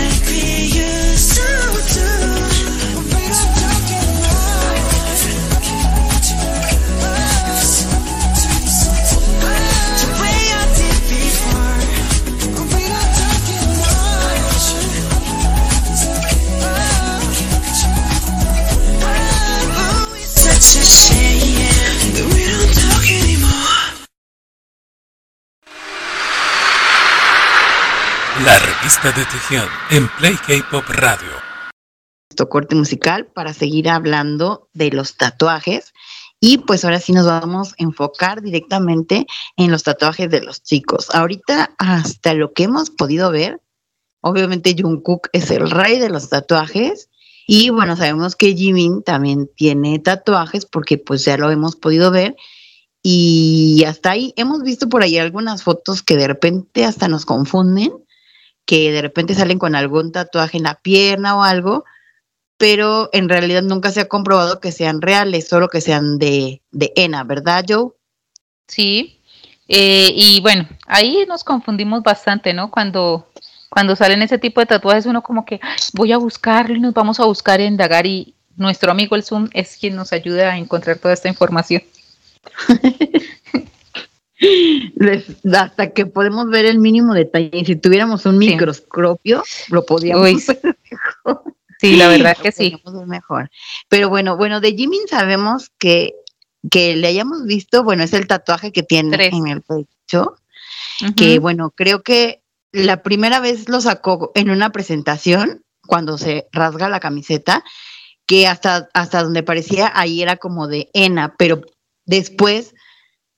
La 28.83 28.89
revista 28.89 29.11
de 29.17 29.25
Tejión 29.25 29.69
en 29.91 30.09
Play 30.17 30.35
K-Pop 30.45 30.83
Radio. 30.89 31.29
nuestro 32.29 32.49
corte 32.49 32.75
musical 32.75 33.27
para 33.27 33.53
seguir 33.53 33.87
hablando 33.87 34.67
de 34.73 34.91
los 34.91 35.15
tatuajes. 35.15 35.93
Y 36.41 36.57
pues 36.57 36.83
ahora 36.83 36.99
sí 36.99 37.13
nos 37.13 37.25
vamos 37.25 37.71
a 37.71 37.75
enfocar 37.77 38.41
directamente 38.41 39.25
en 39.55 39.71
los 39.71 39.83
tatuajes 39.83 40.29
de 40.29 40.41
los 40.41 40.63
chicos. 40.63 41.07
Ahorita, 41.15 41.73
hasta 41.77 42.33
lo 42.33 42.51
que 42.51 42.63
hemos 42.63 42.89
podido 42.89 43.31
ver, 43.31 43.61
obviamente 44.19 44.75
Jungkook 44.77 45.29
es 45.31 45.49
el 45.49 45.71
rey 45.71 45.97
de 45.97 46.09
los 46.09 46.27
tatuajes. 46.27 47.09
Y 47.47 47.69
bueno, 47.69 47.95
sabemos 47.95 48.35
que 48.35 48.53
Jimin 48.53 49.01
también 49.01 49.49
tiene 49.55 49.97
tatuajes 49.99 50.65
porque 50.65 50.97
pues 50.97 51.23
ya 51.23 51.37
lo 51.37 51.49
hemos 51.51 51.77
podido 51.77 52.11
ver. 52.11 52.35
Y 53.01 53.83
hasta 53.85 54.11
ahí 54.11 54.33
hemos 54.35 54.61
visto 54.63 54.89
por 54.89 55.03
ahí 55.03 55.17
algunas 55.17 55.63
fotos 55.63 56.01
que 56.01 56.17
de 56.17 56.27
repente 56.27 56.83
hasta 56.83 57.07
nos 57.07 57.25
confunden, 57.25 57.93
que 58.65 58.91
de 58.91 59.01
repente 59.01 59.35
salen 59.35 59.59
con 59.59 59.75
algún 59.75 60.11
tatuaje 60.11 60.57
en 60.57 60.63
la 60.63 60.75
pierna 60.75 61.37
o 61.37 61.43
algo, 61.43 61.85
pero 62.57 63.09
en 63.13 63.29
realidad 63.29 63.63
nunca 63.63 63.91
se 63.91 64.01
ha 64.01 64.07
comprobado 64.07 64.59
que 64.59 64.71
sean 64.71 65.01
reales, 65.01 65.47
solo 65.47 65.67
que 65.69 65.81
sean 65.81 66.17
de, 66.19 66.61
de 66.71 66.93
ENA, 66.95 67.23
¿verdad, 67.23 67.65
Joe? 67.67 67.91
Sí, 68.67 69.19
eh, 69.67 70.11
y 70.15 70.39
bueno, 70.41 70.67
ahí 70.87 71.25
nos 71.27 71.43
confundimos 71.43 72.03
bastante, 72.03 72.53
¿no? 72.53 72.71
Cuando, 72.71 73.27
cuando 73.69 73.95
salen 73.95 74.21
ese 74.21 74.37
tipo 74.37 74.61
de 74.61 74.67
tatuajes, 74.67 75.05
uno 75.05 75.23
como 75.23 75.45
que 75.45 75.59
"Ay, 75.61 75.77
voy 75.93 76.11
a 76.11 76.17
buscarlo 76.17 76.75
y 76.75 76.79
nos 76.79 76.93
vamos 76.93 77.19
a 77.19 77.25
buscar 77.25 77.59
y 77.59 77.65
indagar 77.65 78.05
y 78.05 78.35
nuestro 78.55 78.91
amigo 78.91 79.15
el 79.15 79.23
Zoom 79.23 79.49
es 79.53 79.77
quien 79.77 79.95
nos 79.95 80.13
ayuda 80.13 80.51
a 80.51 80.57
encontrar 80.57 80.97
toda 80.99 81.13
esta 81.13 81.27
información. 81.29 81.83
Hasta 85.53 85.91
que 85.91 86.05
podemos 86.05 86.49
ver 86.49 86.65
el 86.65 86.79
mínimo 86.79 87.13
detalle. 87.13 87.49
Y 87.53 87.65
si 87.65 87.75
tuviéramos 87.75 88.25
un 88.25 88.39
Sí. 88.39 88.49
microscopio, 88.49 89.43
lo 89.69 89.85
podíamos 89.85 90.25
Uy, 90.25 90.43
ver 90.63 90.75
Sí, 91.79 91.97
la 91.97 92.07
verdad 92.07 92.37
que 92.37 92.51
sí. 92.51 92.81
ver 92.85 93.07
mejor. 93.07 93.49
Pero 93.89 94.09
bueno, 94.09 94.37
bueno, 94.37 94.61
de 94.61 94.73
Jimin 94.73 95.07
sabemos 95.09 95.69
que, 95.77 96.13
que 96.71 96.95
le 96.95 97.07
hayamos 97.07 97.45
visto, 97.45 97.83
bueno, 97.83 98.03
es 98.03 98.13
el 98.13 98.25
tatuaje 98.27 98.71
que 98.71 98.83
tiene 98.83 99.11
Tres. 99.17 99.33
en 99.33 99.47
el 99.47 99.61
pecho. 99.61 100.35
que 101.17 101.39
bueno, 101.39 101.71
creo 101.75 102.01
que 102.03 102.41
la 102.71 103.03
primera 103.03 103.39
vez 103.41 103.67
lo 103.67 103.81
sacó 103.81 104.31
en 104.35 104.49
una 104.49 104.71
presentación, 104.71 105.63
cuando 105.85 106.17
se 106.17 106.47
rasga 106.53 106.87
la 106.87 107.01
camiseta, 107.01 107.63
que 108.25 108.47
hasta, 108.47 108.89
hasta 108.93 109.21
donde 109.21 109.43
parecía 109.43 109.91
ahí 109.93 110.21
era 110.21 110.37
como 110.37 110.67
de 110.67 110.89
Ena, 110.93 111.35
pero 111.37 111.61
después 112.05 112.73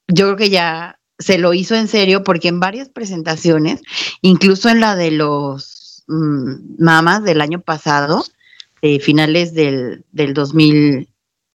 yo 0.07 0.25
creo 0.25 0.37
que 0.37 0.49
ya 0.49 0.99
se 1.17 1.37
lo 1.37 1.53
hizo 1.53 1.75
en 1.75 1.87
serio 1.87 2.23
porque 2.23 2.47
en 2.47 2.59
varias 2.59 2.89
presentaciones, 2.89 3.81
incluso 4.21 4.69
en 4.69 4.79
la 4.79 4.95
de 4.95 5.11
los 5.11 6.03
mm, 6.07 6.83
mamas 6.83 7.23
del 7.23 7.41
año 7.41 7.61
pasado, 7.61 8.25
de 8.81 8.99
finales 8.99 9.53
del, 9.53 10.05
del 10.11 10.33
2000, 10.33 11.09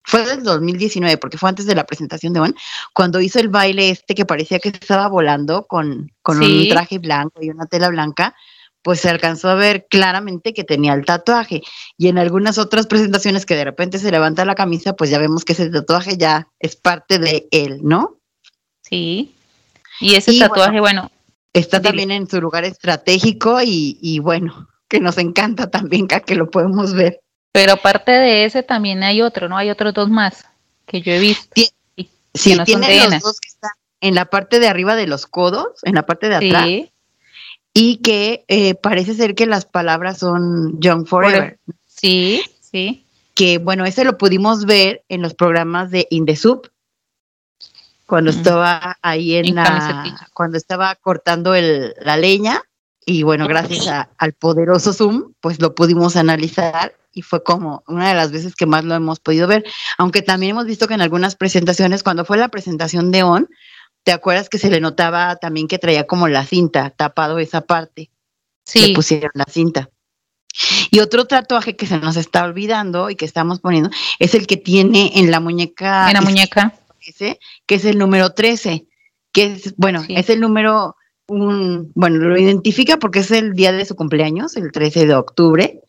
fue 0.05 0.24
del 0.24 0.42
2019, 0.42 1.18
porque 1.18 1.36
fue 1.36 1.51
antes 1.51 1.66
de 1.66 1.74
la 1.74 1.84
presentación 1.84 2.32
de 2.32 2.40
One, 2.40 2.55
cuando 2.94 3.20
hizo 3.20 3.40
el 3.40 3.49
baile 3.49 3.90
este 3.90 4.14
que 4.14 4.24
parecía 4.24 4.59
que 4.59 4.70
estaba 4.70 5.09
volando 5.09 5.66
con, 5.66 6.11
con 6.22 6.42
un 6.42 6.68
traje 6.70 6.99
blanco 6.99 7.42
y 7.42 7.51
una 7.51 7.66
tela 7.66 7.90
blanca, 7.90 8.34
pues 8.80 9.01
se 9.01 9.11
alcanzó 9.11 9.51
a 9.51 9.55
ver 9.55 9.86
claramente 9.90 10.55
que 10.55 10.64
tenía 10.64 10.94
el 10.94 11.05
tatuaje. 11.05 11.62
Y 11.99 12.09
en 12.09 12.16
algunas 12.16 12.57
otras 12.57 12.86
presentaciones 12.86 13.44
que 13.44 13.57
de 13.57 13.64
repente 13.64 13.99
se 13.99 14.11
levanta 14.11 14.46
la 14.46 14.55
camisa, 14.55 14.94
pues 14.94 15.11
ya 15.11 15.18
vemos 15.18 15.44
que 15.44 15.53
ese 15.53 15.68
tatuaje 15.68 16.16
ya 16.16 16.49
es 16.59 16.76
parte 16.76 17.18
de 17.18 17.49
él, 17.51 17.80
¿no? 17.82 18.17
Sí. 18.89 19.34
Y 20.01 20.14
ese 20.14 20.32
Y 20.32 20.39
tatuaje, 20.39 20.80
bueno, 20.80 21.11
Está 21.53 21.80
también 21.82 22.11
en 22.11 22.28
su 22.28 22.41
lugar 22.41 22.64
estratégico 22.64 23.61
y, 23.62 23.99
y 24.01 24.18
bueno, 24.20 24.68
que 24.86 25.01
nos 25.01 25.18
encanta 25.18 25.70
también 25.70 26.07
que 26.07 26.34
lo 26.36 26.51
podemos 26.51 26.93
ver. 26.95 27.20
pero 27.53 27.72
aparte 27.72 28.12
de 28.12 28.45
ese 28.45 28.62
también 28.62 29.03
hay 29.03 29.22
otro, 29.22 29.49
¿no? 29.49 29.57
Hay 29.57 29.70
otros 29.70 29.95
dos 29.95 30.09
más 30.11 30.45
que 30.86 31.01
yo 31.01 31.11
he 31.12 31.18
visto. 31.18 31.49
Tie- 31.55 31.72
y 31.97 32.09
Sí, 32.34 32.55
no 32.55 32.64
tiene 32.64 32.95
los 32.97 33.07
ENA. 33.07 33.18
dos 33.20 33.41
que 33.41 33.49
están 33.49 33.70
en 34.01 34.14
la 34.14 34.26
parte 34.26 34.61
de 34.61 34.68
arriba 34.68 34.95
de 34.95 35.07
los 35.09 35.26
codos, 35.26 35.66
en 35.82 35.95
la 35.95 36.07
parte 36.07 36.28
de 36.28 36.36
atrás, 36.36 36.64
Sí, 36.66 36.93
y 37.74 37.97
que 37.97 38.45
eh, 38.49 38.74
parece 38.74 39.14
ser 39.14 39.34
que 39.34 39.47
las 39.47 39.64
palabras 39.64 40.18
son 40.18 40.78
Young 40.80 41.07
Forever. 41.07 41.59
sí, 41.86 42.43
sí. 42.61 43.05
Que 43.34 43.59
bueno, 43.59 43.84
ese 43.86 44.05
lo 44.05 44.18
pudimos 44.18 44.64
ver 44.66 45.03
en 45.09 45.22
los 45.22 45.34
programas 45.34 45.91
de 45.91 46.07
In 46.11 46.26
cuando 48.09 48.30
estaba 48.30 48.96
ahí 49.02 49.34
en, 49.36 49.46
En 49.46 49.54
la, 49.56 49.64
cuando 50.32 50.56
estaba 50.56 50.94
cortando 50.96 51.54
el, 51.54 51.94
la 52.00 52.16
leña, 52.16 52.62
y 53.04 53.22
bueno, 53.22 53.46
gracias 53.46 53.86
a- 53.86 54.09
al 54.18 54.32
poderoso 54.32 54.92
Zoom, 54.92 55.34
pues 55.40 55.61
lo 55.61 55.74
pudimos 55.74 56.16
analizar 56.16 56.94
y 57.12 57.22
fue 57.22 57.42
como 57.42 57.82
una 57.86 58.09
de 58.09 58.14
las 58.14 58.32
veces 58.32 58.54
que 58.54 58.66
más 58.66 58.84
lo 58.84 58.94
hemos 58.94 59.20
podido 59.20 59.46
ver. 59.46 59.64
Aunque 59.98 60.22
también 60.22 60.50
hemos 60.50 60.64
visto 60.66 60.88
que 60.88 60.94
en 60.94 61.02
algunas 61.02 61.36
presentaciones, 61.36 62.02
cuando 62.02 62.24
fue 62.24 62.36
la 62.38 62.48
presentación 62.48 63.11
de 63.11 63.22
On, 63.24 63.48
¿te 64.04 64.12
acuerdas 64.12 64.48
que 64.48 64.59
se 64.59 64.70
le 64.70 64.80
notaba 64.80 65.36
también 65.36 65.68
que 65.68 65.78
traía 65.78 66.06
como 66.06 66.28
la 66.28 66.44
cinta, 66.44 66.90
tapado 66.90 67.38
esa 67.38 67.61
parte? 67.62 68.11
Le 68.74 68.80
Sí, 68.86 68.92
pusieron 68.94 69.30
la 69.34 69.44
cinta. 69.44 69.90
Y 70.90 71.00
otro 71.00 71.26
tatuaje 71.26 71.76
que 71.76 71.86
se 71.86 71.98
nos 71.98 72.16
está 72.16 72.44
olvidando 72.44 73.11
y 73.11 73.16
que 73.16 73.24
estamos 73.26 73.61
poniendo 73.61 73.90
es 74.18 74.34
el 74.34 74.46
que 74.46 74.56
tiene 74.56 75.12
en 75.14 75.30
la 75.30 75.40
muñeca. 75.40 76.09
en 76.09 76.14
la 76.14 76.20
muñeca. 76.22 76.74
Ese, 77.11 77.38
que 77.66 77.76
es 77.76 77.84
el 77.84 77.98
número 77.98 78.30
13, 78.34 78.86
que 79.32 79.44
es, 79.44 79.74
bueno, 79.76 80.02
Sí. 80.04 80.14
es 80.16 80.30
el 80.30 80.40
número, 80.40 80.96
un, 81.28 81.92
bueno, 81.94 82.16
lo 82.18 82.38
identifica 82.38 82.96
porque 82.98 83.20
es 83.20 83.30
el 83.30 83.52
día 83.54 83.72
de 83.72 83.84
su 83.84 83.94
cumpleaños, 83.96 84.56
el 84.56 84.72
13 84.72 85.06
de 85.06 85.14
octubre, 85.14 85.80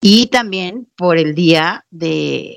y 0.00 0.26
también 0.26 0.88
por 0.96 1.16
el 1.18 1.34
día 1.34 1.84
de 1.90 2.56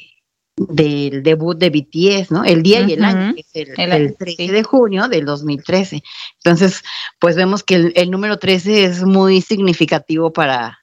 del 0.60 1.22
debut 1.22 1.56
de 1.56 1.70
BTS, 1.70 2.32
¿no? 2.32 2.44
El 2.44 2.64
día 2.64 2.82
y 2.82 2.94
el 2.94 3.04
año, 3.06 3.36
que 3.36 3.42
es 3.42 3.50
el, 3.54 3.70
el 3.70 3.80
el 3.80 3.92
año, 3.92 4.14
13 4.18 4.36
sí. 4.38 4.48
de 4.52 4.64
junio 4.64 5.08
del 5.08 5.24
2013. 5.24 6.02
Entonces, 6.44 6.82
pues 7.20 7.36
vemos 7.36 7.64
que 7.64 7.76
el, 7.76 7.94
el 7.96 8.10
número 8.10 8.40
13 8.40 8.86
es 8.86 9.04
muy 9.04 9.42
significativo 9.42 10.34
para, 10.34 10.80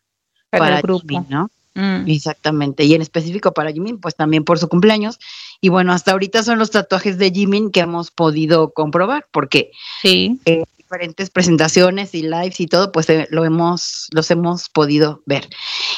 Para, 0.51 0.65
para 0.65 0.77
el 0.77 0.83
grupo. 0.83 1.05
Jimin, 1.09 1.27
¿no? 1.29 1.51
Mm, 1.75 2.09
Exactamente, 2.09 2.85
y 2.85 2.95
en 2.95 3.03
específico 3.03 3.53
para 3.53 3.73
Jimin, 3.73 3.99
pues 3.99 4.15
también 4.15 4.45
por 4.45 4.61
su 4.61 4.69
cumpleaños. 4.69 5.19
Y 5.65 5.71
bueno, 5.71 5.95
hasta 5.95 6.13
ahorita 6.13 6.43
son 6.43 6.59
los 6.59 6.71
tatuajes 6.71 7.17
de 7.17 7.31
Jimin 7.31 7.71
que 7.71 7.81
hemos 7.81 8.11
podido 8.11 8.75
comprobar, 8.75 9.27
porque 9.33 9.71
sí, 10.03 10.39
en 10.45 10.65
diferentes 10.77 11.31
presentaciones 11.31 12.15
y 12.15 12.21
lives 12.21 12.61
y 12.61 12.67
todo, 12.67 12.93
pues 12.93 13.09
eh, 13.09 13.27
lo 13.31 13.47
hemos, 13.47 14.09
los 14.11 14.31
hemos 14.31 14.69
podido 14.69 15.23
ver. 15.25 15.49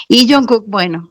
Y 0.08 0.32
Jungkook, 0.32 0.66
bueno, 0.68 1.10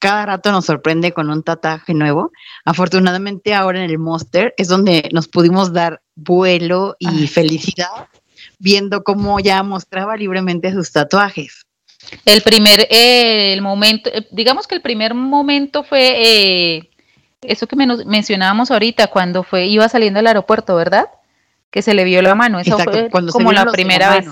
cada 0.00 0.26
rato 0.26 0.52
nos 0.52 0.66
sorprende 0.66 1.12
con 1.12 1.30
un 1.30 1.42
tatuaje 1.42 1.94
nuevo. 1.94 2.30
Afortunadamente 2.66 3.54
ahora 3.54 3.82
en 3.82 3.90
el 3.90 3.98
Monster 3.98 4.52
es 4.58 4.68
donde 4.68 5.08
nos 5.14 5.26
pudimos 5.26 5.72
dar 5.72 6.02
vuelo 6.14 6.96
y 6.98 7.08
Ay. 7.08 7.26
felicidad 7.26 8.10
viendo 8.58 9.02
cómo 9.02 9.40
ya 9.40 9.62
mostraba 9.62 10.14
libremente 10.18 10.70
sus 10.74 10.92
tatuajes. 10.92 11.64
El 12.26 12.42
primer, 12.42 12.80
eh, 12.90 13.54
el 13.54 13.62
momento, 13.62 14.10
eh, 14.12 14.28
digamos 14.30 14.66
que 14.66 14.74
el 14.74 14.82
primer 14.82 15.14
momento 15.14 15.84
fue 15.84 16.76
eh, 16.76 16.90
eso 17.48 17.66
que 17.66 17.76
mencionábamos 17.76 18.70
ahorita, 18.70 19.08
cuando 19.08 19.42
fue, 19.42 19.66
iba 19.66 19.88
saliendo 19.88 20.18
del 20.18 20.26
aeropuerto, 20.28 20.74
¿verdad? 20.76 21.06
Que 21.70 21.82
se 21.82 21.94
le 21.94 22.04
vio 22.04 22.22
la 22.22 22.34
mano, 22.34 22.60
eso 22.60 22.72
Exacto, 22.72 22.92
fue 22.92 23.10
cuando 23.10 23.32
como 23.32 23.52
la 23.52 23.66
primera 23.66 24.10
vez. 24.16 24.26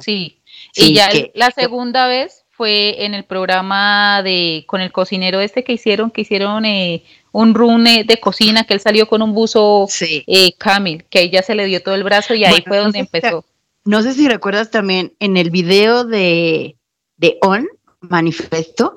Sí. 0.00 0.40
Sí, 0.72 0.90
y 0.90 0.94
ya 0.94 1.08
que- 1.08 1.30
la 1.34 1.50
que- 1.50 1.62
segunda 1.62 2.06
vez 2.06 2.44
fue 2.50 3.04
en 3.04 3.14
el 3.14 3.24
programa 3.24 4.22
de 4.22 4.64
con 4.68 4.80
el 4.80 4.92
cocinero 4.92 5.40
este 5.40 5.64
que 5.64 5.72
hicieron, 5.72 6.10
que 6.10 6.20
hicieron 6.22 6.64
eh, 6.64 7.02
un 7.32 7.54
rune 7.54 8.04
de 8.04 8.20
cocina, 8.20 8.64
que 8.64 8.74
él 8.74 8.80
salió 8.80 9.08
con 9.08 9.22
un 9.22 9.32
buzo 9.34 9.86
Sí. 9.88 10.22
eh, 10.26 10.52
Camil, 10.58 11.04
que 11.10 11.18
ahí 11.20 11.30
ya 11.30 11.42
se 11.42 11.54
le 11.54 11.64
dio 11.66 11.82
todo 11.82 11.94
el 11.96 12.04
brazo 12.04 12.34
y 12.34 12.44
ahí 12.44 12.50
Bueno, 12.52 12.64
fue 12.68 12.76
no 12.76 12.82
donde 12.84 12.98
si 12.98 13.00
empezó. 13.00 13.44
No 13.84 14.02
sé 14.02 14.14
si 14.14 14.28
recuerdas 14.28 14.70
también 14.70 15.12
en 15.18 15.36
el 15.36 15.50
video 15.50 16.04
de, 16.04 16.76
de 17.16 17.38
On, 17.42 17.66
Manifesto, 18.00 18.96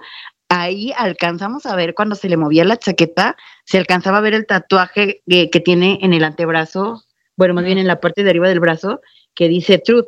ahí 0.50 0.94
alcanzamos 0.98 1.66
a 1.66 1.76
ver 1.76 1.94
cuando 1.94 2.16
se 2.16 2.30
le 2.30 2.38
movía 2.38 2.66
la 2.66 2.78
chaqueta, 2.78 3.36
se 3.66 3.78
alcanzaba 3.78 4.20
a 4.20 4.22
ver 4.22 4.34
el 4.34 4.46
tatuaje 4.46 5.22
que, 5.28 5.50
que 5.50 5.60
tiene 5.60 6.00
en 6.02 6.14
el 6.14 6.24
antebrazo, 6.24 7.04
bueno, 7.36 7.54
más 7.54 7.66
bien 7.66 7.78
en 7.78 7.88
la 7.88 8.00
parte 8.00 8.24
de 8.24 8.30
arriba 8.30 8.48
del 8.50 8.60
brazo, 8.60 9.02
que 9.34 9.48
dice 9.48 9.78
Truth. 9.78 10.08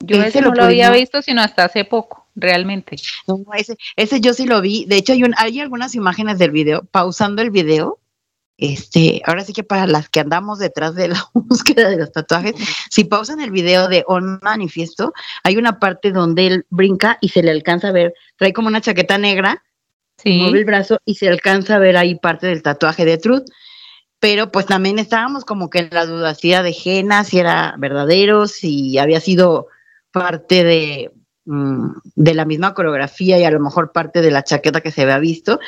Yo 0.00 0.22
ese 0.22 0.40
no 0.40 0.54
lo 0.54 0.62
había 0.62 0.90
visto 0.90 1.22
sino 1.22 1.42
hasta 1.42 1.64
hace 1.64 1.84
poco, 1.84 2.28
realmente. 2.36 2.96
No, 3.26 3.44
ese, 3.56 3.76
ese 3.96 4.20
yo 4.20 4.32
sí 4.32 4.46
lo 4.46 4.60
vi. 4.60 4.84
De 4.86 4.96
hecho, 4.96 5.12
hay, 5.12 5.24
un, 5.24 5.34
hay 5.36 5.60
algunas 5.60 5.94
imágenes 5.94 6.38
del 6.38 6.52
video. 6.52 6.84
Pausando 6.84 7.42
el 7.42 7.50
video, 7.50 7.98
este, 8.58 9.22
ahora 9.24 9.44
sí 9.44 9.52
que 9.52 9.62
para 9.62 9.86
las 9.86 10.08
que 10.08 10.18
andamos 10.18 10.58
detrás 10.58 10.96
de 10.96 11.08
la 11.08 11.24
búsqueda 11.32 11.88
de 11.88 11.96
los 11.96 12.12
tatuajes, 12.12 12.54
si 12.90 13.04
pausan 13.04 13.40
el 13.40 13.52
video 13.52 13.88
de 13.88 14.04
On 14.08 14.40
Manifiesto, 14.42 15.14
hay 15.44 15.56
una 15.56 15.78
parte 15.78 16.10
donde 16.10 16.48
él 16.48 16.66
brinca 16.68 17.18
y 17.20 17.28
se 17.28 17.42
le 17.42 17.52
alcanza 17.52 17.88
a 17.88 17.92
ver, 17.92 18.12
trae 18.36 18.52
como 18.52 18.66
una 18.66 18.80
chaqueta 18.80 19.16
negra, 19.16 19.62
mueve 20.24 20.58
el 20.58 20.64
brazo 20.64 20.98
y 21.04 21.14
se 21.14 21.28
alcanza 21.28 21.76
a 21.76 21.78
ver 21.78 21.96
ahí 21.96 22.16
parte 22.16 22.48
del 22.48 22.62
tatuaje 22.62 23.04
de 23.04 23.18
Truth. 23.18 23.44
Pero 24.18 24.50
pues 24.50 24.66
también 24.66 24.98
estábamos 24.98 25.44
como 25.44 25.70
que 25.70 25.78
en 25.78 25.90
la 25.92 26.04
duda 26.04 26.34
si 26.34 26.50
era 26.50 26.64
de 26.64 26.72
Jena, 26.72 27.22
si 27.22 27.38
era 27.38 27.76
verdadero, 27.78 28.48
si 28.48 28.98
había 28.98 29.20
sido 29.20 29.68
parte 30.10 30.64
de, 30.64 31.12
de 31.50 32.34
la 32.34 32.44
misma 32.44 32.74
coreografía 32.74 33.38
y 33.38 33.44
a 33.44 33.50
lo 33.50 33.58
mejor 33.58 33.90
parte 33.90 34.20
de 34.20 34.30
la 34.30 34.44
chaqueta 34.44 34.82
que 34.82 34.90
se 34.92 35.02
había 35.02 35.18
visto. 35.18 35.58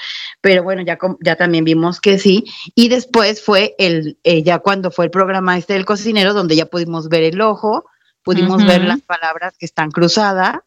Pero 0.42 0.62
bueno, 0.62 0.82
ya, 0.82 0.98
ya 1.24 1.36
también 1.36 1.64
vimos 1.64 2.00
que 2.00 2.18
sí. 2.18 2.44
Y 2.74 2.88
después 2.88 3.42
fue 3.42 3.74
el, 3.78 4.18
eh, 4.22 4.42
ya 4.42 4.58
cuando 4.58 4.90
fue 4.90 5.06
el 5.06 5.10
programa 5.10 5.56
este 5.56 5.72
del 5.72 5.86
cocinero, 5.86 6.34
donde 6.34 6.54
ya 6.56 6.66
pudimos 6.66 7.08
ver 7.08 7.22
el 7.22 7.40
ojo, 7.40 7.86
pudimos 8.22 8.64
ver 8.66 8.84
las 8.84 9.00
palabras 9.00 9.56
que 9.58 9.64
están 9.64 9.90
cruzadas. 9.90 10.58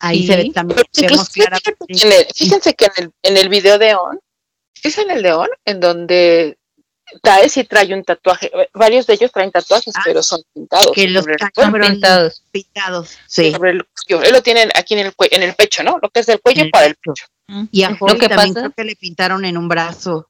Ahí 0.00 0.22
Sí. 0.22 0.26
se 0.26 0.36
ve 0.36 0.50
también, 0.52 0.80
vemos 1.00 1.28
claramente. 1.28 1.76
en 1.88 2.12
el- 2.12 2.26
fíjense 2.34 2.74
que 2.74 2.86
en 2.86 2.92
el, 3.04 3.12
en 3.22 3.36
el 3.36 3.48
video 3.48 3.78
de 3.78 3.94
On, 3.94 4.18
es 4.82 4.98
en 4.98 5.10
el 5.10 5.22
de 5.22 5.32
On, 5.32 5.48
en 5.64 5.80
donde 5.80 6.57
Tae 7.22 7.48
sí 7.48 7.64
trae 7.64 7.92
un 7.94 8.02
tatuaje, 8.04 8.50
eh, 8.54 8.68
varios 8.74 9.06
de 9.06 9.14
ellos 9.14 9.30
traen 9.32 9.50
tatuajes, 9.50 9.94
Ah, 9.96 10.00
pero 10.04 10.22
son 10.22 10.40
pintados. 10.54 10.92
que 10.94 11.08
los 11.08 11.26
el- 11.26 11.36
pintados. 11.36 12.42
pintados, 12.50 13.18
sí. 13.26 13.52
sobre 13.52 13.70
el. 13.72 13.84
Él 14.08 14.32
lo 14.32 14.42
tienen 14.42 14.70
aquí 14.74 14.94
en 14.94 15.00
el, 15.06 15.12
en 15.30 15.42
el 15.42 15.54
pecho, 15.54 15.82
¿no? 15.82 15.98
Lo 16.00 16.08
que 16.10 16.20
es 16.20 16.26
del 16.26 16.40
cuello 16.40 16.62
el 16.64 16.70
para 16.70 16.86
el 16.86 16.94
pecho. 16.96 17.26
Y 17.72 17.82
a 17.82 17.90
Lo 17.90 17.96
Joey 17.96 18.18
que 18.18 18.28
también 18.28 18.54
pasa- 18.54 18.66
creo 18.66 18.72
que 18.76 18.84
le 18.84 18.96
pintaron 18.96 19.44
en 19.44 19.56
un 19.56 19.68
brazo. 19.68 20.28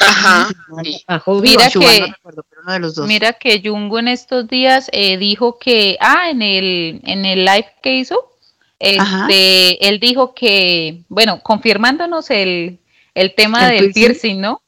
Ajá. 0.00 0.48
sí. 0.84 1.02
A 1.06 1.18
Joey 1.18 1.38
o 1.38 1.42
Mira 1.58 1.70
que- 1.70 1.78
no 2.00 2.06
recuerdo, 2.06 2.44
pero 2.48 2.62
uno 2.62 2.72
de 2.72 2.78
los 2.78 2.94
dos. 2.94 3.06
Mira 3.08 3.32
que 3.32 3.60
Jungo 3.64 3.98
en 3.98 4.08
estos 4.08 4.46
días 4.46 4.88
eh, 4.92 5.16
dijo 5.16 5.58
que, 5.58 5.96
ah, 6.00 6.30
en 6.30 6.42
el, 6.42 7.00
en 7.04 7.24
el 7.24 7.44
live 7.44 7.66
que 7.82 7.94
hizo, 7.96 8.36
Ajá. 8.80 9.26
este, 9.28 9.88
él 9.88 9.98
dijo 9.98 10.34
que, 10.34 11.02
bueno, 11.08 11.40
confirmándonos 11.42 12.30
el, 12.30 12.78
el 13.14 13.34
tema 13.34 13.70
¿El 13.74 13.80
del 13.84 13.92
piercing? 13.92 14.02
piercing, 14.36 14.40
¿no? 14.40 14.62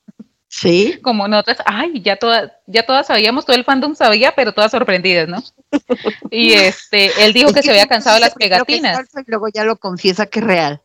Sí, 0.53 0.99
Como 1.01 1.29
nosotras, 1.29 1.59
ay, 1.65 2.01
ya 2.03 2.17
todas, 2.17 2.51
ya 2.67 2.83
todas 2.83 3.07
sabíamos, 3.07 3.47
todo 3.47 3.55
el 3.55 3.63
fandom 3.65 3.95
sabía, 3.95 4.35
pero 4.35 4.53
todas 4.53 4.73
sorprendidas, 4.73 5.29
¿no? 5.29 5.41
Y 6.29 6.55
este, 6.55 7.25
él 7.25 7.33
dijo 7.33 7.51
Es 7.51 7.55
que 7.55 7.63
se 7.63 7.71
había 7.71 7.87
cansado 7.87 8.17
de 8.17 8.23
las 8.23 8.35
pegatinas. 8.35 8.99
y 9.15 9.31
luego 9.31 9.47
ya 9.47 9.63
lo 9.63 9.77
confiesa 9.77 10.27
que 10.27 10.41
es 10.41 10.45
real. 10.45 10.81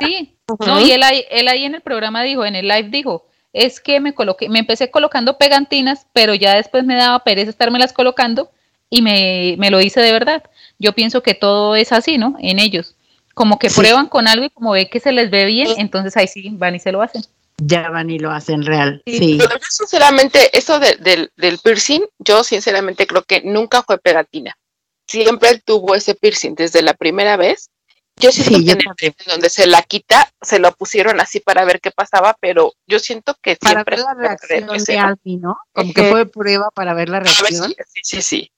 Sí, 0.00 0.38
no, 0.66 0.80
y 0.80 0.92
él 0.92 1.02
ahí, 1.02 1.22
él 1.30 1.48
ahí 1.48 1.64
en 1.66 1.74
el 1.74 1.82
programa 1.82 2.22
dijo, 2.22 2.46
en 2.46 2.56
el 2.56 2.66
live 2.66 2.88
dijo, 2.88 3.26
es 3.52 3.78
que 3.80 4.00
me 4.00 4.14
coloqué, 4.14 4.48
me 4.48 4.60
empecé 4.60 4.90
colocando 4.90 5.36
pegantinas, 5.36 6.06
pero 6.14 6.34
ya 6.34 6.54
después 6.54 6.84
me 6.84 6.94
daba 6.96 7.22
pereza 7.22 7.50
estármelas 7.50 7.92
colocando 7.92 8.50
y 8.88 9.02
me, 9.02 9.56
me 9.58 9.70
lo 9.70 9.82
hice 9.82 10.00
de 10.00 10.12
verdad. 10.12 10.44
Yo 10.78 10.94
pienso 10.94 11.22
que 11.22 11.34
todo 11.34 11.76
es 11.76 11.92
así, 11.92 12.16
¿no? 12.16 12.36
En 12.40 12.58
ellos. 12.58 12.96
Como 13.34 13.58
que 13.58 13.68
Sí. 13.68 13.78
prueban 13.80 14.06
con 14.06 14.28
algo 14.28 14.46
y 14.46 14.50
como 14.50 14.70
ve 14.70 14.88
que 14.88 14.98
se 14.98 15.12
les 15.12 15.30
ve 15.30 15.44
bien, 15.44 15.68
entonces 15.76 16.16
ahí 16.16 16.26
sí 16.26 16.48
van 16.54 16.74
y 16.74 16.78
se 16.80 16.90
lo 16.90 17.02
hacen. 17.02 17.22
Ya 17.62 17.90
van 17.90 18.10
y 18.10 18.18
lo 18.18 18.30
hacen 18.30 18.64
real. 18.64 19.02
Sí. 19.06 19.18
Sí. 19.18 19.36
Pero 19.38 19.54
yo 19.58 19.66
sinceramente, 19.68 20.56
eso 20.56 20.78
de- 20.78 20.96
del, 20.96 21.30
del 21.36 21.58
piercing, 21.58 22.02
yo 22.18 22.42
sinceramente 22.44 23.06
creo 23.06 23.22
que 23.22 23.42
nunca 23.42 23.82
fue 23.82 23.98
pegatina. 23.98 24.56
Siempre 25.06 25.50
él 25.50 25.62
tuvo 25.64 25.94
ese 25.94 26.14
piercing 26.14 26.54
desde 26.54 26.82
la 26.82 26.94
primera 26.94 27.36
vez. 27.36 27.70
Yo 28.16 28.30
Sí, 28.32 28.42
que 28.44 28.64
yo 28.64 28.72
en 28.72 28.80
el 29.00 29.14
donde 29.26 29.48
se 29.48 29.66
la 29.66 29.82
quita, 29.82 30.30
se 30.42 30.58
lo 30.58 30.72
pusieron 30.72 31.20
así 31.20 31.40
para 31.40 31.64
ver 31.64 31.80
qué 31.80 31.90
pasaba, 31.90 32.36
pero 32.40 32.74
yo 32.86 32.98
siento 32.98 33.34
que 33.42 33.56
Para 33.56 33.72
siempre 33.82 33.96
ver 33.96 34.04
la 34.04 34.14
reacción 34.14 34.66
de 34.84 34.96
¿no? 34.96 35.06
Alfie, 35.06 35.36
¿no? 35.38 35.56
Como 35.72 35.94
que 35.94 36.10
fue 36.10 36.26
prueba 36.26 36.68
para 36.74 36.92
ver 36.92 37.08
la 37.08 37.20
ver 37.20 37.28
reacción. 37.28 37.70
Sí, 37.94 38.00
sí, 38.02 38.22
sí. 38.22 38.52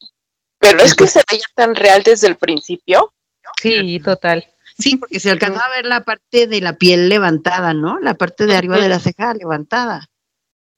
Pero 0.58 0.82
es 0.82 0.94
que 0.94 1.06
se 1.06 1.22
veía 1.30 1.44
tan 1.54 1.74
real 1.74 2.02
desde 2.02 2.26
el 2.28 2.36
principio. 2.36 3.12
Sí, 3.60 4.00
total. 4.00 4.46
Sí, 4.78 4.96
porque 4.96 5.20
se 5.20 5.30
alcanzaba 5.30 5.66
a 5.66 5.76
ver 5.76 5.86
la 5.86 6.04
parte 6.04 6.46
de 6.46 6.60
la 6.60 6.76
piel 6.76 7.08
levantada, 7.08 7.74
¿no? 7.74 7.98
La 8.00 8.14
parte 8.14 8.46
de 8.46 8.56
arriba 8.56 8.78
de 8.78 8.88
la 8.88 8.98
ceja 8.98 9.34
levantada. 9.34 10.08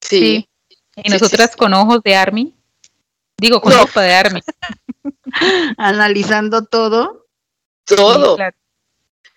Sí. 0.01 0.49
Y 0.97 1.09
nosotras 1.11 1.51
sí. 1.53 1.57
con 1.57 1.74
ojos 1.74 2.01
de 2.05 2.14
Army, 2.14 2.55
digo 3.36 3.61
con 3.61 3.72
No. 3.72 3.78
ropa 3.80 4.03
de 4.03 4.14
Army. 4.14 4.40
Analizando 5.78 6.64
todo. 6.64 7.26
Todo. 7.84 8.32
Sí, 8.32 8.36
claro. 8.36 8.57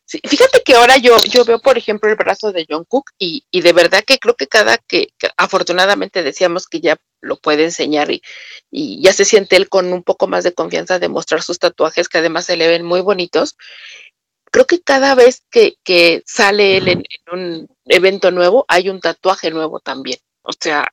Sí, 0.09 0.21
fíjate 0.23 0.63
que 0.63 0.73
ahora 0.73 0.95
yo, 0.95 1.17
yo 1.29 1.43
veo, 1.43 1.59
por 1.59 1.77
ejemplo, 1.77 2.09
el 2.09 2.15
brazo 2.15 2.53
de 2.53 2.65
John 2.69 2.85
Cook 2.85 3.11
y, 3.19 3.43
y 3.51 3.59
de 3.59 3.73
verdad 3.73 4.05
que 4.07 4.19
creo 4.19 4.35
que 4.35 4.47
cada 4.47 4.77
que, 4.77 5.09
que 5.17 5.29
afortunadamente 5.35 6.23
decíamos 6.23 6.65
que 6.65 6.79
ya 6.79 6.95
lo 7.19 7.35
puede 7.35 7.65
enseñar 7.65 8.09
y, 8.09 8.21
y 8.71 9.01
ya 9.03 9.11
se 9.11 9.25
siente 9.25 9.57
él 9.57 9.67
con 9.67 9.91
un 9.91 10.03
poco 10.03 10.27
más 10.27 10.45
de 10.45 10.53
confianza 10.53 10.97
de 10.97 11.09
mostrar 11.09 11.41
sus 11.41 11.59
tatuajes 11.59 12.07
que 12.07 12.19
además 12.19 12.45
se 12.45 12.55
le 12.55 12.69
ven 12.69 12.85
muy 12.85 13.01
bonitos. 13.01 13.57
Creo 14.51 14.65
que 14.65 14.81
cada 14.81 15.13
vez 15.15 15.43
que, 15.49 15.75
que 15.83 16.23
sale 16.25 16.77
él 16.77 16.87
en, 16.87 16.99
en 16.99 17.39
un 17.39 17.67
evento 17.85 18.31
nuevo 18.31 18.65
hay 18.67 18.89
un 18.89 18.99
tatuaje 18.99 19.51
nuevo 19.51 19.79
también. 19.79 20.19
O 20.41 20.51
sea, 20.59 20.87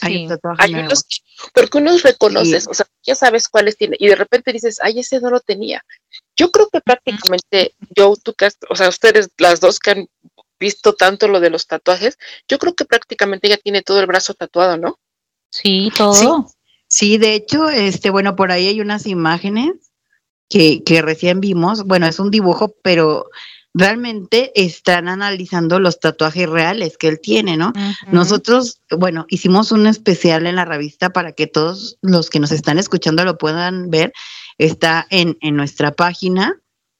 Hay 0.00 0.14
Sí. 0.14 0.22
un 0.24 0.28
tatuaje 0.28 0.62
hay 0.62 0.72
nuevo. 0.72 0.86
unos, 0.88 1.04
que- 1.04 1.16
porque 1.54 1.78
unos 1.78 2.02
reconoces, 2.02 2.64
Sí. 2.64 2.68
o 2.70 2.74
sea, 2.74 2.86
ya 3.04 3.14
sabes 3.14 3.48
cuáles 3.48 3.76
tiene, 3.76 3.96
y 4.00 4.08
de 4.08 4.16
repente 4.16 4.52
dices, 4.52 4.78
ay, 4.82 4.98
ese 5.00 5.20
no 5.20 5.30
lo 5.30 5.38
tenía. 5.40 5.84
Yo 6.36 6.50
creo 6.50 6.68
que 6.68 6.80
prácticamente, 6.80 7.74
yo, 7.94 8.14
tú 8.22 8.34
que 8.34 8.46
has- 8.46 8.58
o 8.68 8.74
sea, 8.74 8.88
ustedes, 8.88 9.28
las 9.38 9.60
dos 9.60 9.78
que 9.78 9.90
han 9.92 10.08
visto 10.58 10.94
tanto 10.94 11.28
lo 11.28 11.38
de 11.40 11.50
los 11.50 11.66
tatuajes, 11.68 12.18
yo 12.48 12.58
creo 12.58 12.74
que 12.74 12.84
prácticamente 12.84 13.46
ella 13.46 13.56
tiene 13.62 13.82
todo 13.82 14.00
el 14.00 14.06
brazo 14.06 14.34
tatuado, 14.34 14.76
¿no? 14.76 14.98
Sí, 15.50 15.92
todo. 15.96 16.50
Sí, 16.88 17.16
de 17.18 17.34
hecho, 17.34 17.68
este, 17.68 18.10
bueno, 18.10 18.34
por 18.34 18.50
ahí 18.50 18.66
hay 18.66 18.80
unas 18.80 19.06
imágenes 19.06 19.83
que, 20.48 20.82
que 20.84 21.02
recién 21.02 21.40
vimos. 21.40 21.84
Bueno, 21.84 22.06
es 22.06 22.18
un 22.18 22.30
dibujo, 22.30 22.74
pero 22.82 23.26
realmente 23.74 24.52
están 24.54 25.08
analizando 25.08 25.78
los 25.80 25.98
tatuajes 25.98 26.48
reales 26.48 26.96
que 26.96 27.08
él 27.08 27.18
tiene, 27.20 27.56
¿no? 27.56 27.72
Nosotros, 28.10 28.80
bueno, 28.96 29.26
hicimos 29.28 29.72
un 29.72 29.88
especial 29.88 30.46
en 30.46 30.54
la 30.56 30.64
revista 30.64 31.10
para 31.10 31.32
que 31.32 31.48
todos 31.48 31.98
los 32.00 32.30
que 32.30 32.38
nos 32.38 32.52
están 32.52 32.78
escuchando 32.78 33.24
lo 33.24 33.36
puedan 33.36 33.90
ver. 33.90 34.12
Está 34.58 35.08
en, 35.10 35.36
en 35.40 35.56
nuestra 35.56 35.90
página, 35.90 36.54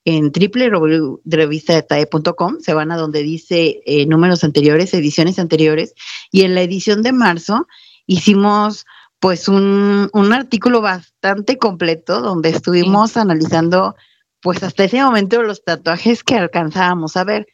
en 0.05 0.33
www.revistadetae.com. 0.33 2.59
Se 2.61 2.75
van 2.75 2.91
a 2.91 2.97
donde 2.97 3.23
dice 3.23 3.81
eh, 3.87 4.07
números 4.07 4.43
anteriores, 4.43 4.93
ediciones 4.95 5.39
anteriores. 5.39 5.95
Y 6.33 6.43
en 6.43 6.57
la 6.57 6.63
edición 6.63 7.03
de 7.03 7.13
marzo 7.13 7.69
hicimos 8.07 8.85
pues 9.25 9.49
un, 9.49 10.11
un 10.13 10.33
artículo 10.35 10.83
bastante 10.83 11.57
completo 11.57 12.21
donde 12.21 12.51
estuvimos 12.51 13.17
analizando 13.17 13.97
pues 14.43 14.63
hasta 14.63 14.85
ese 14.85 15.03
momento 15.03 15.43
los 15.43 15.65
tatuajes 15.65 16.23
que 16.23 16.37
alcanzábamos 16.37 17.17
a 17.17 17.25
ver. 17.25 17.47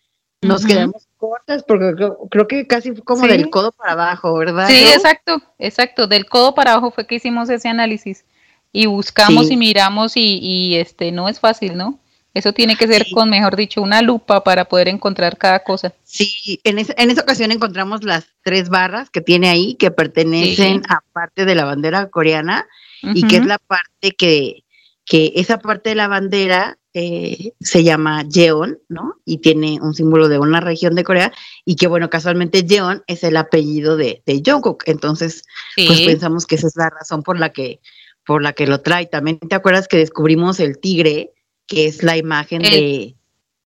Nos 0.43 0.67
quedamos 0.67 1.07
cortas 1.17 1.63
porque 1.63 1.95
creo, 1.95 2.19
creo 2.29 2.49
que 2.49 2.67
casi 2.67 2.91
fue 2.91 3.05
como 3.05 3.23
Sí. 3.23 3.29
del 3.29 3.51
codo 3.51 3.71
para 3.71 3.93
abajo, 3.93 4.35
¿verdad? 4.35 4.67
Sí, 4.67 4.83
exacto, 4.93 5.41
exacto. 5.61 6.09
Del 6.09 6.27
codo 6.27 6.57
para 6.57 6.73
abajo 6.73 6.91
fue 6.91 7.07
que 7.07 7.15
hicimos 7.15 7.49
ese 7.51 7.69
análisis 7.69 8.25
y 8.73 8.87
buscamos 8.87 9.47
Sí. 9.47 9.55
y 9.55 9.57
miramos 9.57 10.17
y, 10.17 10.41
y, 10.43 10.75
este 10.75 11.13
no 11.13 11.29
es 11.29 11.39
fácil, 11.39 11.77
¿no? 11.77 12.01
Eso 12.33 12.53
tiene 12.53 12.77
que 12.77 12.87
ser 12.87 13.05
Sí. 13.05 13.13
con, 13.13 13.29
mejor 13.29 13.57
dicho, 13.57 13.83
una 13.83 14.03
lupa 14.03 14.45
para 14.45 14.67
poder 14.67 14.89
encontrar 14.89 15.37
cada 15.37 15.65
cosa. 15.65 15.93
Sí, 16.05 16.61
en, 16.65 16.79
esa- 16.79 16.95
en 16.97 17.11
esa 17.11 17.23
ocasión 17.23 17.51
encontramos 17.51 18.05
las 18.05 18.27
tres 18.43 18.69
barras 18.69 19.11
que 19.11 19.21
tiene 19.21 19.49
ahí 19.49 19.75
que 19.75 19.91
pertenecen 19.91 20.77
Sí. 20.77 20.83
a 20.89 21.01
parte 21.13 21.45
de 21.45 21.55
la 21.55 21.65
bandera 21.65 22.09
coreana 22.09 22.67
y 23.03 23.27
que 23.27 23.39
es 23.39 23.47
la 23.47 23.59
parte 23.59 24.13
que, 24.17 24.63
que 25.05 25.33
esa 25.37 25.59
parte 25.59 25.91
de 25.91 25.97
la 25.97 26.07
bandera 26.09 26.77
eh, 26.93 27.53
se 27.61 27.83
llama 27.85 28.25
Jeon, 28.31 28.79
¿no? 28.89 29.15
Y 29.25 29.39
tiene 29.39 29.79
un 29.81 29.95
símbolo 29.95 30.29
de 30.29 30.39
una 30.41 30.61
región 30.61 30.95
de 30.97 31.05
Corea 31.05 31.33
y 31.65 31.77
que 31.77 31.87
bueno, 31.87 32.11
casualmente 32.11 32.67
Jeon 32.69 33.03
es 33.07 33.23
el 33.25 33.37
apellido 33.37 33.97
de, 33.97 34.23
de 34.27 34.43
Jungkook, 34.45 34.83
entonces 34.87 35.45
Sí, 35.77 35.87
pues 35.87 36.01
pensamos 36.03 36.47
que 36.47 36.57
esa 36.57 36.67
es 36.67 36.75
la 36.77 36.91
razón 36.91 37.23
por 37.23 37.39
la 37.39 37.51
que 37.53 37.81
por 38.27 38.43
la 38.43 38.53
que 38.53 38.67
lo 38.67 38.81
trae. 38.83 39.07
También 39.07 39.39
te 39.39 39.55
acuerdas 39.55 39.89
que 39.89 39.97
descubrimos 39.97 40.61
el 40.61 40.79
tigre 40.79 41.33
que 41.71 41.87
es 41.87 42.03
la 42.03 42.17
imagen 42.17 42.65
El- 42.65 42.71
de, 42.73 43.15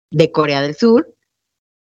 de 0.09 0.31
Corea 0.31 0.61
del 0.61 0.75
Sur, 0.75 1.07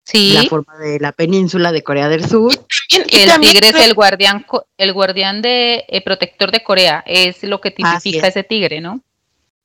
Sí, 0.04 0.34
la 0.34 0.44
forma 0.44 0.76
de 0.78 1.00
la 1.00 1.10
península 1.10 1.72
de 1.72 1.82
Corea 1.82 2.08
del 2.08 2.28
Sur. 2.28 2.52
Y 2.88 2.96
el 2.96 3.26
también 3.28 3.52
tigre 3.54 3.68
es 3.70 3.74
el 3.84 3.92
guardián, 3.94 4.46
el 4.78 4.92
guardián 4.92 5.42
de 5.42 5.84
eh, 5.88 6.00
protector 6.00 6.52
de 6.52 6.62
Corea, 6.62 7.02
es 7.06 7.42
lo 7.42 7.60
que 7.60 7.72
tipifica 7.72 8.28
es. 8.28 8.36
ese 8.36 8.44
tigre, 8.44 8.80
¿no? 8.80 9.00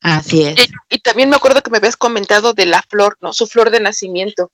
Así 0.01 0.43
es. 0.43 0.59
Eh, 0.59 0.67
Y 0.89 0.97
también 0.99 1.29
me 1.29 1.35
acuerdo 1.35 1.61
que 1.61 1.69
me 1.69 1.77
habías 1.77 1.95
comentado 1.95 2.53
de 2.53 2.65
la 2.65 2.81
flor, 2.81 3.17
¿no? 3.21 3.33
Su 3.33 3.45
flor 3.45 3.69
de 3.69 3.81
nacimiento. 3.81 4.51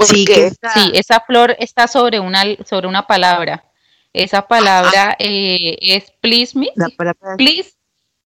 Sí, 0.00 0.24
que 0.24 0.46
esta- 0.48 0.74
Sí, 0.74 0.90
esa 0.94 1.20
flor 1.20 1.54
está 1.60 1.86
sobre 1.86 2.18
una, 2.18 2.42
sobre 2.68 2.88
una 2.88 3.06
palabra. 3.06 3.64
Esa 4.12 4.48
palabra 4.48 5.14
eh, 5.20 5.76
es 5.80 6.10
please 6.20 6.58
me, 6.58 6.70
la 6.74 6.88
palabra- 6.88 7.36
please, 7.36 7.74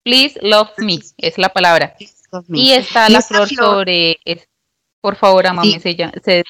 please 0.03 0.37
love 0.41 0.71
me, 0.77 0.99
es 1.17 1.37
la 1.37 1.47
palabra. 1.49 1.95
Y 2.49 2.71
está 2.71 3.09
Y 3.09 3.13
la 3.13 3.21
flor 3.21 3.47
flor- 3.47 3.65
sobre, 3.77 4.17
por 5.01 5.15
favor, 5.15 5.47
amame, 5.47 5.71
Sí. 5.73 5.79
se, 5.79 5.95
llama- 5.95 6.13
se 6.23 6.43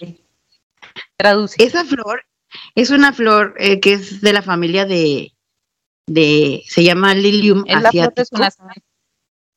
traduce. 1.17 1.63
Esa 1.63 1.85
flor 1.85 2.23
es 2.75 2.89
una 2.89 3.13
flor 3.13 3.53
eh, 3.57 3.79
que 3.79 3.93
es 3.93 4.21
de 4.21 4.33
la 4.33 4.41
familia 4.41 4.85
de, 4.85 5.33
de 6.07 6.63
se 6.67 6.83
llama 6.83 7.13
Lilium 7.13 7.63
Es 7.67 7.81
la 7.81 7.91
flor 7.91 8.13
de 8.13 8.25
su 8.25 8.35
asiático, 8.35 8.85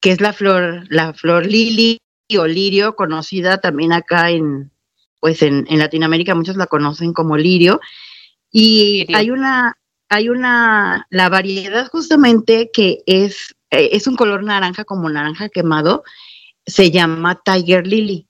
que 0.01 0.11
es 0.12 0.20
la 0.20 0.33
flor, 0.33 0.85
la 0.91 1.12
flor 1.14 1.47
lili 1.47 2.01
o 2.37 2.47
lirio, 2.47 2.95
conocida 2.97 3.59
también 3.61 3.93
acá 3.93 4.31
en, 4.31 4.70
pues 5.20 5.43
en, 5.43 5.66
en 5.70 5.79
Latinoamérica, 5.79 6.35
muchos 6.35 6.57
la 6.57 6.66
conocen 6.66 7.12
como 7.12 7.37
lirio. 7.37 7.81
Y 8.51 9.01
Lirio. 9.01 9.16
hay 9.16 9.31
una, 9.31 9.74
hay 10.09 10.29
una, 10.29 11.07
la 11.11 11.29
variedad 11.29 11.89
justamente 11.89 12.70
que 12.72 12.99
es, 13.07 13.55
eh, 13.71 13.91
es 13.93 14.07
un 14.07 14.16
color 14.16 14.43
naranja, 14.45 14.85
como 14.85 15.09
naranja 15.09 15.49
quemado, 15.49 16.05
se 16.66 16.91
llama 16.91 17.41
Tiger 17.45 17.87
Lily. 17.87 18.29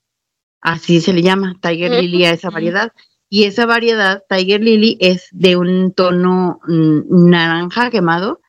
Así 0.61 1.01
se 1.01 1.13
le 1.13 1.23
llama, 1.23 1.57
Tiger. 1.61 2.03
Lily 2.03 2.25
a 2.25 2.33
esa 2.33 2.51
variedad. 2.51 2.93
Y 3.31 3.45
esa 3.45 3.67
variedad, 3.67 4.23
Tiger 4.29 4.63
Lily, 4.63 4.97
es 5.01 5.29
de 5.33 5.57
un 5.57 5.93
tono 5.93 6.61
mm, 6.67 7.31
naranja 7.31 7.91
quemado 7.91 8.41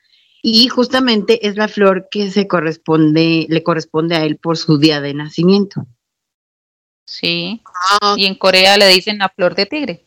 y 0.41 0.69
justamente 0.69 1.47
es 1.47 1.57
la 1.57 1.67
flor 1.67 2.07
que 2.09 2.31
se 2.31 2.47
corresponde, 2.47 3.45
le 3.49 3.63
corresponde 3.63 4.15
a 4.15 4.23
él 4.23 4.37
por 4.37 4.57
su 4.57 4.77
día 4.77 5.01
de 5.01 5.13
nacimiento. 5.13 5.85
Sí, 7.05 7.61
Ah, 8.01 8.15
y 8.17 8.25
en 8.25 8.35
Corea 8.35 8.77
le 8.77 8.87
dicen 8.87 9.17
la 9.17 9.29
flor 9.29 9.55
de 9.55 9.65
tigre. 9.65 10.05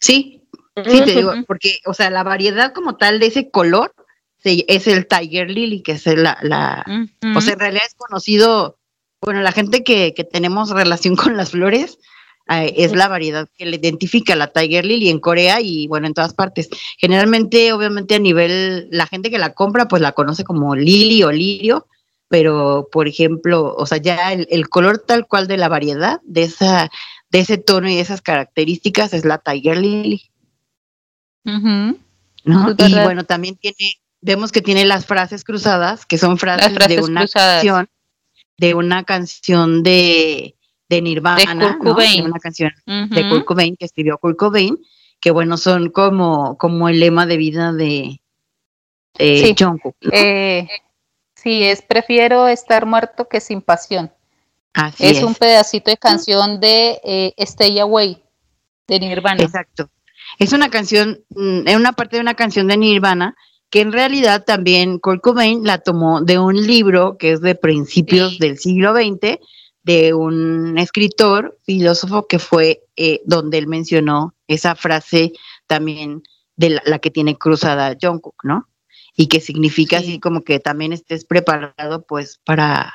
Sí, 0.00 0.42
sí, 0.84 1.04
te 1.04 1.14
digo, 1.14 1.32
porque, 1.46 1.78
o 1.84 1.94
sea, 1.94 2.10
la 2.10 2.22
variedad 2.22 2.72
como 2.72 2.96
tal 2.96 3.20
de 3.20 3.26
ese 3.26 3.50
color 3.50 3.94
se- 4.42 4.64
es 4.68 4.86
el 4.86 5.06
Tiger 5.06 5.50
Lily, 5.50 5.82
que 5.82 5.92
es 5.92 6.06
la, 6.06 6.38
la 6.42 6.84
o 7.36 7.40
sea, 7.40 7.54
en 7.54 7.60
realidad 7.60 7.84
es 7.86 7.94
conocido, 7.94 8.78
bueno, 9.20 9.40
la 9.42 9.52
gente 9.52 9.84
que, 9.84 10.14
que 10.14 10.24
tenemos 10.24 10.70
relación 10.70 11.16
con 11.16 11.36
las 11.36 11.50
flores, 11.50 11.98
eh, 12.48 12.74
es 12.78 12.92
la 12.96 13.06
variedad 13.06 13.48
que 13.56 13.66
le 13.66 13.76
identifica 13.76 14.34
la 14.34 14.48
Tiger 14.52 14.84
Lily 14.84 15.08
en 15.10 15.20
Corea 15.20 15.60
y 15.60 15.86
bueno, 15.86 16.06
en 16.08 16.14
todas 16.14 16.34
partes. 16.34 16.68
Generalmente, 16.98 17.72
obviamente 17.72 18.16
a 18.16 18.18
nivel, 18.18 18.88
la 18.90 19.06
gente 19.06 19.30
que 19.30 19.38
la 19.38 19.52
compra 19.54 19.86
pues 19.86 20.02
la 20.02 20.12
conoce 20.12 20.42
como 20.42 20.74
Lily 20.74 21.22
o 21.22 21.30
Lirio, 21.30 21.86
pero 22.28 22.88
por 22.90 23.06
ejemplo, 23.08 23.74
o 23.76 23.86
sea, 23.86 23.98
ya 23.98 24.32
el, 24.32 24.46
el 24.50 24.68
color 24.68 24.98
tal 24.98 25.26
cual 25.28 25.46
de 25.48 25.56
la 25.58 25.68
variedad, 25.68 26.20
de 26.24 26.42
esa 26.44 26.90
de 27.30 27.38
ese 27.40 27.58
tono 27.58 27.88
y 27.88 27.94
de 27.94 28.00
esas 28.00 28.22
características 28.22 29.14
es 29.14 29.24
la 29.24 29.38
Tiger 29.38 29.76
Lily. 29.78 30.22
¿no? 32.44 32.66
Y 32.86 32.92
bueno, 33.04 33.24
también 33.24 33.56
tiene, 33.56 33.76
vemos 34.20 34.52
que 34.52 34.62
tiene 34.62 34.84
las 34.84 35.06
frases 35.06 35.44
cruzadas, 35.44 36.06
que 36.06 36.18
son 36.18 36.38
frases, 36.38 36.74
de 36.88 37.00
una 37.00 37.20
cruzadas. 37.22 37.56
canción, 37.56 37.88
de 38.58 38.74
una 38.74 39.04
canción 39.04 39.82
de, 39.82 40.56
de 40.88 41.02
Nirvana, 41.02 41.38
De 41.38 41.46
Kurt 41.46 41.78
¿no? 41.82 41.92
Cobain. 41.94 42.22
De 42.24 42.30
una 42.30 42.38
canción 42.40 42.72
de. 42.86 43.28
Kurt 43.28 43.44
Cobain, 43.44 43.76
que 43.76 43.86
escribió 43.86 44.18
Kurt 44.18 44.36
Cobain, 44.36 44.76
que 45.20 45.30
bueno, 45.30 45.56
son 45.56 45.90
como, 45.90 46.56
como 46.58 46.88
el 46.88 47.00
lema 47.00 47.26
de 47.26 47.36
vida 47.36 47.72
de, 47.72 48.20
de 49.18 49.44
Sí. 49.46 49.54
Jungkook, 49.58 49.96
¿no? 50.00 50.10
Eh, 50.12 50.68
sí, 51.34 51.62
es 51.64 51.82
prefiero 51.82 52.48
estar 52.48 52.86
muerto 52.86 53.28
que 53.28 53.40
sin 53.40 53.60
pasión. 53.62 54.12
Así 54.72 55.04
es, 55.04 55.18
es, 55.18 55.22
un 55.24 55.34
pedacito 55.34 55.90
de 55.90 55.96
canción 55.96 56.60
de 56.60 57.00
eh, 57.02 57.34
Stay 57.38 57.78
Away 57.80 58.22
de 58.86 59.00
Nirvana. 59.00 59.42
exacto. 59.42 59.90
Es 60.38 60.52
una 60.52 60.68
canción, 60.70 61.24
mm, 61.30 61.66
es 61.66 61.76
una 61.76 61.92
parte 61.92 62.16
de 62.16 62.22
una 62.22 62.34
canción 62.34 62.68
de 62.68 62.76
Nirvana, 62.76 63.36
que 63.70 63.80
en 63.80 63.92
realidad 63.92 64.44
también 64.44 64.98
Kurt 64.98 65.20
Cobain 65.22 65.64
la 65.64 65.78
tomó 65.78 66.20
de 66.20 66.38
un 66.38 66.66
libro 66.66 67.16
que 67.18 67.32
es 67.32 67.40
de 67.40 67.54
principios 67.54 68.32
Sí. 68.32 68.38
del 68.40 68.58
siglo 68.58 68.92
XX, 68.94 69.38
de 69.82 70.12
un 70.12 70.76
escritor, 70.78 71.58
filósofo, 71.64 72.26
que 72.26 72.38
fue 72.38 72.82
eh, 72.96 73.20
donde 73.24 73.58
él 73.58 73.66
mencionó 73.68 74.34
esa 74.48 74.74
frase 74.74 75.32
también 75.66 76.22
de 76.56 76.70
la, 76.70 76.82
la 76.84 76.98
que 76.98 77.10
tiene 77.10 77.38
cruzada 77.38 77.96
Jungkook, 78.00 78.44
¿no? 78.44 78.68
Y 79.16 79.28
que 79.28 79.40
significa 79.40 79.98
Sí. 80.00 80.04
así 80.04 80.20
como 80.20 80.42
que 80.42 80.60
también 80.60 80.92
estés 80.92 81.24
preparado 81.24 82.04
pues 82.06 82.40
para, 82.44 82.92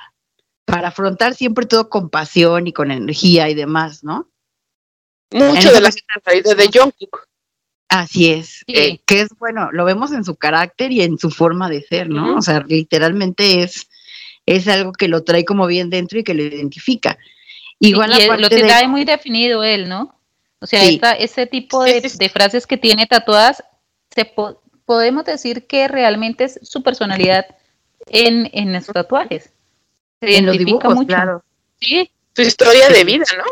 para 0.66 0.90
afrontar 0.90 1.34
siempre 1.36 1.66
todo 1.66 1.90
con 1.90 2.10
pasión 2.10 2.68
y 2.68 2.74
con 2.74 2.92
energía 2.92 3.50
y 3.50 3.56
demás, 3.56 4.04
¿no? 4.04 4.30
Mucho 5.32 5.72
de 5.72 5.82
la 5.82 5.90
canción 5.90 6.06
personalidad 6.24 6.58
de 6.58 6.80
Jungkook. 6.80 7.28
Así 7.88 8.32
es, 8.32 8.64
Sí. 8.68 8.74
eh, 8.76 9.00
que 9.06 9.22
es 9.22 9.30
bueno, 9.40 9.72
lo 9.72 9.86
vemos 9.86 10.12
en 10.12 10.26
su 10.26 10.36
carácter 10.36 10.92
y 10.92 11.02
en 11.02 11.18
su 11.20 11.30
forma 11.32 11.70
de 11.70 11.82
ser, 11.84 12.10
¿no? 12.10 12.36
O 12.36 12.42
sea, 12.42 12.64
literalmente 12.68 13.62
es, 13.64 13.88
es 14.46 14.68
algo 14.68 14.92
que 14.92 15.08
lo 15.08 15.24
trae 15.24 15.46
como 15.46 15.68
bien 15.68 15.90
dentro 15.90 16.20
y 16.20 16.24
que 16.24 16.34
lo 16.34 16.44
identifica. 16.44 17.18
Igual 17.80 18.12
y 18.18 18.24
él- 18.24 18.42
lo 18.42 18.50
de- 18.50 18.62
trae 18.64 18.88
muy 18.88 19.06
definido 19.06 19.64
él, 19.64 19.88
¿no? 19.88 20.20
O 20.60 20.68
sea, 20.68 20.82
Sí. 20.82 20.96
esta- 20.96 21.12
ese 21.14 21.46
tipo 21.46 21.84
de, 21.84 22.02
de 22.02 22.30
frases 22.30 22.66
que 22.66 22.78
tiene 22.78 23.06
tatuadas, 23.06 23.64
se 24.14 24.26
po- 24.26 24.62
podemos 24.86 25.26
decir 25.26 25.68
que 25.68 25.88
realmente 25.88 26.46
es 26.46 26.60
su 26.64 26.82
personalidad 26.82 27.46
en, 28.08 28.50
en 28.54 28.74
los 28.74 28.88
tatuajes. 28.88 29.52
Se 30.22 30.38
en 30.38 30.46
los 30.48 30.56
identifica 30.56 30.88
dibujos, 30.88 30.96
mucho. 30.96 31.08
claro. 31.08 31.44
Sí, 31.80 32.10
Su 32.36 32.42
historia 32.42 32.88
Sí. 32.88 32.94
de 32.94 33.04
vida, 33.04 33.26
¿no? 33.38 33.44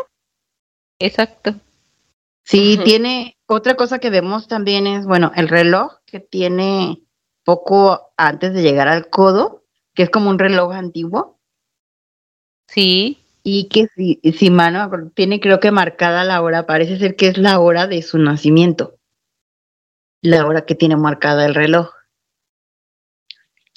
exacto. 0.98 1.54
Sí, 2.44 2.78
tiene, 2.84 3.38
otra 3.46 3.74
cosa 3.74 3.98
que 3.98 4.10
vemos 4.10 4.48
también 4.48 4.86
es, 4.86 5.06
bueno, 5.06 5.32
el 5.34 5.48
reloj 5.48 5.94
que 6.06 6.20
tiene 6.20 7.02
poco 7.42 8.12
antes 8.16 8.52
de 8.52 8.62
llegar 8.62 8.86
al 8.88 9.08
codo, 9.08 9.64
que 9.94 10.04
es 10.04 10.10
como 10.10 10.30
un 10.30 10.38
reloj 10.38 10.72
antiguo, 10.72 11.34
Sí, 12.66 13.18
y 13.42 13.68
que 13.68 13.88
si, 13.94 14.20
si 14.36 14.50
mal 14.50 14.72
no 14.72 14.78
me 14.80 14.84
acuerdo, 14.84 15.10
tiene 15.14 15.40
creo 15.40 15.60
que 15.60 15.70
marcada 15.70 16.24
la 16.24 16.42
hora, 16.42 16.66
parece 16.66 16.98
ser 16.98 17.14
que 17.16 17.28
es 17.28 17.38
la 17.38 17.60
hora 17.60 17.86
de 17.86 18.02
su 18.02 18.18
nacimiento, 18.18 18.98
la 20.22 20.46
hora 20.46 20.64
que 20.64 20.74
tiene 20.74 20.96
marcada 20.96 21.44
el 21.46 21.54
reloj. 21.54 21.90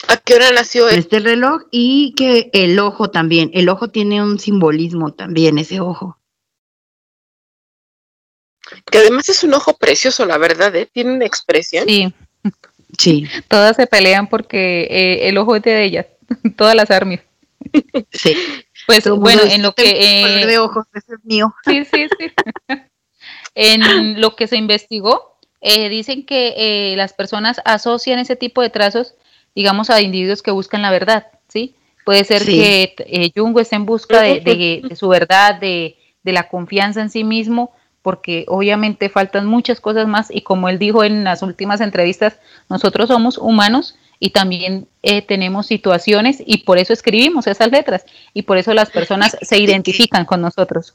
¿A 0.07 0.17
qué 0.17 0.35
hora 0.35 0.51
nació 0.51 0.87
él? 0.87 0.99
Este 0.99 1.19
reloj 1.19 1.63
y 1.71 2.13
que 2.15 2.49
el 2.53 2.79
ojo 2.79 3.09
también, 3.09 3.49
el 3.53 3.67
ojo 3.67 3.89
tiene 3.89 4.23
un 4.23 4.39
simbolismo 4.39 5.13
también, 5.13 5.57
ese 5.57 5.79
ojo. 5.79 6.19
Que 8.89 8.99
además 8.99 9.27
es 9.29 9.43
un 9.43 9.53
ojo 9.53 9.77
precioso, 9.77 10.25
la 10.25 10.37
verdad, 10.37 10.75
¿eh? 10.75 10.87
Tiene 10.91 11.13
una 11.13 11.25
expresión. 11.25 11.85
sí. 11.87 12.13
Sí, 12.97 13.25
Todas 13.49 13.75
se 13.75 13.85
pelean 13.85 14.27
porque 14.27 14.87
eh, 14.89 15.27
el 15.27 15.37
ojo 15.37 15.57
es 15.57 15.61
de 15.61 15.83
ellas, 15.83 16.05
todas 16.57 16.73
las 16.73 16.89
armies. 16.89 17.19
sí. 18.11 18.33
Pues 18.87 19.03
Todo 19.03 19.17
bueno, 19.17 19.41
en 19.43 19.61
lo 19.61 19.73
"Tengo 19.73 19.89
que... 19.89 20.41
eh, 20.41 20.45
de 20.45 20.57
ojos, 20.57 20.85
ese 20.93 21.15
es 21.15 21.25
mío. 21.25 21.53
Sí, 21.65 21.83
sí, 21.83 22.07
sí. 22.17 22.31
en 23.55 24.21
lo 24.21 24.35
que 24.35 24.47
se 24.47 24.55
investigó, 24.57 25.37
eh, 25.61 25.89
dicen 25.89 26.25
que 26.25 26.53
eh, 26.57 26.95
las 26.95 27.13
personas 27.13 27.59
asocian 27.65 28.19
ese 28.19 28.35
tipo 28.35 28.61
de 28.61 28.69
trazos, 28.69 29.15
digamos, 29.53 29.89
a 29.89 30.01
individuos 30.01 30.41
que 30.41 30.51
buscan 30.51 30.81
la 30.81 30.91
verdad, 30.91 31.27
¿sí? 31.49 31.75
Puede 32.05 32.23
ser 32.23 32.41
Sí. 32.43 32.57
que 32.57 32.95
eh, 32.99 33.31
Jungo 33.35 33.59
esté 33.59 33.75
en 33.75 33.85
busca 33.85 34.21
de, 34.21 34.39
de- 34.39 34.81
de 34.87 34.95
su 34.95 35.09
verdad, 35.09 35.55
de, 35.55 35.97
de 36.23 36.31
la 36.31 36.47
confianza 36.47 37.01
en 37.01 37.09
sí 37.09 37.23
mismo, 37.25 37.71
porque 38.07 38.45
obviamente 38.47 39.09
faltan 39.09 39.45
muchas 39.45 39.81
cosas 39.81 40.07
más 40.07 40.27
y 40.31 40.39
como 40.39 40.69
él 40.69 40.79
dijo 40.79 41.03
en 41.03 41.25
las 41.25 41.41
últimas 41.41 41.81
entrevistas, 41.81 42.37
nosotros 42.69 43.09
somos 43.09 43.37
humanos 43.37 43.97
y 44.17 44.29
también 44.29 44.87
eh, 45.03 45.21
tenemos 45.21 45.67
situaciones 45.67 46.41
y 46.45 46.59
por 46.59 46.77
eso 46.77 46.93
escribimos 46.93 47.47
esas 47.47 47.69
letras 47.69 48.05
y 48.33 48.43
por 48.43 48.57
eso 48.59 48.73
las 48.73 48.91
personas 48.91 49.35
se 49.41 49.57
identifican 49.57 50.23
con 50.23 50.39
nosotros. 50.39 50.93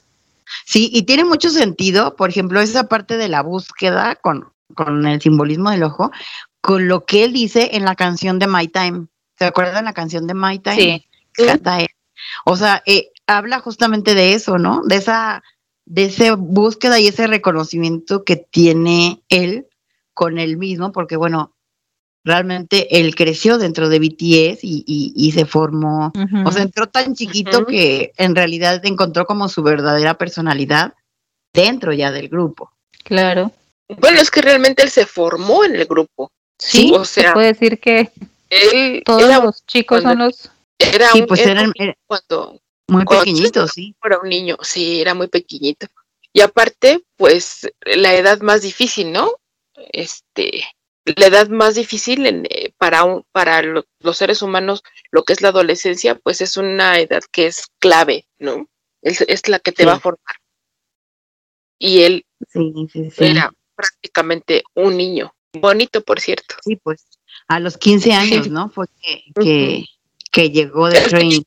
Sí, 0.65 0.89
y 0.91 1.03
tiene 1.03 1.27
mucho 1.27 1.51
sentido, 1.51 2.17
por 2.17 2.31
ejemplo, 2.31 2.63
esa 2.63 2.85
parte 2.89 3.19
de 3.19 3.29
la 3.29 3.43
búsqueda 3.43 4.17
con, 4.17 4.51
con 4.75 5.07
el 5.07 5.21
simbolismo 5.21 5.69
del 5.69 5.83
ojo, 5.83 6.13
con 6.63 6.89
lo 6.89 7.05
que 7.05 7.25
él 7.25 7.35
dice 7.35 7.77
en 7.77 7.85
la 7.85 7.95
canción 7.95 8.39
de 8.39 8.47
My 8.47 8.69
Time. 8.69 9.09
¿Se 9.39 9.45
acuerdan 9.45 9.85
la 9.85 9.93
canción 9.93 10.27
de 10.27 10.33
My 10.33 10.59
Time? 10.61 11.05
Sí. 11.35 11.45
canta 11.45 11.79
él. 11.79 11.89
O 12.47 12.57
sea, 12.57 12.83
eh, 12.87 13.11
habla 13.27 13.61
justamente 13.61 14.15
de 14.15 14.33
eso, 14.33 14.57
¿no? 14.57 14.81
De 14.87 14.97
esa, 14.97 15.43
de 15.93 16.05
esa 16.05 16.37
búsqueda 16.37 16.99
y 16.99 17.09
ese 17.09 17.27
reconocimiento 17.27 18.25
que 18.25 18.37
tiene 18.37 19.23
él 19.29 19.67
con 20.15 20.39
él 20.39 20.57
mismo, 20.57 20.91
porque 20.91 21.17
bueno, 21.17 21.55
realmente 22.25 22.99
él 22.99 23.15
creció 23.15 23.59
dentro 23.59 23.91
de 23.91 23.99
BTS 23.99 24.65
y, 24.65 24.85
y, 24.87 25.33
se 25.33 25.45
formó, 25.45 26.11
o 26.47 26.51
sea, 26.51 26.63
entró 26.63 26.87
tan 26.87 27.15
chiquito 27.15 27.67
que 27.67 28.13
en 28.17 28.35
realidad 28.35 28.81
encontró 28.87 29.27
como 29.27 29.51
su 29.51 29.63
verdadera 29.63 30.15
personalidad 30.15 30.95
dentro 31.53 31.93
ya 31.93 32.11
del 32.11 32.31
grupo. 32.31 32.73
Claro. 33.05 33.53
Bueno, 34.01 34.19
es 34.23 34.31
que 34.31 34.41
realmente 34.41 34.83
él 34.83 34.89
se 34.89 35.05
formó 35.05 35.63
en 35.63 35.77
el 35.77 35.85
grupo. 35.85 36.33
Sí, 36.59 36.91
o 36.95 37.05
sea, 37.05 37.29
se 37.29 37.33
puede 37.33 37.47
decir 37.49 37.79
que 37.79 38.11
él, 38.49 39.03
todos 39.05 39.45
los 39.45 39.67
chicos 39.67 40.03
son 40.03 40.21
los... 40.21 40.51
Era 40.79 41.11
sí, 41.11 41.23
pues 41.29 41.47
eran, 41.47 41.71
cuando, 42.07 42.62
muy 42.89 43.05
pequeñito, 43.05 43.67
sí. 43.69 43.95
Era 44.03 44.19
un 44.19 44.29
niño, 44.29 44.57
sí, 44.63 45.01
era 45.01 45.15
muy 45.15 45.29
pequeñito. 45.29 45.87
Y 46.33 46.41
aparte, 46.41 47.03
pues 47.17 47.71
la 47.85 48.15
edad 48.15 48.41
más 48.41 48.63
difícil, 48.63 49.13
¿no? 49.13 49.33
Este, 49.93 50.65
la 51.05 51.27
edad 51.27 51.49
más 51.49 51.75
difícil 51.75 52.27
en, 52.27 52.47
eh, 52.49 52.73
para, 52.79 53.05
un, 53.05 53.25
para 53.33 53.63
los 53.63 54.17
seres 54.17 54.43
humanos, 54.43 54.83
lo 55.11 55.25
que 55.25 55.33
es 55.33 55.43
la 55.43 55.49
adolescencia, 55.49 56.15
pues 56.17 56.41
es 56.41 56.57
una 56.57 56.99
edad 57.01 57.23
que 57.31 57.47
es 57.47 57.67
clave, 57.79 58.27
¿no? 58.39 58.69
Es, 59.03 59.49
la 59.49 59.59
que 59.59 59.73
te 59.73 59.85
va 59.85 59.95
a 59.95 60.01
formar. 60.01 60.37
Y 61.79 62.03
él 62.03 62.25
era 63.19 63.53
prácticamente 63.75 64.63
un 64.75 64.97
niño, 64.97 65.35
bonito, 65.53 66.03
por 66.05 66.21
cierto. 66.21 66.55
Sí, 66.63 66.77
pues 66.77 67.05
a 67.49 67.59
los 67.59 67.77
15 67.77 68.13
años, 68.13 68.49
¿no? 68.51 68.71
Fue 68.71 68.87
que, 69.35 69.85
que, 70.31 70.51
llegó 70.51 70.89
de 70.89 71.01
training. 71.09 71.43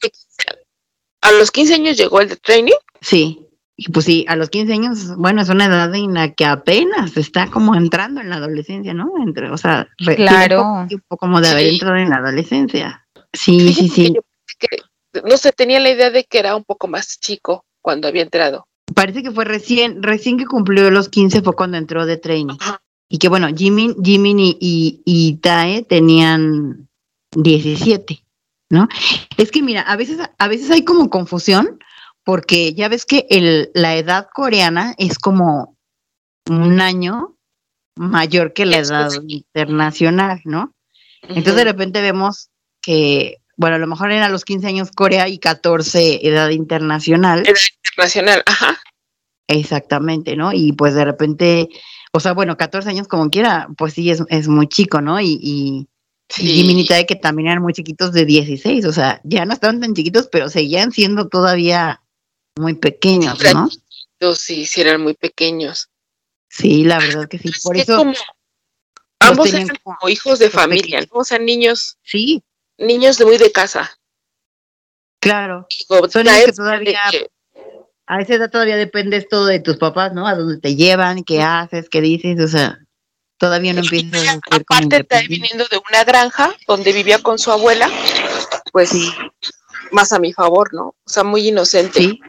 ¿A 1.26 1.32
los 1.32 1.52
15 1.52 1.74
años 1.74 1.98
llegó 1.98 2.22
el 2.22 2.30
de 2.30 2.36
training? 2.36 2.74
Sí. 3.02 3.42
Y 3.78 3.92
pues 3.92 4.06
sí, 4.06 4.26
a 4.30 4.36
los 4.36 4.50
15 4.50 4.74
años, 4.74 5.16
bueno, 5.18 5.42
es 5.42 5.50
una 5.50 5.66
edad 5.66 5.94
en 5.96 6.14
la 6.14 6.34
que 6.34 6.46
apenas 6.46 7.18
está 7.18 7.50
como 7.50 7.76
entrando 7.76 8.22
en 8.22 8.30
la 8.30 8.38
adolescencia, 8.38 8.94
¿no? 8.94 9.12
Entre, 9.22 9.50
o 9.50 9.58
sea, 9.58 9.88
claro. 9.98 10.64
un 10.90 11.04
poco 11.08 11.18
como 11.18 11.42
de 11.42 11.50
haber 11.50 11.68
entrado 11.68 11.98
en 11.98 12.10
la 12.10 12.18
adolescencia. 12.18 13.06
Sí, 13.34 13.74
sí, 13.74 13.90
sí. 13.90 14.16
no 15.26 15.38
sé, 15.38 15.52
tenía 15.52 15.80
la 15.80 15.90
idea 15.90 16.10
de 16.10 16.24
que 16.24 16.40
era 16.40 16.56
un 16.56 16.64
poco 16.64 16.88
más 16.88 17.20
chico 17.20 17.66
cuando 17.82 18.08
había 18.08 18.22
entrado. 18.22 18.68
Parece 18.94 19.24
que 19.24 19.32
fue 19.32 19.46
recién, 19.46 20.04
recién 20.04 20.38
que 20.38 20.46
cumplió 20.46 20.90
los 20.92 21.10
15 21.10 21.42
fue 21.42 21.56
cuando 21.56 21.78
entró 21.78 22.06
de 22.06 22.18
training. 22.18 22.58
Y 23.10 23.18
que 23.18 23.30
bueno, 23.30 23.48
Jimmy, 23.56 23.96
Jimmy 24.02 24.58
y, 24.60 25.02
y, 25.06 25.38
Tae 25.38 25.84
tenían 25.84 26.88
17, 27.32 28.24
¿no? 28.70 28.88
Es 29.38 29.52
que 29.52 29.62
mira, 29.62 29.82
a 29.82 29.96
veces, 29.96 30.20
a 30.38 30.48
veces 30.48 30.72
hay 30.72 30.84
como 30.84 31.10
confusión 31.10 31.80
porque 32.24 32.74
ya 32.74 32.90
ves 32.90 33.06
que 33.06 33.28
el, 33.30 33.70
la 33.74 33.96
edad 33.96 34.28
coreana 34.34 34.96
es 34.98 35.20
como 35.20 35.78
un 36.50 36.82
año 36.82 37.36
mayor 37.96 38.54
que 38.54 38.66
la 38.66 38.78
edad 38.78 39.12
internacional, 39.28 40.42
¿no? 40.44 40.74
Entonces 41.22 41.56
de 41.56 41.64
repente 41.64 42.02
vemos 42.02 42.50
que, 42.82 43.38
bueno, 43.58 43.78
a 43.78 43.80
lo 43.80 43.88
mejor 43.88 44.12
era 44.12 44.30
los 44.30 44.46
15 44.46 44.68
años 44.68 44.92
Corea 44.92 45.28
y 45.28 45.40
14 45.40 46.28
edad 46.28 46.50
internacional. 46.50 47.44
Edad 47.46 47.56
internacional, 47.84 48.44
ajá. 48.46 48.78
Exactamente, 49.48 50.36
¿no? 50.36 50.52
Y 50.54 50.74
pues 50.74 50.96
de 50.96 51.06
repente, 51.06 51.70
o 52.12 52.20
sea, 52.20 52.34
bueno, 52.34 52.58
14 52.58 52.90
años 52.90 53.08
como 53.08 53.30
quiera, 53.30 53.68
pues 53.78 53.94
sí, 53.94 54.10
es, 54.10 54.24
es 54.30 54.48
muy 54.48 54.68
chico, 54.68 55.02
¿no? 55.02 55.20
Y, 55.20 55.40
y, 55.42 55.88
sí. 56.30 56.86
de 56.88 57.06
que 57.06 57.16
también 57.16 57.50
eran 57.50 57.62
muy 57.62 57.74
chiquitos 57.74 58.12
de 58.12 58.26
16, 58.26 58.86
o 58.86 58.92
sea, 58.92 59.22
ya 59.24 59.46
no 59.46 59.54
estaban 59.54 59.80
tan 59.80 59.94
chiquitos, 59.94 60.28
pero 60.32 60.50
seguían 60.50 60.92
siendo 60.92 61.28
todavía 61.28 62.02
muy 62.58 62.76
pequeños, 62.76 63.40
¿no? 63.54 63.70
Sí, 64.34 64.66
sí, 64.66 64.82
eran 64.82 65.02
muy 65.02 65.14
pequeños. 65.14 65.90
Sí, 66.50 66.84
la 66.84 67.00
verdad 67.00 67.28
que 67.28 67.38
sí. 67.38 67.52
Por 67.64 67.78
eso. 67.78 68.04
ambos 69.20 69.54
eran 69.54 69.68
como 69.84 70.10
hijos 70.10 70.40
de 70.40 70.50
familia, 70.50 71.02
¿no? 71.02 71.20
O 71.20 71.24
sea, 71.24 71.38
niños. 71.38 71.98
Sí. 72.04 72.42
Niños 72.78 73.18
de 73.18 73.26
muy 73.26 73.38
de 73.38 73.52
casa. 73.52 73.98
Claro. 75.20 75.68
Son 75.70 76.10
que 76.24 76.52
todavía. 76.54 77.02
A 78.08 78.22
esa 78.22 78.36
edad 78.36 78.52
todavía 78.52 78.78
dependes 78.78 79.28
todo 79.28 79.48
de 79.48 79.60
tus 79.60 79.78
papás, 79.78 80.14
¿no? 80.14 80.28
A 80.28 80.36
dónde 80.36 80.60
te 80.60 80.76
llevan, 80.76 81.24
qué 81.24 81.42
haces, 81.42 81.90
qué 81.90 82.02
dices, 82.02 82.40
o 82.40 82.48
sea, 82.48 82.85
todavía 83.38 83.74
no 83.74 83.82
empiezas 83.82 84.28
a 84.28 84.56
Aparte 84.56 84.98
está 84.98 85.22
viniendo 85.22 85.66
de 85.70 85.82
una 85.90 86.04
granja 86.04 86.56
donde 86.68 86.94
vivía 86.94 87.20
con 87.22 87.38
su 87.38 87.52
abuela, 87.52 87.90
pues 88.72 88.90
sí 88.90 89.12
más 89.92 90.14
a 90.14 90.20
mi 90.20 90.34
favor, 90.34 90.74
¿no? 90.74 90.88
O 90.88 91.10
sea, 91.10 91.24
muy 91.24 91.48
inocente. 91.48 92.00
Sí. 92.00 92.20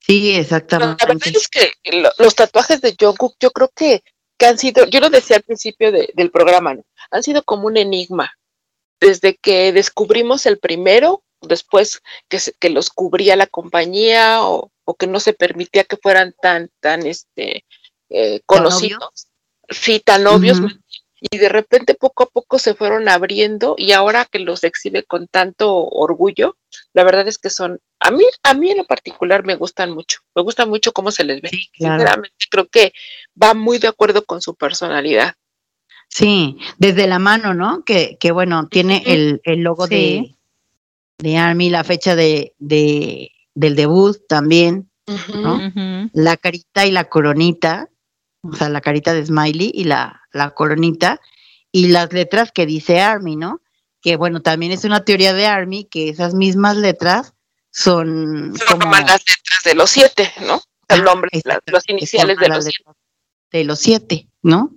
Sí, 0.00 0.34
exactamente. 0.34 1.06
la 1.06 1.14
verdad 1.14 1.28
es 1.28 1.48
que 1.48 1.72
los 2.18 2.34
tatuajes 2.34 2.80
de 2.80 2.96
Jungkook, 2.98 3.36
yo 3.38 3.52
creo 3.52 3.70
que, 3.74 4.02
que 4.36 4.46
han 4.46 4.58
sido, 4.58 4.86
yo 4.86 4.98
lo 5.00 5.10
decía 5.10 5.36
al 5.36 5.42
principio 5.42 5.92
del 5.92 6.30
programa, 6.30 6.74
¿no? 6.74 6.84
han 7.10 7.22
sido 7.22 7.44
como 7.44 7.66
un 7.66 7.76
enigma. 7.76 8.32
Desde 9.00 9.36
que 9.36 9.72
descubrimos 9.72 10.46
el 10.46 10.58
primero, 10.58 11.22
después 11.40 12.02
que, 12.28 12.40
que 12.58 12.70
los 12.70 12.90
cubría 12.90 13.36
la 13.36 13.46
compañía 13.46 14.42
o, 14.42 14.70
que 14.98 15.06
no 15.06 15.20
se 15.20 15.32
permitía 15.32 15.84
que 15.84 15.96
fueran 15.96 16.34
tan, 16.42 16.70
tan, 16.80 17.06
este, 17.06 17.64
eh, 18.14 18.40
conocidos. 18.46 19.28
Sí, 19.68 20.00
tan 20.00 20.26
obvios, 20.26 20.60
y 21.30 21.38
de 21.38 21.48
repente 21.48 21.94
poco 21.94 22.24
a 22.24 22.26
poco 22.26 22.58
se 22.58 22.74
fueron 22.74 23.08
abriendo 23.08 23.76
y 23.78 23.92
ahora 23.92 24.24
que 24.24 24.40
los 24.40 24.64
exhibe 24.64 25.04
con 25.04 25.28
tanto 25.28 25.72
orgullo, 25.72 26.56
la 26.94 27.04
verdad 27.04 27.28
es 27.28 27.38
que 27.38 27.48
son, 27.48 27.78
a 28.00 28.10
mí, 28.10 28.24
a 28.42 28.54
mí 28.54 28.70
en 28.72 28.78
lo 28.78 28.84
particular 28.84 29.44
me 29.44 29.54
gustan 29.54 29.92
mucho, 29.92 30.18
me 30.34 30.42
gusta 30.42 30.66
mucho 30.66 30.92
cómo 30.92 31.12
se 31.12 31.22
les 31.24 31.40
ve. 31.40 31.50
Sinceramente 31.78 32.34
creo 32.50 32.66
que 32.66 32.92
va 33.40 33.54
muy 33.54 33.78
de 33.78 33.88
acuerdo 33.88 34.24
con 34.24 34.42
su 34.42 34.56
personalidad. 34.56 35.34
Sí, 36.08 36.58
desde 36.76 37.06
la 37.06 37.18
mano, 37.20 37.54
¿no? 37.54 37.84
Que, 37.84 38.18
que 38.18 38.32
bueno, 38.32 38.68
tiene 38.68 39.02
el, 39.06 39.40
el, 39.44 39.60
logo 39.60 39.86
de, 39.86 40.34
de 41.18 41.36
Army, 41.36 41.70
la 41.70 41.84
fecha 41.84 42.16
de, 42.16 42.54
de 42.58 43.30
del 43.54 43.76
debut 43.76 44.18
también, 44.28 44.90
¿no? 45.34 45.60
La 46.12 46.36
carita 46.36 46.84
y 46.84 46.90
la 46.90 47.04
coronita, 47.04 47.88
o 48.42 48.54
sea, 48.54 48.68
la 48.68 48.80
carita 48.80 49.14
de 49.14 49.24
Smiley 49.24 49.70
y 49.74 49.84
la, 49.84 50.22
la 50.32 50.50
coronita, 50.50 51.20
y 51.70 51.88
las 51.88 52.12
letras 52.12 52.52
que 52.52 52.66
dice 52.66 53.00
Army, 53.00 53.36
¿no? 53.36 53.62
Que 54.00 54.16
bueno, 54.16 54.42
también 54.42 54.72
es 54.72 54.84
una 54.84 55.04
teoría 55.04 55.32
de 55.32 55.46
Army 55.46 55.84
que 55.84 56.08
esas 56.08 56.34
mismas 56.34 56.76
letras 56.76 57.34
son, 57.70 58.54
como... 58.68 58.90
las 58.90 59.06
letras 59.06 59.60
de 59.64 59.74
los 59.74 59.90
siete, 59.90 60.30
¿no? 60.46 60.60
El 60.88 61.04
nombre, 61.04 61.30
las, 61.44 61.88
iniciales 61.88 62.36
de 62.38 62.48
los 62.48 62.64
siete. 62.64 62.90
De 63.50 63.64
los 63.64 63.78
siete, 63.78 64.28
¿no? 64.42 64.74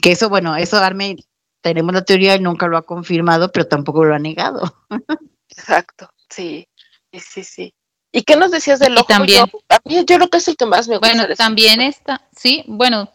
Que 0.00 0.12
eso, 0.12 0.30
bueno, 0.30 0.56
eso 0.56 0.78
Army, 0.78 1.16
tenemos 1.60 1.92
la 1.92 2.04
teoría 2.04 2.36
y 2.36 2.40
nunca 2.40 2.66
lo 2.66 2.78
ha 2.78 2.86
confirmado, 2.86 3.52
pero 3.52 3.66
tampoco 3.66 4.04
lo 4.04 4.14
ha 4.14 4.18
negado. 4.18 4.62
Exacto, 5.50 6.10
sí, 6.30 6.66
sí, 7.12 7.44
sí. 7.44 7.74
¿Y 8.12 8.22
qué 8.22 8.36
nos 8.36 8.50
decías 8.50 8.80
del 8.80 8.96
ojo? 8.96 9.06
También, 9.06 9.46
yo, 9.52 9.60
a 9.68 9.78
mí, 9.84 9.94
yo 9.94 10.16
creo 10.16 10.28
que 10.28 10.38
es 10.38 10.48
el 10.48 10.56
que 10.56 10.66
más 10.66 10.88
me 10.88 10.96
gusta. 10.96 11.14
Bueno, 11.14 11.34
también 11.36 11.80
está, 11.80 12.22
sí, 12.36 12.64
bueno, 12.66 13.10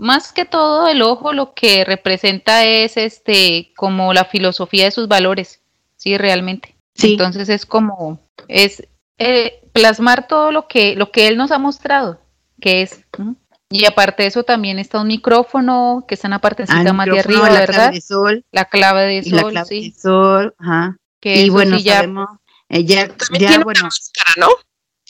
más 0.00 0.32
que 0.32 0.44
todo 0.44 0.88
el 0.88 1.02
ojo 1.02 1.32
lo 1.32 1.54
que 1.54 1.84
representa 1.84 2.64
es 2.64 2.96
este 2.96 3.72
como 3.76 4.12
la 4.12 4.24
filosofía 4.24 4.84
de 4.84 4.90
sus 4.90 5.08
valores, 5.08 5.60
sí, 5.96 6.16
realmente. 6.16 6.74
Sí. 6.94 7.12
Entonces 7.12 7.48
es 7.48 7.66
como 7.66 8.20
es 8.48 8.88
eh, 9.18 9.62
plasmar 9.72 10.26
todo 10.26 10.50
lo 10.52 10.66
que 10.66 10.96
lo 10.96 11.12
que 11.12 11.28
él 11.28 11.36
nos 11.36 11.50
ha 11.50 11.58
mostrado, 11.58 12.20
que 12.60 12.82
es 12.82 13.04
y 13.72 13.84
aparte 13.84 14.24
de 14.24 14.28
eso 14.28 14.42
también 14.42 14.78
está 14.78 15.00
un 15.00 15.06
micrófono 15.06 16.04
que 16.08 16.14
está 16.14 16.26
en 16.26 16.32
la 16.32 16.40
partecita 16.40 16.90
ah, 16.90 16.92
más 16.92 17.06
de 17.06 17.20
arriba, 17.20 17.48
la 17.50 17.60
¿verdad? 17.60 17.74
Clave 17.74 17.94
de 17.94 18.00
sol, 18.00 18.44
la 18.50 18.64
clave 18.64 19.06
de 19.06 19.22
sol, 19.22 19.32
la 19.32 19.42
clave 19.42 19.80
de 19.80 19.92
sol, 19.92 20.54
ajá. 20.58 20.96
Que 21.20 21.42
y 21.42 21.50
bueno, 21.50 21.78
ya, 21.78 22.08
sabemos, 22.70 22.70
eh, 22.70 22.84
ya, 22.84 23.08
tiene 23.38 23.64
bueno. 23.64 23.80
una 23.80 23.82
máscara, 23.84 24.32
¿no? 24.36 24.48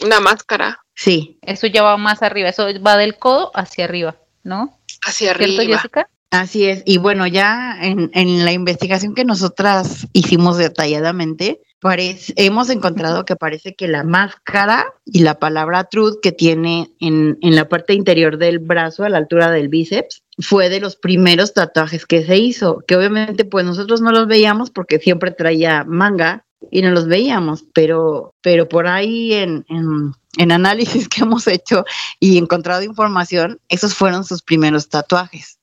Una 0.07 0.21
máscara. 0.21 0.81
Sí. 0.95 1.39
Eso 1.43 1.67
ya 1.67 1.83
va 1.83 1.97
más 1.97 2.23
arriba, 2.23 2.49
eso 2.49 2.67
va 2.85 2.97
del 2.97 3.19
codo 3.19 3.51
hacia 3.55 3.85
arriba, 3.85 4.17
¿no? 4.43 4.79
Hacia 5.07 5.33
arriba. 5.33 5.65
Jessica? 5.65 6.09
Así 6.31 6.67
es. 6.67 6.83
Y 6.87 6.99
bueno, 6.99 7.27
ya 7.27 7.77
en, 7.81 8.11
en 8.15 8.45
la 8.45 8.53
investigación 8.53 9.15
que 9.15 9.25
nosotras 9.25 10.07
hicimos 10.13 10.59
detalladamente, 10.59 11.61
parece, 11.81 12.33
hemos 12.37 12.71
encontrado 12.71 13.25
que 13.25 13.35
parece 13.35 13.75
que 13.75 13.89
la 13.89 14.05
máscara 14.05 14.87
y 15.05 15.21
la 15.21 15.41
palabra 15.41 15.85
truth 15.85 16.21
que 16.23 16.31
tiene 16.31 16.93
en, 17.01 17.37
en 17.43 17.57
la 17.57 17.69
parte 17.69 17.95
interior 17.95 18.39
del 18.39 18.61
brazo, 18.61 19.03
a 19.03 19.09
la 19.09 19.19
altura 19.19 19.51
del 19.51 19.69
bíceps, 19.69 20.23
fue 20.39 20.69
de 20.69 20.81
los 20.81 20.95
primeros 20.95 21.53
tatuajes 21.53 22.07
que 22.07 22.25
se 22.25 22.37
hizo, 22.37 22.85
que 22.87 22.97
obviamente 22.97 23.45
pues 23.45 23.65
nosotros 23.65 24.01
no 24.01 24.13
los 24.13 24.29
veíamos 24.29 24.71
porque 24.71 24.99
siempre 25.01 25.33
traía 25.33 25.85
manga 25.85 26.45
y 26.71 26.83
no 26.83 26.91
los 26.91 27.07
veíamos, 27.07 27.65
pero, 27.73 28.35
pero 28.43 28.69
por 28.69 28.87
ahí 28.87 29.33
en, 29.33 29.65
en, 29.69 30.13
en 30.37 30.53
análisis 30.53 31.09
que 31.09 31.23
hemos 31.23 31.47
hecho 31.47 31.85
y 32.19 32.39
encontrado 32.39 32.83
información, 32.83 33.61
esos 33.69 33.95
fueron 33.95 34.25
sus 34.25 34.43
primeros 34.43 34.89
tatuajes. 34.89 35.59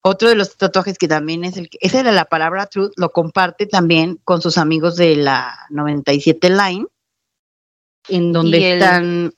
Otro 0.00 0.28
de 0.28 0.36
los 0.36 0.56
tatuajes 0.56 0.96
que 0.96 1.08
también 1.08 1.44
es 1.44 1.56
el 1.56 1.68
que, 1.68 1.78
esa 1.80 2.00
era 2.00 2.12
la 2.12 2.24
palabra 2.24 2.66
truth, 2.66 2.92
lo 2.96 3.10
comparte 3.10 3.66
también 3.66 4.18
con 4.24 4.40
sus 4.40 4.56
amigos 4.56 4.96
de 4.96 5.16
la 5.16 5.66
97 5.70 6.50
Line, 6.50 6.86
en 8.08 8.32
donde 8.32 8.74
están, 8.74 9.34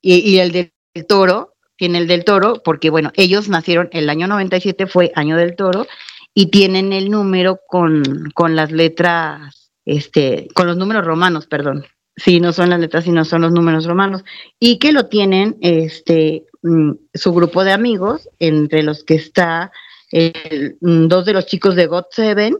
y, 0.00 0.38
el 0.38 0.52
del 0.52 0.72
toro, 1.08 1.54
tiene 1.76 1.98
el 1.98 2.06
del 2.06 2.24
toro, 2.24 2.62
porque 2.62 2.90
bueno, 2.90 3.10
ellos 3.16 3.48
nacieron, 3.48 3.88
el 3.92 4.08
año 4.10 4.28
97 4.28 4.86
fue 4.86 5.12
año 5.16 5.36
del 5.36 5.56
toro, 5.56 5.86
y 6.34 6.50
tienen 6.50 6.92
el 6.92 7.10
número 7.10 7.58
con, 7.66 8.30
con 8.34 8.54
las 8.54 8.70
letras, 8.70 9.59
este, 9.84 10.48
con 10.54 10.66
los 10.66 10.76
números 10.76 11.04
romanos, 11.04 11.46
perdón. 11.46 11.84
Sí, 12.16 12.40
no 12.40 12.52
son 12.52 12.70
las 12.70 12.80
letras, 12.80 13.04
sino 13.04 13.24
son 13.24 13.42
los 13.42 13.52
números 13.52 13.86
romanos. 13.86 14.24
Y 14.58 14.78
que 14.78 14.92
lo 14.92 15.06
tienen 15.06 15.56
este, 15.60 16.44
mm, 16.62 16.92
su 17.14 17.32
grupo 17.32 17.64
de 17.64 17.72
amigos, 17.72 18.28
entre 18.38 18.82
los 18.82 19.04
que 19.04 19.14
está 19.14 19.72
el, 20.10 20.76
mm, 20.80 21.06
dos 21.06 21.24
de 21.24 21.32
los 21.32 21.46
chicos 21.46 21.76
de 21.76 21.86
God 21.86 22.04
Seven, 22.10 22.56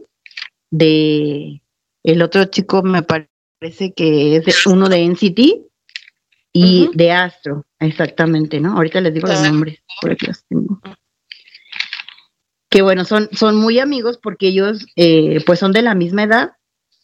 de 0.71 1.61
el 2.03 2.21
otro 2.21 2.45
chico 2.45 2.81
me 2.81 3.03
parece 3.03 3.93
que 3.95 4.37
es 4.37 4.45
de, 4.45 4.53
uno 4.65 4.89
de 4.89 5.03
NCT 5.05 5.39
y 6.53 6.89
de 6.93 7.11
Astro, 7.11 7.65
exactamente, 7.79 8.59
¿no? 8.59 8.75
Ahorita 8.75 8.99
les 9.01 9.13
digo 9.13 9.27
los 9.27 9.41
nombres, 9.43 9.79
por 10.01 10.11
aquí 10.11 10.25
los 10.25 10.43
tengo. 10.45 10.79
Que 12.69 12.81
bueno, 12.81 13.05
son, 13.05 13.29
son 13.33 13.55
muy 13.57 13.79
amigos 13.79 14.17
porque 14.17 14.47
ellos 14.47 14.85
eh, 14.95 15.43
pues 15.45 15.59
son 15.59 15.71
de 15.73 15.81
la 15.81 15.93
misma 15.93 16.23
edad 16.23 16.51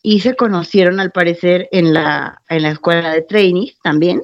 y 0.10 0.22
se 0.22 0.38
conocieron 0.38 1.02
al 1.02 1.12
parecer 1.12 1.68
en 1.74 1.94
la, 1.94 2.42
en 2.48 2.62
la 2.62 2.70
escuela 2.70 3.12
de 3.12 3.24
trainees 3.24 3.78
también. 3.84 4.22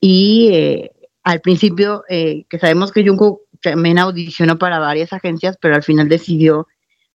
Y 0.00 0.48
eh, 0.52 0.90
al 1.22 1.40
principio, 1.40 2.02
eh, 2.08 2.44
que 2.50 2.58
sabemos 2.58 2.90
que 2.90 3.06
Jungkook 3.06 3.42
también 3.62 4.00
audicionó 4.00 4.58
para 4.58 4.80
varias 4.80 5.12
agencias, 5.12 5.56
pero 5.60 5.76
al 5.76 5.84
final 5.84 6.08
decidió 6.08 6.66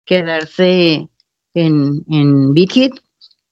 quedarse 0.04 1.08
en, 1.54 2.04
en 2.10 2.54
Big 2.54 2.72
Hit, 2.72 2.94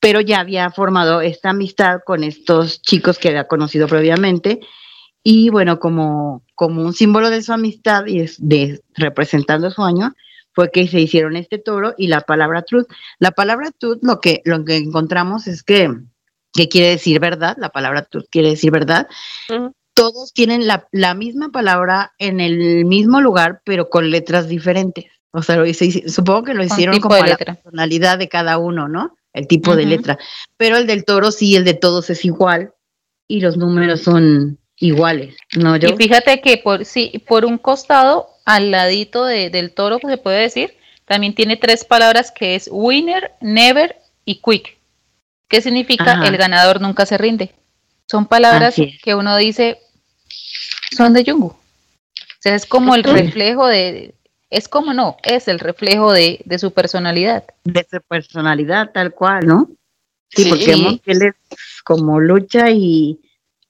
pero 0.01 0.21
ya 0.21 0.41
había 0.41 0.69
formado 0.71 1.21
esta 1.21 1.51
amistad 1.51 2.01
con 2.05 2.25
estos 2.25 2.83
chicos 2.83 3.21
que 3.21 3.29
había 3.29 3.47
conocido 3.47 3.87
previamente. 3.87 4.59
Y 5.23 5.49
bueno, 5.51 5.79
como, 5.79 6.43
como 6.57 6.83
un 6.83 6.93
símbolo 6.93 7.31
de 7.31 7.41
su 7.43 7.53
amistad 7.53 8.07
y 8.07 8.19
es- 8.19 8.37
de, 8.41 8.81
representando 8.97 9.71
su 9.71 9.85
año, 9.85 10.13
fue 10.57 10.71
que 10.73 10.89
se 10.89 10.99
hicieron 10.99 11.37
este 11.37 11.59
toro 11.59 11.95
y 11.97 12.09
la 12.09 12.23
palabra 12.23 12.63
truth. 12.63 12.87
La 13.21 13.31
palabra 13.31 13.71
truth 13.79 13.99
lo 14.03 14.21
que, 14.21 14.41
lo 14.45 14.65
que 14.65 14.77
encontramos 14.79 15.47
es 15.47 15.63
que, 15.63 15.95
que 16.53 16.69
quiere 16.69 16.89
decir 16.89 17.21
verdad, 17.21 17.57
la 17.61 17.69
palabra 17.69 18.03
truth 18.07 18.25
quiere 18.31 18.49
decir 18.49 18.71
verdad. 18.73 19.07
Todos 19.95 20.33
tienen 20.33 20.67
la, 20.67 20.89
la 20.93 21.15
misma 21.15 21.51
palabra 21.51 22.13
en 22.19 22.41
el 22.41 22.85
mismo 22.87 23.21
lugar, 23.21 23.61
pero 23.65 23.89
con 23.91 24.11
letras 24.11 24.49
diferentes. 24.49 25.05
O 25.31 25.43
sea, 25.43 25.57
lo 25.57 25.67
hice- 25.67 26.09
supongo 26.09 26.45
que 26.45 26.55
lo 26.55 26.65
hicieron 26.65 26.95
como 27.03 27.15
a 27.15 27.19
la 27.19 27.37
personalidad 27.55 28.19
de 28.19 28.29
cada 28.29 28.57
uno, 28.59 28.89
¿no? 28.89 29.15
El 29.35 29.47
tipo 29.47 29.77
de 29.77 29.85
letra. 29.85 30.19
Pero 30.57 30.79
el 30.79 30.87
del 30.87 31.05
toro 31.05 31.31
sí, 31.31 31.55
el 31.57 31.65
de 31.65 31.75
todos 31.75 32.09
es 32.09 32.25
igual 32.25 32.73
y 33.29 33.41
los 33.41 33.59
números 33.59 34.01
son 34.01 34.59
iguales, 34.79 35.37
¿no? 35.57 35.77
Yo, 35.77 35.89
Y 35.91 35.97
fíjate 35.97 36.41
que 36.41 36.59
por 36.59 36.85
sí, 36.85 37.23
por 37.27 37.45
un 37.45 37.59
costado, 37.59 38.29
al 38.45 38.71
ladito 38.71 39.25
de- 39.25 39.51
del 39.51 39.73
toro, 39.73 39.99
se 40.07 40.19
puede 40.19 40.41
decir, 40.43 40.77
también 41.05 41.35
tiene 41.35 41.57
tres 41.57 41.85
palabras 41.85 42.31
que 42.31 42.55
es 42.55 42.69
winner, 42.71 43.33
never 43.41 43.97
y 44.25 44.37
quick. 44.41 44.77
¿Qué 45.49 45.61
significa? 45.61 46.13
Ajá. 46.13 46.27
El 46.27 46.37
ganador 46.37 46.81
nunca 46.81 47.07
se 47.07 47.17
rinde. 47.19 47.53
Son 48.11 48.27
palabras 48.27 48.79
es. 48.79 49.01
que 49.03 49.15
uno 49.15 49.37
dice 49.37 49.79
son 50.97 51.13
de 51.13 51.25
Jungkook. 51.25 51.53
O 51.55 51.59
sea, 52.41 52.55
es 52.55 52.67
como 52.67 52.95
el 52.95 53.03
reflejo 53.03 53.67
de, 53.67 54.15
es 54.51 54.69
como 54.69 54.95
no, 54.95 55.17
es 55.25 55.49
el 55.49 55.59
reflejo 55.59 56.13
de, 56.13 56.41
de 56.45 56.59
su 56.59 56.73
personalidad. 56.73 57.45
de 57.65 57.85
su 57.91 58.01
personalidad 58.03 58.93
tal 58.93 59.13
cual, 59.13 59.47
¿no? 59.47 59.69
Sí, 60.29 60.45
Sí. 60.45 60.49
porque 60.51 60.67
vemos 60.67 61.01
que 61.01 61.13
él 61.13 61.23
es 61.23 61.35
como 61.85 62.21
lucha 62.21 62.71
y, 62.71 63.21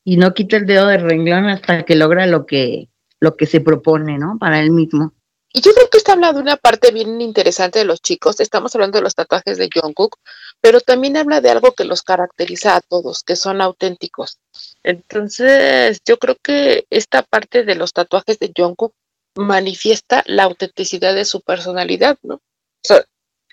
y 0.08 0.18
no 0.18 0.34
quita 0.34 0.56
el 0.56 0.66
dedo 0.66 0.86
del 0.86 1.02
renglón 1.02 1.48
hasta 1.48 1.82
que 1.82 1.96
logra 1.96 2.28
lo 2.28 2.46
que, 2.46 2.88
lo 3.18 3.36
que 3.36 3.44
se 3.44 3.60
propone, 3.60 4.18
¿no? 4.18 4.38
Para 4.38 4.60
él 4.60 4.70
mismo. 4.70 5.12
Y 5.52 5.62
yo 5.62 5.74
creo 5.74 5.90
que 5.90 5.98
está 5.98 6.12
hablando 6.12 6.38
de 6.38 6.42
una 6.42 6.56
parte 6.56 6.92
bien 6.92 7.20
interesante 7.20 7.80
de 7.80 7.84
los 7.84 8.00
chicos. 8.00 8.38
Estamos 8.38 8.72
hablando 8.76 8.98
de 8.98 9.02
los 9.02 9.16
tatuajes 9.16 9.58
de 9.58 9.68
Jungkook, 9.68 10.16
pero 10.60 10.80
también 10.80 11.16
habla 11.16 11.40
de 11.40 11.50
algo 11.50 11.72
que 11.72 11.84
los 11.84 12.02
caracteriza 12.02 12.76
a 12.76 12.82
todos, 12.82 13.24
que 13.24 13.34
son 13.34 13.60
auténticos. 13.60 14.38
Entonces, 14.84 16.00
yo 16.06 16.18
creo 16.18 16.36
que 16.40 16.86
esta 16.88 17.22
parte 17.22 17.64
de 17.64 17.74
los 17.74 17.92
tatuajes 17.92 18.38
de 18.38 18.52
Jungkook 18.56 18.94
manifiesta 19.34 20.22
la 20.26 20.44
autenticidad 20.44 21.16
de 21.16 21.24
su 21.24 21.40
personalidad, 21.40 22.16
¿no? 22.22 22.34
O 22.36 22.40
sea, 22.84 23.04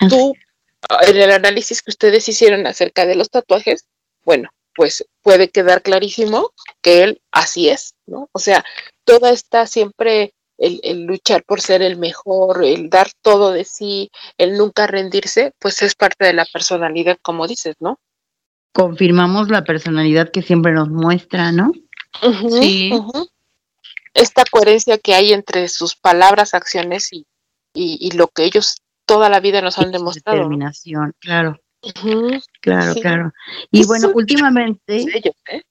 tú, 0.07 0.35
en 1.07 1.17
el 1.17 1.31
análisis 1.31 1.81
que 1.81 1.89
ustedes 1.89 2.29
hicieron 2.29 2.67
acerca 2.67 3.07
de 3.07 3.15
los 3.15 3.31
tatuajes, 3.31 3.87
bueno, 4.23 4.51
pues 4.75 5.05
puede 5.21 5.49
quedar 5.49 5.81
clarísimo 5.81 6.51
que 6.81 7.03
él 7.03 7.21
así 7.31 7.69
es, 7.69 7.95
¿no? 8.05 8.29
O 8.31 8.39
sea, 8.39 8.63
toda 9.05 9.31
esta 9.31 9.67
siempre 9.67 10.33
el, 10.57 10.79
el 10.83 11.03
luchar 11.03 11.43
por 11.43 11.61
ser 11.61 11.81
el 11.81 11.97
mejor, 11.97 12.63
el 12.63 12.89
dar 12.89 13.09
todo 13.21 13.51
de 13.51 13.65
sí, 13.65 14.11
el 14.37 14.57
nunca 14.57 14.87
rendirse, 14.87 15.51
pues 15.59 15.81
es 15.81 15.95
parte 15.95 16.25
de 16.25 16.33
la 16.33 16.45
personalidad, 16.45 17.17
como 17.21 17.47
dices, 17.47 17.75
¿no? 17.79 17.99
Confirmamos 18.73 19.49
la 19.49 19.63
personalidad 19.63 20.31
que 20.31 20.41
siempre 20.41 20.71
nos 20.71 20.89
muestra, 20.89 21.51
¿no? 21.51 21.71
Sí. 22.49 22.91
Esta 24.13 24.43
coherencia 24.49 24.97
que 24.97 25.15
hay 25.15 25.33
entre 25.33 25.67
sus 25.67 25.95
palabras, 25.95 26.53
acciones 26.53 27.11
y, 27.11 27.25
y, 27.73 27.97
y 27.99 28.11
lo 28.11 28.27
que 28.27 28.43
ellos 28.45 28.77
toda 29.05 29.29
la 29.29 29.39
vida 29.39 29.61
nos 29.61 29.79
han 29.79 29.91
demostrado. 29.91 30.37
Determinación, 30.37 31.13
claro, 31.19 31.59
Claro, 32.61 32.93
Sí. 32.93 33.01
claro. 33.01 33.33
Y 33.71 33.81
Es 33.81 33.87
bueno, 33.87 34.11
últimamente, 34.13 34.97
ellos, 34.97 35.35
¿eh? 35.49 35.61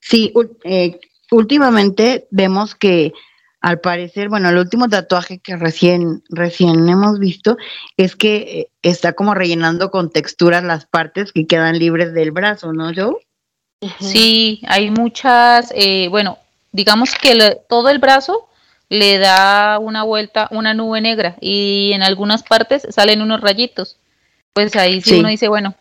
Sí, 0.00 0.32
eh, 0.64 1.00
últimamente 1.30 2.26
vemos 2.30 2.74
que 2.74 3.12
al 3.60 3.80
parecer, 3.80 4.28
bueno, 4.28 4.50
el 4.50 4.58
último 4.58 4.88
tatuaje 4.88 5.38
que 5.38 5.56
recién, 5.56 6.22
recién 6.28 6.86
hemos 6.88 7.18
visto 7.18 7.56
es 7.96 8.14
que 8.14 8.36
eh, 8.36 8.68
está 8.82 9.14
como 9.14 9.34
rellenando 9.34 9.90
con 9.90 10.10
texturas 10.10 10.62
las 10.62 10.84
partes 10.84 11.32
que 11.32 11.46
quedan 11.46 11.78
libres 11.78 12.12
del 12.12 12.30
brazo, 12.30 12.74
¿no, 12.74 12.92
Joe? 12.94 13.16
Sí, 14.00 14.60
hay 14.66 14.90
muchas, 14.90 15.72
eh, 15.74 16.08
bueno, 16.08 16.38
digamos 16.72 17.14
que 17.14 17.34
le- 17.34 17.56
todo 17.68 17.88
el 17.88 17.98
brazo 17.98 18.48
le 18.90 19.18
da 19.18 19.78
una 19.78 20.02
vuelta, 20.02 20.48
una 20.50 20.74
nube 20.74 21.00
negra 21.00 21.36
y 21.40 21.92
en 21.94 22.02
algunas 22.02 22.42
partes 22.42 22.86
salen 22.90 23.22
unos 23.22 23.40
rayitos. 23.40 23.96
Pues 24.54 24.74
ahí 24.76 25.00
sí, 25.02 25.10
Sí. 25.10 25.18
uno 25.20 25.28
dice, 25.28 25.48
bueno, 25.48 25.74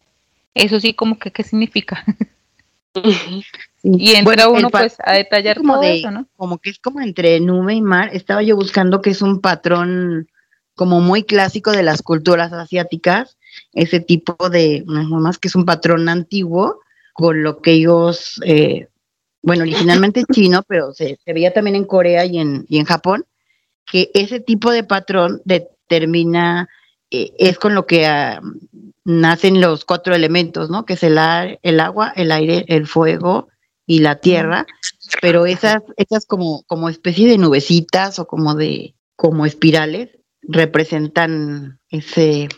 eso 0.56 0.80
sí 0.80 0.94
como 0.94 1.18
que 1.18 1.32
qué 1.32 1.44
significa. 1.44 2.04
Sí. 2.96 3.44
Y 3.82 4.12
entra 4.12 4.24
Bueno, 4.46 4.52
uno 4.52 4.70
pues 4.70 4.98
a 5.04 5.14
detallar 5.14 5.58
como 5.58 5.74
todo 5.74 5.82
de- 5.82 5.98
eso, 5.98 6.12
¿no? 6.12 6.28
Como 6.38 6.60
que 6.60 6.70
es 6.70 6.78
como 6.78 7.02
entre 7.02 7.40
nube 7.40 7.74
y 7.74 7.82
mar. 7.82 8.12
Estaba 8.14 8.44
yo 8.44 8.56
buscando 8.56 9.02
que 9.02 9.10
es 9.10 9.24
un 9.24 9.42
patrón 9.42 10.30
como 10.76 11.02
muy 11.02 11.24
clásico 11.24 11.72
de 11.72 11.82
las 11.82 12.04
culturas 12.04 12.54
asiáticas, 12.54 13.36
ese 13.74 14.00
tipo 14.00 14.48
de, 14.48 14.84
más 14.86 15.40
que 15.40 15.48
es 15.48 15.56
un 15.56 15.66
patrón 15.66 16.08
antiguo, 16.08 16.82
con 17.14 17.42
lo 17.42 17.62
que 17.64 17.72
ellos, 17.72 18.40
eh, 18.46 18.90
bueno, 19.42 19.64
originalmente 19.64 20.24
chino, 20.32 20.62
pero 20.68 20.94
se, 20.94 21.18
se 21.26 21.34
veía 21.34 21.52
también 21.52 21.76
en 21.76 21.86
Corea 21.86 22.26
y 22.26 22.38
en, 22.38 22.66
y 22.70 22.78
en 22.78 22.86
Japón, 22.86 23.26
que 23.88 24.12
ese 24.14 24.40
tipo 24.40 24.70
de 24.72 24.84
patrón 24.84 25.42
determina, 25.46 26.70
eh, 27.14 27.32
es 27.38 27.58
con 27.60 27.76
lo 27.76 27.86
que 27.86 28.06
ah, 28.06 28.42
nacen 29.06 29.62
los 29.62 29.86
cuatro 29.86 30.16
elementos, 30.16 30.70
¿no? 30.70 30.86
Que 30.86 30.94
es 30.94 31.04
el, 31.04 31.18
ar- 31.18 31.60
el 31.62 31.80
agua, 31.80 32.12
el 32.16 32.32
aire, 32.32 32.66
el 32.68 32.88
fuego 32.88 33.48
y 33.86 34.00
la 34.00 34.16
tierra, 34.16 34.66
pero 35.22 35.46
esas, 35.46 35.84
esas 35.98 36.26
como, 36.26 36.64
como 36.64 36.90
especie 36.90 37.28
de 37.28 37.38
nubecitas 37.38 38.18
o 38.18 38.28
como 38.28 38.56
de, 38.56 38.96
como 39.16 39.46
espirales, 39.46 40.10
representan 40.42 41.80
ese, 41.90 42.50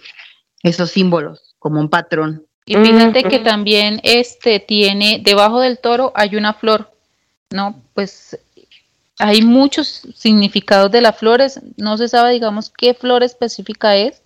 esos 0.64 0.92
símbolos, 0.92 1.56
como 1.60 1.80
un 1.80 1.90
patrón. 1.90 2.46
Y 2.66 2.76
fíjate 2.76 3.24
que 3.24 3.40
también 3.40 4.00
este 4.04 4.60
tiene, 4.60 5.20
debajo 5.24 5.60
del 5.60 5.78
toro 5.78 6.12
hay 6.16 6.36
una 6.36 6.54
flor, 6.54 6.92
¿no? 7.52 7.82
Pues 7.94 8.40
hay 9.20 9.42
muchos 9.44 10.02
significados 10.16 10.92
de 10.92 11.02
las 11.02 11.18
flores, 11.18 11.60
no 11.78 11.98
se 11.98 12.08
sabe, 12.08 12.34
digamos, 12.34 12.70
qué 12.70 12.94
flor 12.94 13.24
específica 13.24 13.96
es, 13.96 14.22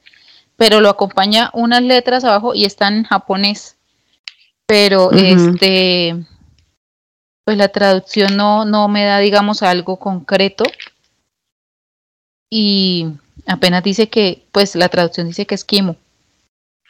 pero 0.59 0.81
lo 0.81 0.89
acompaña 0.89 1.49
unas 1.53 1.81
letras 1.81 2.25
abajo 2.25 2.53
y 2.53 2.65
están 2.65 2.97
en 2.97 3.03
japonés. 3.05 3.77
Pero 4.67 5.09
este, 5.13 6.15
pues 7.45 7.57
la 7.57 7.69
traducción 7.69 8.35
no, 8.35 8.65
no 8.65 8.89
me 8.89 9.05
da, 9.05 9.19
digamos, 9.19 9.63
algo 9.63 9.97
concreto. 9.97 10.65
Y 12.51 13.07
apenas 13.47 13.83
dice 13.83 14.09
que, 14.09 14.43
pues 14.51 14.75
la 14.75 14.89
traducción 14.89 15.27
dice 15.27 15.45
que 15.45 15.55
es 15.55 15.63
Kimo, 15.63 15.95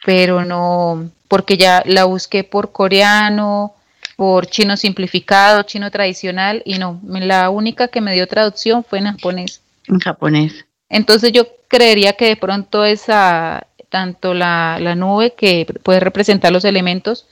pero 0.04 0.44
no, 0.44 1.08
porque 1.28 1.56
ya 1.56 1.84
la 1.86 2.04
busqué 2.04 2.42
por 2.42 2.72
coreano, 2.72 3.76
por 4.16 4.46
chino 4.46 4.76
simplificado, 4.76 5.62
chino 5.62 5.92
tradicional, 5.92 6.62
y 6.64 6.78
no, 6.78 7.00
la 7.04 7.50
única 7.50 7.86
que 7.86 8.00
me 8.00 8.14
dio 8.14 8.26
traducción 8.26 8.82
fue 8.82 8.98
en 8.98 9.12
japonés. 9.12 9.62
En 9.86 10.00
japonés. 10.00 10.66
Entonces 10.90 11.32
yo 11.32 11.46
creería 11.68 12.12
que 12.14 12.26
de 12.26 12.36
pronto 12.36 12.84
esa, 12.84 13.66
tanto 13.88 14.34
la, 14.34 14.78
la 14.80 14.94
nube 14.96 15.34
que 15.34 15.66
puede 15.82 16.00
representar 16.00 16.52
los 16.52 16.64
elementos, 16.66 17.26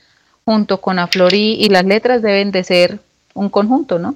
junto 0.45 0.81
con 0.81 0.95
la 0.95 1.05
flor 1.05 1.33
y, 1.35 1.53
y 1.53 1.69
las 1.69 1.85
letras 1.85 2.23
deben 2.23 2.51
de 2.51 2.63
ser 2.63 2.99
un 3.35 3.49
conjunto, 3.49 3.99
¿no? 3.99 4.15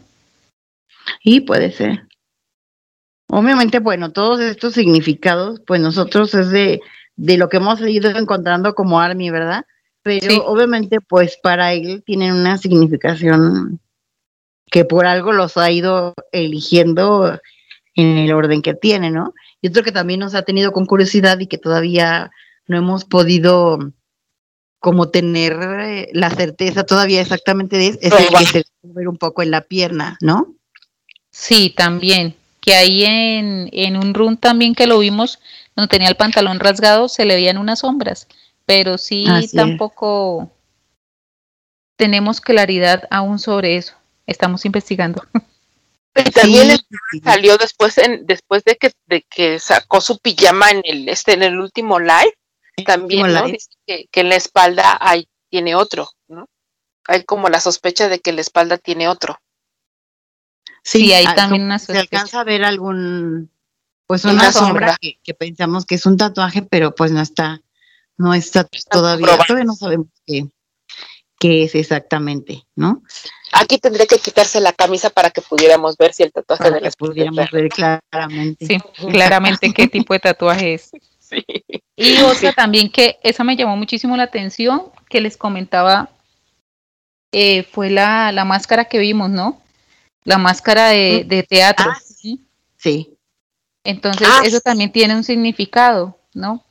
Sí, 1.22 1.42
puede 1.42 1.72
ser. 1.72 2.08
Obviamente, 3.30 3.80
bueno, 3.80 4.12
todos 4.12 4.40
estos 4.40 4.74
significados, 4.74 5.60
pues 5.66 5.82
nosotros 5.82 6.34
es 6.34 6.50
de, 6.50 6.82
de 7.16 7.38
lo 7.38 7.50
que 7.50 7.58
hemos 7.58 7.82
ido 7.82 8.10
encontrando 8.12 8.74
como 8.74 9.00
Army, 9.00 9.30
¿verdad? 9.30 9.66
Pero 10.04 10.46
obviamente, 10.46 11.00
pues 11.02 11.38
para 11.42 11.74
él 11.74 12.04
tienen 12.06 12.34
una 12.34 12.58
significación 12.58 13.80
que 14.70 14.86
por 14.86 15.06
algo 15.06 15.32
los 15.32 15.56
ha 15.58 15.72
ido 15.72 16.14
eligiendo 16.32 17.40
en 17.96 18.18
el 18.18 18.34
orden 18.34 18.62
que 18.62 18.74
tiene, 18.74 19.12
¿no? 19.12 19.34
Y 19.62 19.68
otro 19.68 19.84
que 19.84 19.92
también 19.92 20.20
nos 20.20 20.36
ha 20.36 20.44
tenido 20.44 20.72
con 20.72 20.86
curiosidad 20.86 21.40
y 21.40 21.48
que 21.48 21.58
todavía 21.58 22.32
no 22.68 22.78
hemos 22.78 23.06
podido 23.06 23.80
como 24.80 25.10
tener 25.10 25.58
eh, 25.62 26.10
la 26.12 26.30
certeza 26.30 26.84
todavía 26.84 27.22
exactamente 27.22 27.78
de 27.78 27.88
es, 27.88 28.00
es 28.02 28.12
el 28.12 28.28
que 28.38 28.46
se 28.46 28.64
ver 28.84 29.08
un 29.08 29.18
poco 29.18 29.42
en 29.42 29.52
la 29.52 29.62
pierna, 29.62 30.18
¿no? 30.20 30.56
Sí, 31.32 31.74
también. 31.76 32.36
Que 32.60 32.76
ahí 32.76 33.06
en, 33.06 33.70
en 33.72 33.98
un 33.98 34.14
run 34.14 34.38
también 34.38 34.76
que 34.76 34.88
lo 34.88 35.00
vimos, 35.00 35.40
donde 35.76 35.90
tenía 35.90 36.10
el 36.10 36.16
pantalón 36.16 36.60
rasgado, 36.60 37.08
se 37.08 37.26
le 37.26 37.36
veían 37.36 37.58
unas 37.58 37.80
sombras. 37.80 38.28
Pero 38.66 38.98
sí, 38.98 39.26
tampoco 39.54 40.52
tenemos 41.98 42.42
claridad 42.42 43.04
aún 43.10 43.40
sobre 43.40 43.78
eso. 43.78 43.94
Estamos 44.26 44.66
investigando. 44.66 45.24
Y 46.16 46.32
también 46.32 46.80
salió 47.24 47.58
después 47.58 47.98
en, 47.98 48.26
después 48.26 48.64
de 48.64 48.76
que, 48.78 48.92
de 49.08 49.24
que 49.24 49.60
sacó 49.60 50.00
su 50.00 50.20
pijama 50.20 50.70
en 50.70 50.82
el 50.84 51.10
este 51.10 51.34
en 51.34 51.44
el 51.44 51.60
último 51.60 52.00
live, 52.00 52.34
también 52.86 53.34
¿no? 53.34 53.46
Dice 53.46 53.70
que, 53.86 54.08
en 54.14 54.30
la 54.30 54.36
espalda 54.36 54.98
hay, 55.02 55.28
tiene 55.50 55.76
otro, 55.76 56.10
¿no? 56.28 56.48
Hay 57.08 57.24
como 57.24 57.50
la 57.50 57.60
sospecha 57.60 58.10
de 58.10 58.20
que 58.20 58.32
la 58.32 58.42
espalda 58.42 58.78
tiene 58.78 59.08
otro. 59.08 59.40
Sí, 60.84 61.14
hay 61.14 61.26
ah, 61.28 61.36
también 61.36 61.64
una 61.64 61.80
sospecha. 61.80 62.00
Se 62.00 62.02
alcanza 62.02 62.42
a 62.42 62.44
ver 62.44 62.64
algún, 62.64 63.50
pues 64.06 64.26
una, 64.26 64.52
sombra, 64.52 64.98
que, 65.00 65.34
pensamos 65.34 65.86
que 65.86 65.96
es 65.96 66.06
un 66.06 66.18
tatuaje, 66.18 66.62
pero 66.62 66.94
pues 66.94 67.12
no 67.12 67.22
está, 67.22 67.62
no 68.18 68.34
está, 68.34 68.68
todavía, 68.90 69.38
todavía 69.48 69.66
no 69.66 69.76
sabemos 69.76 70.08
qué, 70.26 70.46
qué 71.44 71.64
es 71.66 71.76
exactamente, 71.76 72.64
¿no? 72.74 73.04
Aquí 73.52 73.78
tendría 73.78 74.06
que 74.06 74.18
quitarse 74.18 74.62
la 74.62 74.72
camisa 74.72 75.10
para 75.10 75.30
que 75.30 75.42
pudiéramos 75.42 75.98
ver 75.98 76.14
si 76.14 76.24
el 76.24 76.32
tatuaje 76.32 76.72
de 76.72 76.80
la 76.80 76.90
pudiéramos 76.92 77.52
ver 77.52 77.68
claramente. 77.68 78.66
Sí, 78.66 78.78
claramente 79.12 79.74
qué 79.74 79.88
tipo 79.88 80.14
de 80.14 80.22
tatuaje 80.22 80.76
es. 80.76 80.92
Sí. 81.26 81.44
Y 81.96 82.22
otra 82.22 82.54
también 82.54 82.92
que 82.92 83.18
esa 83.24 83.44
me 83.44 83.56
llamó 83.56 83.76
muchísimo 83.76 84.16
la 84.16 84.24
atención, 84.24 84.84
que 85.10 85.20
les 85.20 85.36
comentaba, 85.36 86.12
eh, 87.32 87.64
fue 87.64 87.90
la, 87.90 88.32
la, 88.32 88.46
máscara 88.46 88.86
que 88.86 89.00
vimos, 89.00 89.32
¿no? 89.32 89.60
La 90.26 90.38
máscara 90.38 90.90
de, 90.90 91.24
de 91.26 91.42
teatro. 91.42 91.90
Ah, 91.90 92.00
sí. 92.78 93.18
Entonces, 93.84 94.28
ah, 94.30 94.42
eso 94.46 94.60
también 94.60 94.92
tiene 94.92 95.16
un 95.16 95.24
significado, 95.24 96.20
¿no? 96.36 96.64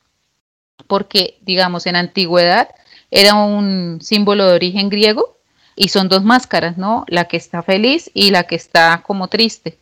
Porque, 0.87 1.39
digamos, 1.41 1.87
en 1.87 1.97
antigüedad 1.97 2.69
era 3.13 3.35
un 3.35 3.99
símbolo 4.01 4.47
de 4.47 4.55
origen 4.55 4.89
griego 4.89 5.37
y 5.75 5.89
son 5.89 6.09
dos 6.09 6.23
máscaras, 6.23 6.77
¿no? 6.77 7.05
La 7.07 7.27
que 7.27 7.37
está 7.37 7.61
feliz 7.61 8.09
y 8.13 8.31
la 8.31 8.43
que 8.43 8.55
está 8.55 9.03
como 9.05 9.27
triste. 9.27 9.77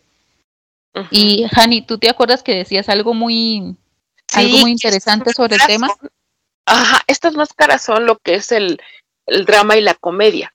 Y 1.10 1.46
Hani, 1.56 1.82
¿tú 1.82 1.98
te 1.98 2.10
acuerdas 2.10 2.44
que 2.44 2.54
decías 2.54 2.90
algo 2.90 3.14
muy, 3.14 3.78
algo 4.34 4.58
muy 4.58 4.72
interesante 4.72 5.32
sobre 5.34 5.56
el 5.56 5.62
tema? 5.66 5.88
ajá, 6.66 7.02
estas 7.08 7.34
máscaras 7.36 7.82
son 7.82 8.06
lo 8.06 8.18
que 8.18 8.36
es 8.36 8.52
el, 8.52 8.80
drama 9.46 9.78
y 9.78 9.82
la 9.82 9.94
comedia. 9.94 10.54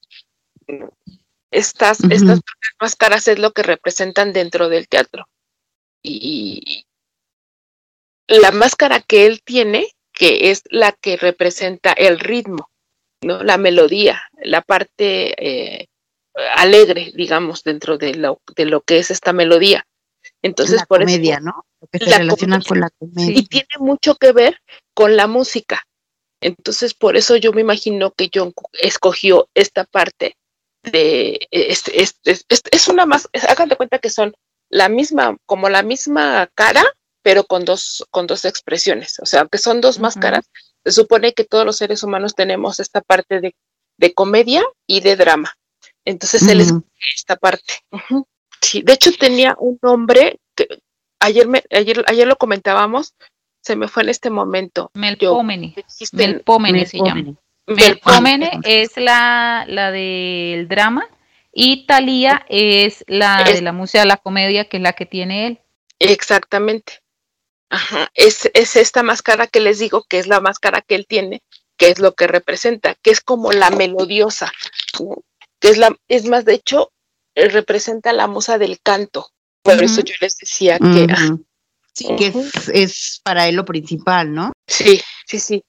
Estas, 1.51 2.01
estas 2.11 2.41
máscaras 2.79 3.27
es 3.29 3.39
lo 3.39 3.53
que 3.53 3.63
representan 3.63 4.35
dentro 4.35 4.69
del 4.69 4.87
teatro. 4.87 5.27
Y 6.03 6.85
la 8.29 8.51
máscara 8.51 9.01
que 9.01 9.27
él 9.27 9.41
tiene, 9.43 9.96
que 10.17 10.51
es 10.51 10.63
la 10.71 10.93
que 10.93 11.19
representa 11.19 11.93
el 11.93 12.19
ritmo, 12.19 12.71
¿no? 13.23 13.45
La 13.45 13.59
melodía, 13.59 14.23
la 14.43 14.63
parte 14.63 15.35
eh, 15.39 15.89
alegre, 16.57 17.13
digamos, 17.15 17.63
dentro 17.63 17.99
de 17.99 18.15
lo, 18.15 18.41
de 18.57 18.65
lo 18.65 18.81
que 18.81 18.99
es 18.99 19.11
esta 19.11 19.35
melodía. 19.35 19.87
Entonces, 20.41 20.77
la 20.77 20.87
por 20.87 21.01
comedia, 21.01 21.39
¿no? 21.39 21.67
Lo 21.81 21.89
que 21.89 21.99
se 21.99 22.17
relaciona 22.17 22.61
con 22.63 22.81
la 22.81 22.89
comedia. 22.99 23.39
Y 23.39 23.47
tiene 23.47 23.69
mucho 23.79 24.15
que 24.15 24.33
ver 24.33 24.59
con 24.95 25.17
la 25.17 25.27
música. 25.27 25.83
Entonces, 26.41 26.95
por 26.95 27.17
eso 27.17 27.37
yo 27.37 27.53
me 27.53 27.61
imagino 27.61 28.13
que 28.13 28.31
John 28.33 28.55
escogió 28.73 29.49
esta 29.55 29.85
parte 29.85 30.37
de 30.83 31.47
es, 31.51 31.89
es, 31.89 32.19
es, 32.25 32.45
es 32.49 32.89
una 32.89 33.05
más, 33.05 33.29
hagan 33.49 33.69
de 33.69 33.77
cuenta 33.77 33.99
que 33.99 34.11
son 34.11 34.35
la 34.71 34.89
misma, 34.89 35.37
como 35.45 35.69
la 35.69 35.83
misma 35.83 36.49
cara, 36.55 36.85
pero 37.27 37.43
con 37.43 37.65
dos, 37.65 38.07
con 38.13 38.29
dos 38.29 38.45
expresiones. 38.45 39.19
O 39.19 39.27
sea, 39.27 39.49
que 39.51 39.59
son 39.59 39.81
dos 39.81 39.99
máscaras, 39.99 40.49
se 40.85 40.93
supone 40.93 41.33
que 41.33 41.43
todos 41.43 41.67
los 41.67 41.77
seres 41.77 42.05
humanos 42.05 42.37
tenemos 42.37 42.79
esta 42.79 43.01
parte 43.01 43.41
de, 43.41 43.57
de 43.99 44.15
comedia 44.15 44.63
y 44.87 45.01
de 45.01 45.17
drama. 45.17 45.53
Entonces 46.05 46.47
él 46.47 46.61
es 46.61 46.73
esta 47.17 47.35
parte. 47.35 47.81
Sí, 48.61 48.83
de 48.83 48.93
hecho 48.93 49.11
tenía 49.19 49.57
un 49.59 49.77
nombre 49.83 50.39
que 50.55 50.69
ayer 51.19 51.49
me, 51.49 51.65
ayer, 51.73 52.05
ayer 52.07 52.29
lo 52.29 52.37
comentábamos, 52.37 53.15
se 53.61 53.75
me 53.75 53.89
fue 53.89 54.05
en 54.05 54.11
este 54.11 54.31
momento. 54.31 54.93
Melpomene. 54.95 55.75
Melpomene 56.13 56.87
se 56.87 56.99
llama. 56.99 57.35
Melpomene 57.67 58.61
es 58.63 58.97
la, 58.97 59.65
la 59.67 59.91
del 59.91 60.69
drama 60.69 61.09
y 61.53 61.87
Talía 61.87 62.47
es 62.49 63.05
la 63.09 63.43
de 63.43 63.63
la 63.63 63.73
música 63.73 63.99
de 63.99 64.07
la 64.07 64.17
comedia, 64.17 64.69
que 64.69 64.77
es 64.77 64.83
la 64.85 64.93
que 64.93 65.07
tiene 65.07 65.49
él. 65.49 65.61
Exactamente. 65.99 67.01
Ajá, 67.69 68.11
es, 68.15 68.49
es 68.55 68.77
esta 68.77 69.03
máscara 69.03 69.47
que 69.47 69.61
les 69.61 69.79
digo 69.79 70.05
que 70.09 70.19
es 70.19 70.27
la 70.27 70.41
máscara 70.41 70.83
que 70.83 70.95
él 70.95 71.07
tiene, 71.09 71.43
que 71.77 71.89
es 71.89 71.99
lo 71.99 72.15
que 72.15 72.27
representa, 72.27 72.95
que 73.03 73.11
es 73.11 73.21
como 73.21 73.53
la 73.53 73.71
melodiosa, 73.71 74.53
que 75.61 75.69
es 75.69 75.79
la, 75.79 75.97
es 76.09 76.27
más, 76.27 76.45
de 76.45 76.55
hecho, 76.55 76.93
eh, 77.35 77.49
representa 77.49 78.13
la 78.13 78.27
musa 78.29 78.59
del 78.59 78.81
canto. 78.81 79.31
Por 79.63 79.83
eso 79.83 80.01
yo 80.01 80.15
les 80.21 80.37
decía 80.39 80.79
que, 80.79 81.09
sí, 81.93 82.07
que 82.17 82.33
es, 82.73 83.21
para 83.25 83.49
él 83.49 83.57
lo 83.57 83.65
principal, 83.65 84.33
¿no? 84.33 84.53
Sí, 84.69 85.01
sí, 85.27 85.41
sí. 85.41 85.65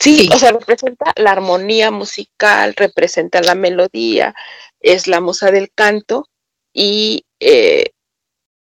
Sí, 0.00 0.28
o 0.32 0.38
sea, 0.38 0.52
representa 0.52 1.12
la 1.16 1.32
armonía 1.32 1.90
musical, 1.90 2.74
representa 2.74 3.42
la 3.42 3.54
melodía, 3.54 4.34
es 4.80 5.06
la 5.06 5.20
musa 5.20 5.50
del 5.50 5.70
canto 5.70 6.26
y 6.72 7.26
eh, 7.38 7.90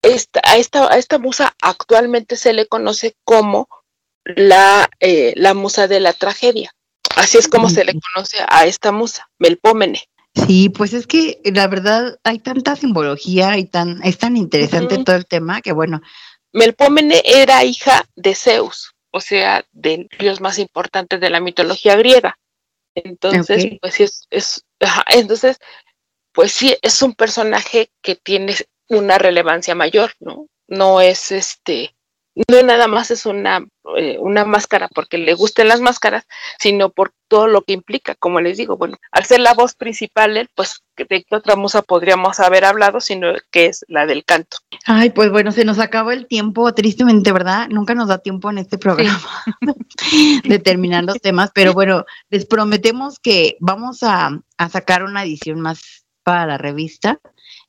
esta, 0.04 0.42
a, 0.44 0.58
esta, 0.58 0.94
a 0.94 0.98
esta 0.98 1.18
musa 1.18 1.56
actualmente 1.62 2.36
se 2.36 2.54
le 2.54 2.68
conoce 2.68 3.16
como 3.24 3.68
la, 4.24 4.90
eh, 5.00 5.34
la 5.36 5.54
musa 5.54 5.88
de 5.88 6.00
la 6.00 6.14
tragedia. 6.14 6.72
Así 7.16 7.38
es 7.38 7.48
como 7.48 7.70
se 7.70 7.86
le 7.86 7.94
conoce 8.00 8.38
a 8.48 8.66
esta 8.66 8.92
musa, 8.92 9.30
Melpómene. 9.40 10.04
Sí, 10.36 10.70
pues 10.70 10.94
es 10.94 11.06
que 11.06 11.40
la 11.46 11.68
verdad 11.68 12.20
hay 12.24 12.40
tanta 12.40 12.76
simbología 12.76 13.58
y 13.58 13.66
tan, 13.66 14.04
es 14.04 14.18
tan 14.18 14.36
interesante 14.36 15.04
todo 15.04 15.16
el 15.16 15.26
tema 15.26 15.62
que 15.62 15.74
bueno. 15.74 16.02
Melpómene 16.52 17.22
era 17.24 17.64
hija 17.64 18.04
de 18.16 18.36
Zeus, 18.36 18.94
o 19.12 19.22
sea, 19.22 19.66
del 19.72 20.10
dios 20.20 20.42
más 20.42 20.58
importante 20.58 21.20
de 21.20 21.30
la 21.30 21.40
mitología 21.40 21.96
griega. 21.96 22.40
Entonces, 22.96 23.78
pues 23.80 23.94
sí, 23.94 24.04
es, 24.04 24.28
es 24.30 24.66
entonces, 25.08 25.58
pues 26.32 26.52
sí, 26.52 26.76
es 26.82 27.02
un 27.02 27.14
personaje 27.14 27.92
que 28.02 28.16
tiene 28.16 28.56
una 28.90 29.18
relevancia 29.18 29.76
mayor, 29.76 30.12
¿no? 30.20 30.48
No 30.68 31.02
es 31.02 31.32
este, 31.32 31.96
no 32.36 32.64
nada 32.64 32.88
más 32.88 33.12
es 33.12 33.26
una, 33.26 33.66
eh, 33.98 34.18
una 34.20 34.44
máscara 34.44 34.88
porque 34.88 35.18
le 35.18 35.36
gusten 35.36 35.68
las 35.68 35.82
máscaras, 35.82 36.26
sino 36.60 36.90
por 36.90 37.14
todo 37.28 37.48
lo 37.48 37.62
que 37.62 37.74
implica, 37.74 38.16
como 38.16 38.42
les 38.42 38.58
digo, 38.58 38.76
bueno, 38.78 38.98
al 39.12 39.26
ser 39.26 39.40
la 39.40 39.54
voz 39.54 39.76
principal, 39.76 40.50
pues 40.56 40.84
de 40.98 41.24
qué 41.24 41.36
otra 41.36 41.56
musa 41.56 41.82
podríamos 41.82 42.40
haber 42.40 42.66
hablado, 42.66 43.02
sino 43.02 43.34
que 43.52 43.68
es 43.68 43.86
la 43.88 44.06
del 44.06 44.26
canto. 44.26 44.58
Ay, 44.86 45.12
pues 45.12 45.30
bueno, 45.32 45.52
se 45.52 45.66
nos 45.66 45.80
acabó 45.80 46.12
el 46.12 46.28
tiempo, 46.28 46.74
tristemente, 46.74 47.32
¿verdad? 47.32 47.68
Nunca 47.70 47.94
nos 47.94 48.08
da 48.08 48.18
tiempo 48.18 48.50
en 48.50 48.60
este 48.60 48.78
programa 48.78 49.44
de 50.44 50.60
terminar 50.60 51.04
los 51.04 51.20
temas, 51.22 51.52
pero 51.54 51.74
bueno, 51.74 52.06
les 52.30 52.46
prometemos 52.46 53.20
que 53.20 53.58
vamos 53.60 54.02
a, 54.02 54.40
a 54.58 54.70
sacar 54.70 55.04
una 55.04 55.24
edición 55.24 55.62
más 55.62 56.04
para 56.24 56.48
la 56.48 56.58
revista 56.58 57.20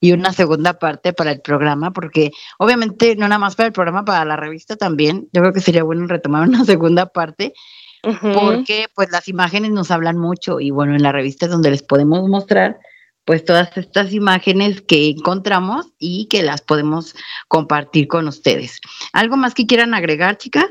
y 0.04 0.12
una 0.12 0.34
segunda 0.34 0.78
parte 0.78 1.14
para 1.14 1.30
el 1.30 1.40
programa, 1.40 1.90
porque 1.90 2.30
obviamente 2.58 3.16
no 3.16 3.26
nada 3.26 3.38
más 3.38 3.56
para 3.56 3.68
el 3.68 3.72
programa, 3.72 4.04
para 4.04 4.26
la 4.26 4.36
revista 4.36 4.76
también, 4.76 5.30
yo 5.32 5.40
creo 5.40 5.54
que 5.54 5.62
sería 5.62 5.82
bueno 5.82 6.06
retomar 6.06 6.46
una 6.46 6.62
segunda 6.66 7.06
parte, 7.06 7.54
porque 8.02 8.88
pues 8.94 9.10
las 9.10 9.28
imágenes 9.28 9.70
nos 9.70 9.90
hablan 9.90 10.18
mucho 10.18 10.60
y 10.60 10.70
bueno, 10.70 10.94
en 10.94 11.02
la 11.02 11.10
revista 11.10 11.46
es 11.46 11.52
donde 11.52 11.70
les 11.70 11.82
podemos 11.82 12.28
mostrar 12.28 12.78
pues 13.24 13.46
todas 13.46 13.74
estas 13.78 14.12
imágenes 14.12 14.82
que 14.82 15.08
encontramos 15.08 15.86
y 15.98 16.26
que 16.26 16.42
las 16.42 16.60
podemos 16.60 17.14
compartir 17.48 18.06
con 18.06 18.28
ustedes. 18.28 18.80
¿Algo 19.14 19.38
más 19.38 19.54
que 19.54 19.64
quieran 19.64 19.94
agregar, 19.94 20.36
chicas? 20.36 20.68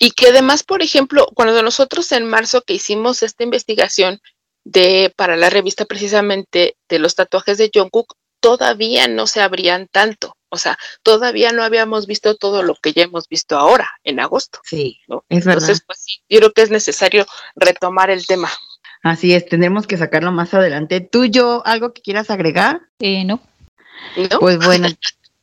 Y 0.00 0.10
que 0.10 0.30
además, 0.30 0.64
por 0.64 0.82
ejemplo, 0.82 1.28
cuando 1.32 1.62
nosotros 1.62 2.10
en 2.10 2.28
marzo 2.28 2.62
que 2.62 2.74
hicimos 2.74 3.22
esta 3.22 3.44
investigación, 3.44 4.20
de 4.64 5.12
para 5.14 5.36
la 5.36 5.50
revista 5.50 5.84
precisamente 5.84 6.76
de 6.88 6.98
los 6.98 7.14
tatuajes 7.14 7.58
de 7.58 7.70
Jungkook, 7.72 8.16
todavía 8.40 9.08
no 9.08 9.26
se 9.26 9.40
abrían 9.40 9.88
tanto. 9.90 10.36
O 10.48 10.56
sea, 10.56 10.78
todavía 11.02 11.52
no 11.52 11.62
habíamos 11.62 12.06
visto 12.06 12.36
todo 12.36 12.62
lo 12.62 12.76
que 12.76 12.92
ya 12.92 13.02
hemos 13.02 13.28
visto 13.28 13.58
ahora, 13.58 13.88
en 14.04 14.20
agosto. 14.20 14.60
Sí, 14.64 15.00
¿no? 15.08 15.24
es 15.28 15.44
verdad. 15.44 15.62
Entonces, 15.62 15.84
pues 15.86 16.00
sí, 16.00 16.22
yo 16.28 16.38
creo 16.38 16.52
que 16.52 16.62
es 16.62 16.70
necesario 16.70 17.26
retomar 17.56 18.10
el 18.10 18.26
tema. 18.26 18.50
Así 19.02 19.34
es, 19.34 19.46
tendremos 19.46 19.86
que 19.86 19.98
sacarlo 19.98 20.30
más 20.32 20.54
adelante. 20.54 21.00
¿Tú, 21.00 21.24
yo, 21.24 21.62
algo 21.66 21.92
que 21.92 22.02
quieras 22.02 22.30
agregar? 22.30 22.82
Eh, 23.00 23.24
no. 23.24 23.40
¿no? 24.30 24.38
Pues 24.38 24.58
bueno. 24.64 24.88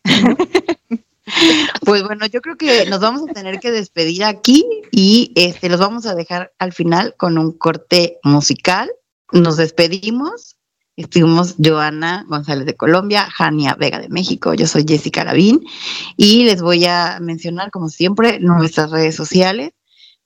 pues 1.86 2.04
bueno, 2.04 2.26
yo 2.28 2.42
creo 2.42 2.58
que 2.58 2.86
nos 2.86 3.00
vamos 3.00 3.30
a 3.30 3.34
tener 3.34 3.60
que 3.60 3.72
despedir 3.72 4.24
aquí 4.24 4.66
y 4.92 5.32
este 5.36 5.70
los 5.70 5.80
vamos 5.80 6.06
a 6.06 6.16
dejar 6.16 6.54
al 6.58 6.74
final 6.74 7.16
con 7.18 7.38
un 7.38 7.58
corte 7.58 8.20
musical. 8.24 8.92
Nos 9.32 9.58
despedimos. 9.58 10.58
Estuvimos 10.98 11.56
Joana 11.58 12.26
González 12.28 12.66
de 12.66 12.76
Colombia, 12.76 13.30
Jania 13.32 13.76
Vega 13.76 14.00
de 14.00 14.10
México, 14.10 14.54
yo 14.54 14.68
soy 14.68 14.84
Jessica 14.86 15.24
Lavín 15.24 15.66
y 16.18 16.44
les 16.44 16.62
voy 16.62 16.86
a 16.86 17.20
mencionar 17.22 17.72
como 17.72 17.88
siempre 17.88 18.42
nuestras 18.42 18.92
redes 18.92 19.16
sociales 19.16 19.72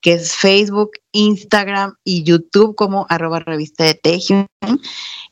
que 0.00 0.14
es 0.14 0.34
Facebook, 0.36 0.92
Instagram 1.12 1.96
y 2.04 2.22
YouTube 2.22 2.76
como 2.76 3.06
arroba 3.08 3.40
revista 3.40 3.84
de 3.84 3.94
Tejion. 3.94 4.46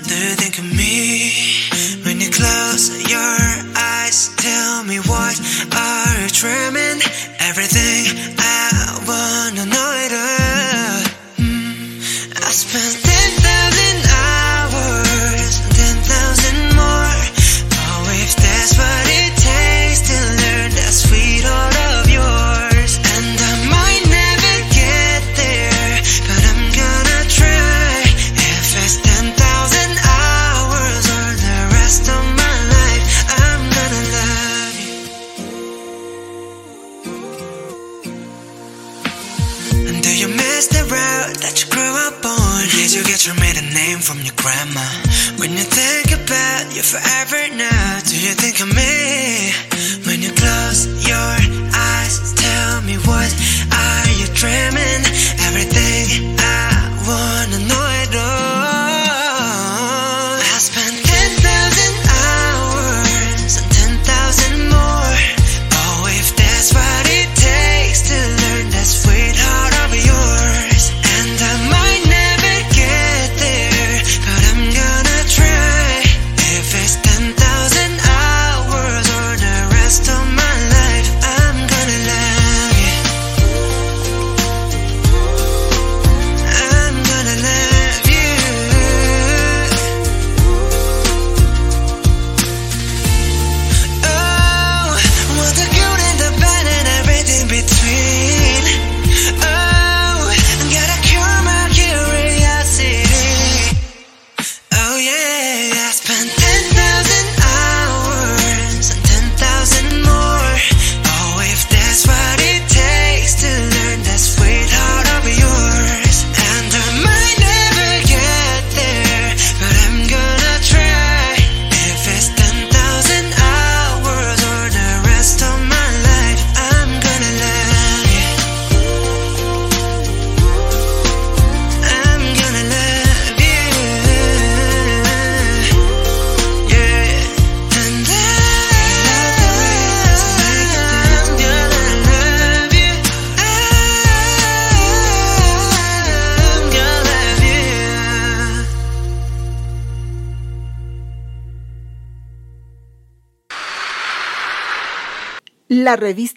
Do 0.08 0.14
you 0.14 0.34
think 0.36 0.58
of 0.58 0.64
me? 0.64 1.32
When 2.04 2.20
you 2.20 2.30
close 2.30 2.90
your 3.10 3.38
eyes, 3.76 4.30
tell 4.36 4.84
me 4.84 4.98
are 4.98 6.28
you? 6.28 7.00
Everything 7.40 8.38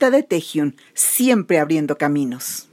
de 0.10 0.24
Tejion, 0.24 0.76
siempre 0.96 1.60
abriendo 1.60 1.98
caminos. 1.98 2.71